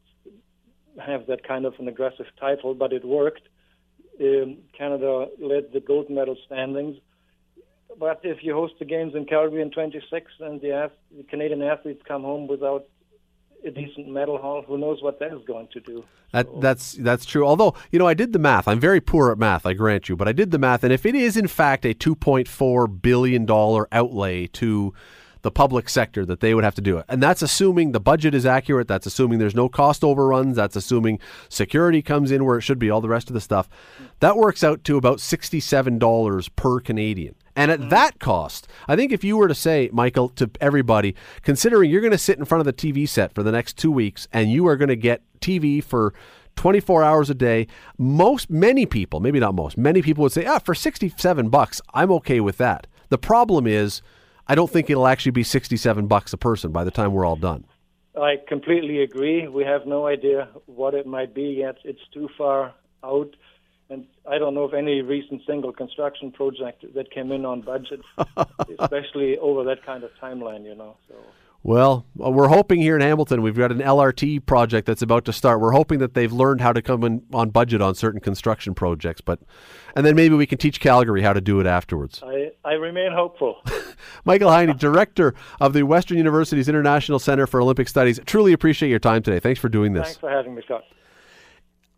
have 1.05 1.27
that 1.27 1.47
kind 1.47 1.65
of 1.67 1.75
an 1.79 1.89
aggressive 1.89 2.27
title, 2.39 2.75
but 2.75 2.93
it 2.93 3.05
worked. 3.05 3.43
Um, 4.21 4.59
Canada 4.79 5.27
led 5.41 5.73
the 5.73 5.81
gold 5.81 6.09
medal 6.09 6.37
standings 6.47 6.97
but 7.99 8.21
if 8.23 8.39
you 8.43 8.55
host 8.55 8.75
the 8.79 8.85
games 8.85 9.15
in 9.15 9.25
Calgary 9.25 9.63
in 9.63 9.71
26 9.71 10.33
and 10.41 10.61
the, 10.61 10.91
the 11.17 11.23
Canadian 11.25 11.63
athletes 11.63 12.03
come 12.07 12.23
home 12.23 12.47
without 12.47 12.87
a 13.65 13.71
decent 13.71 14.09
medal 14.09 14.39
haul. 14.39 14.63
who 14.63 14.79
knows 14.79 15.03
what 15.03 15.19
that 15.21 15.33
is 15.33 15.45
going 15.47 15.69
to 15.73 15.81
do? 15.81 16.05
That 16.33 16.61
that's 16.61 16.93
that's 16.93 17.25
true. 17.25 17.47
Although 17.47 17.75
you 17.91 17.99
know, 17.99 18.07
I 18.07 18.15
did 18.15 18.33
the 18.33 18.39
math. 18.39 18.69
I'm 18.69 18.81
very 18.81 19.01
poor 19.01 19.31
at 19.31 19.39
math, 19.39 19.67
I 19.67 19.73
grant 19.73 20.09
you, 20.09 20.17
but 20.17 20.29
I 20.29 20.33
did 20.33 20.51
the 20.51 20.59
math, 20.59 20.85
and 20.85 20.93
if 20.93 21.07
it 21.07 21.15
is 21.15 21.37
in 21.37 21.49
fact 21.49 21.85
a 21.85 21.95
2.4 21.95 23.03
billion 23.03 23.47
dollar 23.47 23.89
outlay 23.93 24.47
to 24.49 24.93
the 25.45 25.51
public 25.51 25.91
sector 25.91 26.25
that 26.25 26.41
they 26.41 26.55
would 26.55 26.65
have 26.65 26.75
to 26.75 26.81
do 26.81 26.97
it. 26.97 27.05
And 27.07 27.23
that's 27.23 27.43
assuming 27.43 27.93
the 27.93 28.01
budget 28.01 28.35
is 28.35 28.47
accurate. 28.47 28.89
That's 28.89 29.05
assuming 29.05 29.39
there's 29.39 29.55
no 29.55 29.69
cost 29.69 30.03
overruns. 30.03 30.57
That's 30.57 30.75
assuming 30.75 31.21
security 31.51 32.01
comes 32.01 32.31
in 32.31 32.47
where 32.47 32.57
it 32.57 32.63
should 32.63 32.79
be, 32.79 32.89
all 32.89 33.03
the 33.03 33.11
rest 33.11 33.29
of 33.29 33.35
the 33.35 33.43
stuff. 33.43 33.69
That 34.21 34.39
works 34.39 34.65
out 34.65 34.85
to 34.85 34.97
about 34.97 35.19
$67 35.19 36.57
per 36.57 36.81
Canadian. 36.81 37.35
And 37.57 37.71
at 37.71 37.91
that 37.91 38.19
cost, 38.19 38.67
I 38.89 38.97
think 38.97 39.13
if 39.13 39.23
you 39.23 39.37
were 39.37 39.49
to 39.49 39.55
say, 39.55 39.89
Michael, 39.93 40.29
to 40.31 40.51
everybody, 40.61 41.15
considering 41.43 41.91
you're 41.91 42.01
going 42.01 42.11
to 42.11 42.19
sit 42.19 42.39
in 42.39 42.45
front 42.45 42.61
of 42.61 42.67
the 42.67 42.73
TV 42.73 43.09
set 43.09 43.33
for 43.33 43.43
the 43.43 43.53
next 43.53 43.79
two 43.79 43.93
weeks 43.93 44.27
and 44.33 44.51
you 44.51 44.67
are 44.67 44.77
going 44.77 44.89
to 44.89 44.97
get 44.97 45.23
TV 45.41 45.83
for 45.83 46.15
24 46.57 47.03
hours 47.03 47.31
a 47.31 47.35
day, 47.35 47.67
most, 47.99 48.51
many 48.51 48.87
people, 48.87 49.21
maybe 49.21 49.39
not 49.39 49.55
most, 49.55 49.79
many 49.79 50.03
people 50.03 50.23
would 50.23 50.33
say, 50.33 50.45
ah, 50.47 50.59
for 50.59 50.75
67 50.75 51.49
bucks, 51.49 51.81
I'm 51.93 52.11
okay 52.13 52.41
with 52.41 52.59
that. 52.59 52.87
The 53.09 53.19
problem 53.19 53.67
is, 53.67 54.03
I 54.47 54.55
don't 54.55 54.71
think 54.71 54.91
it'll 54.91 55.07
actually 55.07 55.33
be 55.33 55.43
67 55.43 56.07
bucks 56.07 56.33
a 56.33 56.37
person 56.37 56.73
by 56.73 56.85
the 56.85 56.91
time 56.91 57.13
we're 57.13 57.25
all 57.25 57.37
done. 57.37 57.65
I 58.21 58.37
completely 58.47 59.03
agree. 59.03 59.49
We 59.49 59.65
have 59.65 59.87
no 59.87 60.07
idea 60.07 60.49
what 60.67 60.95
it 60.95 61.07
might 61.07 61.35
be 61.35 61.57
yet. 61.59 61.77
It's 61.85 62.07
too 62.13 62.29
far 62.37 62.75
out. 63.03 63.35
And 63.91 64.07
I 64.29 64.39
don't 64.39 64.55
know 64.55 64.63
of 64.63 64.75
any 64.75 65.03
recent 65.03 65.43
single 65.47 65.73
construction 65.73 66.33
project 66.33 66.85
that 66.95 67.11
came 67.11 67.33
in 67.33 67.45
on 67.45 67.61
budget, 67.61 68.01
especially 68.79 69.37
over 69.39 69.65
that 69.65 69.85
kind 69.85 70.05
of 70.05 70.11
timeline, 70.21 70.65
you 70.65 70.75
know. 70.75 70.97
So 71.09 71.17
well, 71.65 72.05
uh, 72.23 72.31
we're 72.31 72.49
hoping 72.49 72.83
here 72.83 72.95
in 72.95 73.01
Hamilton, 73.01 73.41
we've 73.41 73.57
got 73.57 73.73
an 73.73 73.79
LRT 73.79 74.45
project 74.45 74.87
that's 74.87 75.01
about 75.01 75.25
to 75.25 75.33
start. 75.33 75.61
We're 75.61 75.73
hoping 75.73 75.99
that 76.01 76.13
they've 76.13 76.31
learned 76.31 76.61
how 76.61 76.75
to 76.75 76.83
come 76.83 77.03
in 77.05 77.23
on 77.33 77.49
budget 77.49 77.81
on 77.81 77.95
certain 77.95 78.21
construction 78.21 78.75
projects, 78.75 79.23
but 79.23 79.41
and 79.97 80.05
then 80.05 80.15
maybe 80.15 80.35
we 80.35 80.45
can 80.45 80.59
teach 80.59 80.79
Calgary 80.79 81.23
how 81.23 81.33
to 81.33 81.41
do 81.41 81.61
it 81.61 81.67
afterwards. 81.67 82.23
I, 82.23 82.53
I 82.67 82.75
remain 82.75 83.13
hopeful. 83.13 83.63
Michael 84.27 84.51
Heine, 84.51 84.77
director 84.77 85.35
of 85.59 85.73
the 85.73 85.85
Western 85.85 86.19
University's 86.19 86.69
International 86.69 87.19
Center 87.19 87.47
for 87.47 87.63
Olympic 87.63 87.89
Studies. 87.89 88.21
Truly 88.27 88.53
appreciate 88.53 88.91
your 88.91 88.99
time 88.99 89.23
today. 89.23 89.41
Thanks 89.41 89.59
for 89.59 89.71
doing 89.71 89.95
this. 89.95 90.05
Thanks 90.05 90.19
for 90.19 90.29
having 90.29 90.55
me, 90.55 90.61
Scott. 90.67 90.85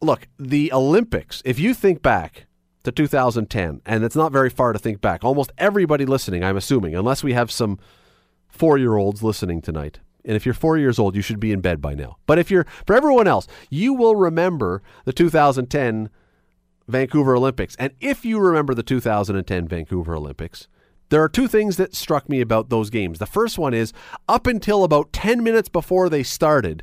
Look, 0.01 0.29
the 0.39 0.73
Olympics, 0.73 1.43
if 1.45 1.59
you 1.59 1.75
think 1.75 2.03
back 2.03 2.47
to 2.85 2.93
2010, 2.93 3.81
and 3.85 4.05
it's 4.05 4.17
not 4.17 4.33
very 4.33 4.51
far 4.51 4.73
to 4.73 4.79
think 4.79 5.01
back, 5.01 5.25
almost 5.25 5.53
everybody 5.59 6.07
listening, 6.07 6.45
I'm 6.45 6.57
assuming, 6.57 6.95
unless 6.95 7.25
we 7.25 7.33
have 7.33 7.51
some 7.51 7.79
four 8.49 8.79
year 8.79 8.97
olds 8.97 9.23
listening 9.23 9.63
tonight. 9.63 10.01
And 10.25 10.35
if 10.35 10.45
you're 10.45 10.55
four 10.55 10.77
years 10.77 10.99
old, 10.99 11.15
you 11.15 11.23
should 11.23 11.41
be 11.41 11.53
in 11.53 11.61
bed 11.61 11.81
by 11.81 11.95
now. 11.95 12.17
But 12.27 12.39
if 12.39 12.51
you're, 12.51 12.67
for 12.85 12.97
everyone 12.97 13.29
else, 13.29 13.47
you 13.71 13.95
will 13.95 14.17
remember 14.17 14.83
the 15.05 15.13
2010 15.13 16.11
Vancouver 16.89 17.37
Olympics. 17.37 17.77
And 17.77 17.93
if 18.01 18.25
you 18.25 18.39
remember 18.39 18.75
the 18.75 18.83
2010 18.83 19.69
Vancouver 19.69 20.17
Olympics, 20.17 20.67
there 21.09 21.23
are 21.23 21.29
two 21.29 21.47
things 21.47 21.77
that 21.77 21.95
struck 21.95 22.29
me 22.29 22.41
about 22.41 22.69
those 22.69 22.91
games. 22.91 23.19
The 23.19 23.27
first 23.27 23.59
one 23.59 23.73
is 23.73 23.93
up 24.29 24.47
until 24.47 24.83
about 24.83 25.13
10 25.13 25.43
minutes 25.43 25.69
before 25.69 26.09
they 26.09 26.25
started, 26.25 26.83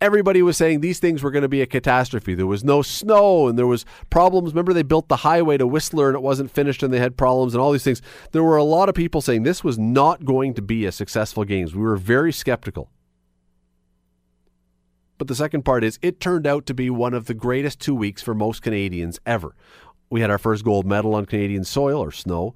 everybody 0.00 0.42
was 0.42 0.56
saying 0.56 0.80
these 0.80 0.98
things 0.98 1.22
were 1.22 1.30
going 1.30 1.42
to 1.42 1.48
be 1.48 1.62
a 1.62 1.66
catastrophe. 1.66 2.34
There 2.34 2.46
was 2.46 2.62
no 2.62 2.82
snow 2.82 3.48
and 3.48 3.58
there 3.58 3.66
was 3.66 3.84
problems. 4.10 4.52
Remember 4.52 4.72
they 4.72 4.82
built 4.82 5.08
the 5.08 5.16
highway 5.16 5.56
to 5.56 5.66
Whistler 5.66 6.08
and 6.08 6.16
it 6.16 6.22
wasn't 6.22 6.50
finished 6.50 6.82
and 6.82 6.92
they 6.92 6.98
had 6.98 7.16
problems 7.16 7.54
and 7.54 7.62
all 7.62 7.72
these 7.72 7.84
things. 7.84 8.02
There 8.32 8.42
were 8.42 8.56
a 8.56 8.64
lot 8.64 8.88
of 8.88 8.94
people 8.94 9.20
saying 9.20 9.42
this 9.42 9.64
was 9.64 9.78
not 9.78 10.24
going 10.24 10.54
to 10.54 10.62
be 10.62 10.84
a 10.84 10.92
successful 10.92 11.44
games. 11.44 11.74
We 11.74 11.82
were 11.82 11.96
very 11.96 12.32
skeptical. 12.32 12.90
But 15.18 15.28
the 15.28 15.34
second 15.34 15.64
part 15.64 15.82
is 15.82 15.98
it 16.02 16.20
turned 16.20 16.46
out 16.46 16.66
to 16.66 16.74
be 16.74 16.90
one 16.90 17.14
of 17.14 17.24
the 17.24 17.34
greatest 17.34 17.80
2 17.80 17.94
weeks 17.94 18.20
for 18.20 18.34
most 18.34 18.60
Canadians 18.60 19.18
ever. 19.24 19.54
We 20.10 20.20
had 20.20 20.30
our 20.30 20.38
first 20.38 20.62
gold 20.62 20.84
medal 20.84 21.14
on 21.14 21.24
Canadian 21.24 21.64
soil 21.64 22.04
or 22.04 22.12
snow. 22.12 22.54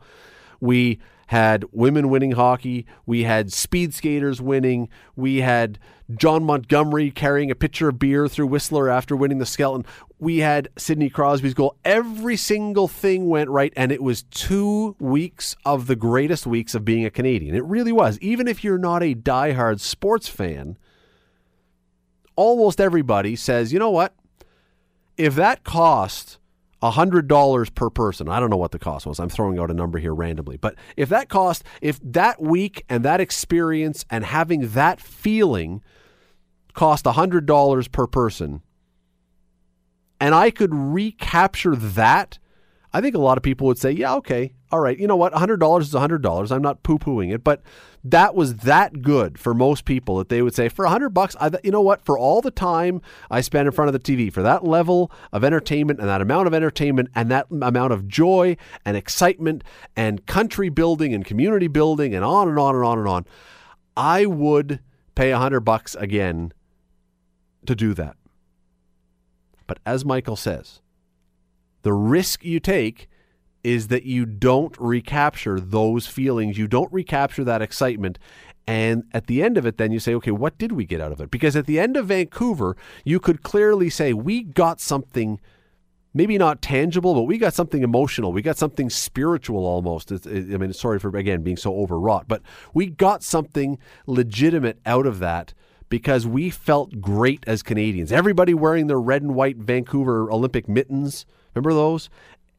We 0.61 1.01
had 1.31 1.65
women 1.71 2.11
winning 2.11 2.33
hockey. 2.33 2.85
We 3.07 3.23
had 3.23 3.53
speed 3.53 3.95
skaters 3.95 4.43
winning. 4.43 4.89
We 5.15 5.43
had 5.43 5.79
Jon 6.17 6.43
Montgomery 6.43 7.13
carrying 7.13 7.53
a 7.53 7.55
pitcher 7.55 7.91
of 7.91 8.01
beer 8.01 8.27
through 8.27 8.49
Whistler 8.49 8.89
after 8.89 9.15
winning 9.15 9.39
the 9.39 9.47
skeleton. 9.47 9.87
We 10.19 10.39
had 10.39 10.71
Sidney 10.77 11.09
Crosby's 11.09 11.55
goal. 11.55 11.77
Every 11.85 12.37
single 12.37 12.89
thing 12.89 13.29
went 13.29 13.49
right, 13.49 13.73
and 13.77 13.93
it 13.93 14.03
was 14.03 14.25
two 14.25 14.97
weeks 14.99 15.55
of 15.65 15.87
the 15.87 15.95
greatest 15.95 16.49
weeks 16.49 16.75
of 16.75 16.85
being 16.85 17.05
a 17.05 17.11
Canadian. 17.11 17.55
It 17.55 17.65
really 17.65 17.93
was. 17.93 18.19
Even 18.19 18.49
if 18.49 18.65
you're 18.65 18.77
not 18.77 19.05
a 19.05 19.15
diehard 19.15 19.79
sports 19.79 20.27
fan, 20.27 20.79
almost 22.35 22.81
everybody 22.81 23.37
says, 23.37 23.73
you 23.73 23.79
know 23.79 23.91
what? 23.91 24.17
If 25.17 25.37
that 25.37 25.63
cost 25.63 26.40
$100 26.83 27.75
per 27.75 27.91
person. 27.91 28.29
I 28.29 28.41
don't 28.41 28.51
know 28.51 28.57
what 28.57 28.73
the 28.73 28.79
cost 28.79 29.07
was. 29.07 29.21
I'm 29.21 29.29
throwing 29.29 29.59
out 29.59 29.71
a 29.71 29.75
number 29.75 29.99
here 29.99 30.15
randomly. 30.15 30.57
But 30.57 30.77
if 30.97 31.09
that 31.11 31.29
cost, 31.29 31.63
if 31.83 32.01
that 32.03 32.41
week 32.41 32.85
and 32.89 33.05
that 33.05 33.21
experience 33.21 34.05
and 34.11 34.25
having 34.25 34.69
that 34.69 35.01
feeling 35.01 35.83
cost 36.73 37.05
$100 37.05 37.93
per 37.93 38.07
person, 38.07 38.63
and 40.21 40.35
I 40.35 40.51
could 40.51 40.75
recapture 40.75 41.77
that, 41.77 42.39
I 42.93 43.01
think 43.01 43.15
a 43.15 43.21
lot 43.21 43.37
of 43.37 43.43
people 43.43 43.67
would 43.67 43.79
say, 43.79 43.91
yeah, 43.91 44.15
okay, 44.17 44.55
all 44.73 44.81
right, 44.81 44.99
you 44.99 45.07
know 45.07 45.17
what? 45.17 45.33
$100 45.33 45.81
is 45.81 45.93
$100. 45.93 46.53
I'm 46.53 46.63
not 46.63 46.83
poo 46.83 46.99
pooing 46.99 47.35
it, 47.35 47.43
but 47.43 47.63
that 48.05 48.35
was 48.35 48.57
that 48.57 49.03
good 49.03 49.39
for 49.39 49.53
most 49.53 49.85
people 49.85 50.19
that 50.19 50.29
they 50.29 50.43
would 50.43 50.55
say, 50.55 50.69
for 50.69 50.85
100 50.85 51.11
bucks, 51.11 51.37
I, 51.41 51.51
you 51.65 51.73
know 51.73 51.81
what? 51.81 52.03
For 52.03 52.17
all 52.17 52.41
the 52.41 52.53
time 52.53 53.03
I 53.31 53.41
spent 53.41 53.67
in 53.67 53.73
front 53.73 53.89
of 53.89 53.93
the 53.93 53.99
TV, 53.99 54.33
for 54.33 54.43
that 54.43 54.65
level 54.65 55.11
of 55.33 55.43
entertainment 55.43 55.99
and 55.99 56.09
that 56.09 56.21
amount 56.21 56.47
of 56.47 56.55
entertainment 56.55 57.11
and 57.15 57.31
that 57.31 57.47
amount 57.51 57.93
of 57.93 58.07
joy 58.07 58.57
and 58.85 58.97
excitement 58.97 59.65
and 59.97 60.25
country 60.27 60.69
building 60.69 61.13
and 61.13 61.25
community 61.25 61.69
building 61.69 62.15
and 62.15 62.25
on 62.25 62.49
and 62.49 62.59
on 62.59 62.77
and 62.77 62.85
on 62.85 62.99
and 62.99 63.09
on, 63.09 63.27
I 63.97 64.25
would 64.27 64.81
pay 65.15 65.33
100 65.33 65.61
bucks 65.61 65.97
again 65.97 66.53
to 67.67 67.75
do 67.75 67.93
that. 67.95 68.17
But 69.67 69.79
as 69.85 70.05
Michael 70.05 70.37
says, 70.37 70.81
the 71.83 71.93
risk 71.93 72.45
you 72.45 72.61
take 72.61 73.09
is 73.63 73.89
that 73.89 74.05
you 74.05 74.25
don't 74.27 74.77
recapture 74.79 75.61
those 75.61 76.07
feelings. 76.07 76.57
You 76.57 76.67
don't 76.67 76.93
recapture 76.93 77.45
that 77.45 77.63
excitement. 77.63 78.19
And 78.67 79.05
at 79.13 79.27
the 79.27 79.43
end 79.43 79.59
of 79.59 79.67
it, 79.67 79.79
then 79.79 79.91
you 79.93 79.99
say, 79.99 80.15
okay, 80.15 80.31
what 80.31 80.57
did 80.57 80.73
we 80.73 80.85
get 80.85 81.01
out 81.01 81.13
of 81.13 81.21
it? 81.21 81.31
Because 81.31 81.57
at 81.57 81.67
the 81.67 81.81
end 81.81 81.97
of 81.97 82.07
Vancouver, 82.07 82.77
you 83.05 83.19
could 83.19 83.43
clearly 83.43 83.91
say, 83.91 84.13
we 84.13 84.43
got 84.43 84.81
something 84.81 85.41
maybe 86.13 86.39
not 86.39 86.61
tangible, 86.61 87.15
but 87.15 87.23
we 87.23 87.39
got 87.39 87.55
something 87.55 87.83
emotional. 87.83 88.33
We 88.33 88.43
got 88.43 88.59
something 88.59 88.91
spiritual 88.91 89.65
almost. 89.67 90.11
I 90.13 90.29
mean, 90.29 90.73
sorry 90.73 90.99
for, 90.99 91.17
again, 91.17 91.43
being 91.43 91.57
so 91.57 91.75
overwrought, 91.75 92.27
but 92.29 92.43
we 92.75 92.87
got 92.87 93.23
something 93.23 93.79
legitimate 94.07 94.79
out 94.85 95.07
of 95.07 95.19
that 95.21 95.55
because 95.89 96.27
we 96.27 96.51
felt 96.51 97.01
great 97.01 97.45
as 97.47 97.63
Canadians. 97.63 98.13
Everybody 98.13 98.55
wearing 98.55 98.87
their 98.87 99.01
red 99.01 99.23
and 99.23 99.35
white 99.35 99.57
Vancouver 99.57 100.31
Olympic 100.31 100.69
mittens. 100.69 101.27
Remember 101.55 101.75
those? 101.75 102.09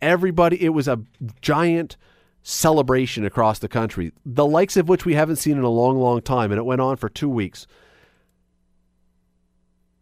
Everybody, 0.01 0.63
it 0.63 0.69
was 0.69 0.87
a 0.87 1.01
giant 1.41 1.97
celebration 2.43 3.25
across 3.25 3.59
the 3.59 3.67
country, 3.67 4.11
the 4.25 4.45
likes 4.45 4.77
of 4.77 4.89
which 4.89 5.05
we 5.05 5.13
haven't 5.13 5.35
seen 5.35 5.57
in 5.57 5.63
a 5.63 5.69
long, 5.69 5.99
long 5.99 6.21
time. 6.21 6.51
And 6.51 6.59
it 6.59 6.63
went 6.63 6.81
on 6.81 6.97
for 6.97 7.09
two 7.09 7.29
weeks. 7.29 7.67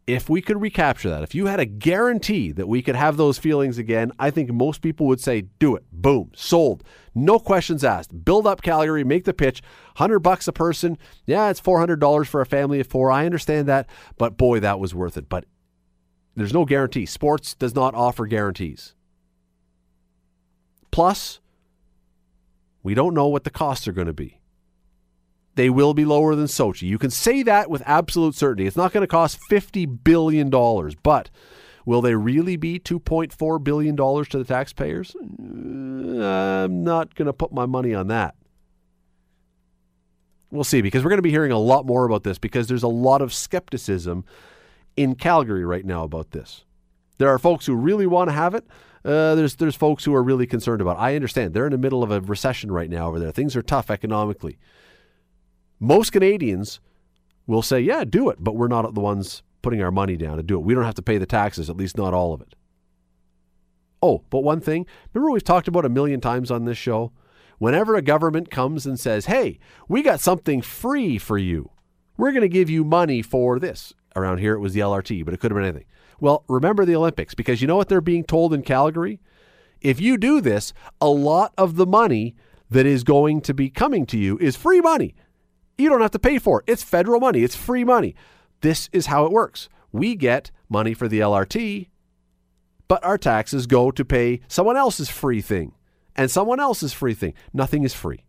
If 0.08 0.28
we 0.28 0.42
could 0.42 0.60
recapture 0.60 1.10
that, 1.10 1.22
if 1.22 1.36
you 1.36 1.46
had 1.46 1.60
a 1.60 1.66
guarantee 1.66 2.52
that 2.54 2.68
we 2.68 2.82
could 2.82 2.96
have 2.96 3.16
those 3.18 3.38
feelings 3.38 3.78
again, 3.78 4.12
I 4.18 4.32
think 4.32 4.52
most 4.52 4.82
people 4.82 5.06
would 5.06 5.22
say, 5.22 5.42
do 5.60 5.76
it. 5.76 5.84
Boom, 5.92 6.32
sold. 6.34 6.84
No 7.14 7.38
questions 7.38 7.84
asked. 7.84 8.26
Build 8.26 8.48
up 8.48 8.64
Calgary, 8.64 9.04
make 9.04 9.26
the 9.26 9.36
pitch. 9.36 9.62
100 9.98 10.20
bucks 10.20 10.48
a 10.48 10.52
person. 10.52 10.98
Yeah, 11.28 11.50
it's 11.50 11.62
$400 11.62 12.26
for 12.26 12.42
a 12.42 12.46
family 12.46 12.80
of 12.80 12.88
four. 12.88 13.12
I 13.12 13.26
understand 13.26 13.68
that. 13.68 13.88
But 14.18 14.36
boy, 14.36 14.60
that 14.62 14.80
was 14.80 14.96
worth 14.96 15.16
it. 15.16 15.30
But 15.30 15.46
there's 16.36 16.54
no 16.54 16.66
guarantee. 16.66 17.06
Sports 17.06 17.54
does 17.54 17.76
not 17.76 17.94
offer 17.94 18.26
guarantees. 18.26 18.96
Plus, 20.92 21.40
we 22.84 22.94
don't 22.94 23.14
know 23.14 23.28
what 23.28 23.44
the 23.44 23.50
costs 23.50 23.88
are 23.88 23.94
going 23.94 24.08
to 24.08 24.14
be. 24.14 24.40
They 25.56 25.70
will 25.70 25.94
be 25.94 26.06
lower 26.06 26.36
than 26.36 26.46
Sochi. 26.46 26.84
You 26.84 26.98
can 26.98 27.10
say 27.10 27.44
that 27.44 27.70
with 27.70 27.84
absolute 27.86 28.36
certainty. 28.36 28.66
It's 28.66 28.78
not 28.78 28.94
going 28.94 29.02
to 29.02 29.08
cost 29.08 29.40
$50 29.52 30.04
billion, 30.04 30.50
but 31.04 31.30
will 31.86 32.02
they 32.02 32.16
really 32.16 32.56
be 32.56 32.80
$2.4 32.80 33.64
billion 33.64 33.96
to 33.98 34.38
the 34.38 34.46
taxpayers? 34.46 35.16
Uh, 35.16 36.64
I'm 36.64 36.84
not 36.84 37.14
going 37.16 37.26
to 37.26 37.34
put 37.34 37.52
my 37.52 37.66
money 37.66 37.94
on 37.94 38.08
that. 38.08 38.36
We'll 40.52 40.64
see, 40.64 40.82
because 40.82 41.04
we're 41.04 41.10
going 41.10 41.18
to 41.18 41.24
be 41.24 41.30
hearing 41.30 41.52
a 41.52 41.60
lot 41.60 41.86
more 41.86 42.06
about 42.06 42.24
this 42.24 42.40
because 42.40 42.68
there's 42.68 42.84
a 42.84 42.88
lot 42.88 43.22
of 43.22 43.34
skepticism 43.34 44.26
in 44.96 45.16
Calgary 45.16 45.66
right 45.66 45.86
now 45.86 46.04
about 46.04 46.32
this. 46.32 46.64
There 47.18 47.28
are 47.28 47.38
folks 47.38 47.66
who 47.66 47.76
really 47.76 48.08
want 48.08 48.30
to 48.30 48.34
have 48.34 48.56
it. 48.56 48.66
Uh, 49.06 49.36
there's 49.36 49.56
there's 49.56 49.76
folks 49.76 50.04
who 50.04 50.14
are 50.14 50.24
really 50.24 50.46
concerned 50.46 50.82
about. 50.82 50.98
It. 50.98 51.02
I 51.02 51.16
understand 51.16 51.54
they're 51.54 51.66
in 51.66 51.72
the 51.72 51.78
middle 51.78 52.04
of 52.04 52.12
a 52.12 52.22
recession 52.22 52.72
right 52.72 52.90
now 52.90 53.08
over 53.08 53.20
there. 53.20 53.32
Things 53.32 53.56
are 53.56 53.62
tough 53.62 53.90
economically. 53.90 54.58
Most 55.80 56.12
Canadians 56.12 56.80
we'll 57.50 57.62
say, 57.64 57.80
yeah, 57.80 58.04
do 58.06 58.30
it, 58.30 58.38
but 58.40 58.56
we're 58.56 58.68
not 58.68 58.94
the 58.94 59.02
ones 59.02 59.42
putting 59.64 59.82
our 59.82 59.92
money 59.92 60.16
down 60.16 60.38
to 60.38 60.44
do 60.44 60.56
it. 60.56 60.64
We 60.64 60.76
don't 60.76 60.86
have 60.86 60.96
to 60.96 61.02
pay 61.02 61.18
the 61.18 61.26
taxes, 61.26 61.70
at 61.70 61.76
least 61.76 61.98
not 61.98 62.14
all 62.14 62.32
of 62.32 62.42
it. 62.42 62.54
Oh, 64.02 64.24
but 64.30 64.42
one 64.42 64.62
thing, 64.62 64.86
remember 65.14 65.32
we've 65.32 65.44
talked 65.44 65.68
about 65.68 65.84
a 65.84 65.90
million 65.90 66.22
times 66.22 66.52
on 66.52 66.66
this 66.66 66.78
show? 66.78 67.12
Whenever 67.58 67.96
a 67.96 68.02
government 68.02 68.52
comes 68.52 68.86
and 68.86 68.98
says, 68.98 69.26
hey, 69.26 69.60
we 69.90 70.02
got 70.04 70.22
something 70.22 70.62
free 70.62 71.18
for 71.18 71.38
you, 71.38 71.72
we're 72.18 72.32
going 72.32 72.44
to 72.44 72.48
give 72.48 72.70
you 72.70 72.84
money 72.86 73.22
for 73.22 73.60
this. 73.60 73.94
Around 74.16 74.38
here 74.38 74.54
it 74.54 74.60
was 74.60 74.74
the 74.74 74.80
LRT, 74.80 75.26
but 75.26 75.34
it 75.34 75.40
could 75.40 75.52
have 75.52 75.58
been 75.58 75.66
anything. 75.66 75.86
Well, 76.20 76.44
remember 76.48 76.86
the 76.86 76.96
Olympics 76.96 77.34
because 77.34 77.62
you 77.62 77.68
know 77.68 77.78
what 77.78 77.90
they're 77.90 78.02
being 78.02 78.24
told 78.24 78.54
in 78.54 78.62
Calgary? 78.62 79.20
If 79.82 80.02
you 80.02 80.18
do 80.18 80.42
this, 80.42 80.74
a 81.00 81.08
lot 81.08 81.54
of 81.58 81.76
the 81.76 81.86
money 81.86 82.36
that 82.70 82.86
is 82.86 83.04
going 83.04 83.42
to 83.42 83.54
be 83.54 83.70
coming 83.70 84.06
to 84.08 84.18
you 84.18 84.38
is 84.40 84.56
free 84.56 84.82
money. 84.82 85.16
You 85.78 85.90
don't 85.90 86.02
have 86.02 86.12
to 86.12 86.20
pay 86.20 86.40
for 86.40 86.60
it. 86.60 86.72
It's 86.72 86.84
federal 86.84 87.20
money, 87.20 87.44
it's 87.44 87.56
free 87.56 87.84
money. 87.84 88.16
This 88.62 88.90
is 88.92 89.06
how 89.06 89.26
it 89.26 89.32
works. 89.32 89.70
We 89.92 90.16
get 90.16 90.52
money 90.68 90.94
for 90.94 91.08
the 91.08 91.20
LRT, 91.20 91.88
but 92.88 93.04
our 93.04 93.18
taxes 93.18 93.66
go 93.66 93.90
to 93.92 94.04
pay 94.04 94.42
someone 94.48 94.76
else's 94.76 95.10
free 95.10 95.42
thing 95.42 95.74
and 96.16 96.30
someone 96.30 96.60
else's 96.60 96.92
free 96.92 97.14
thing. 97.14 97.34
Nothing 97.54 97.84
is 97.84 97.94
free. 97.94 98.26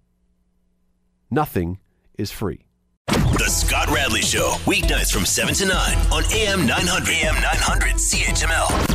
Nothing 1.30 1.78
is 2.16 2.30
free. 2.30 2.64
The 3.10 3.48
Scott 3.48 3.88
Radley 3.90 4.22
Show, 4.22 4.52
weeknights 4.66 5.12
from 5.12 5.24
7 5.26 5.54
to 5.54 5.66
9 5.66 5.96
on 6.12 6.24
AM 6.32 6.66
900. 6.66 7.08
AM 7.08 7.34
900 7.34 7.94
CHML. 7.94 8.89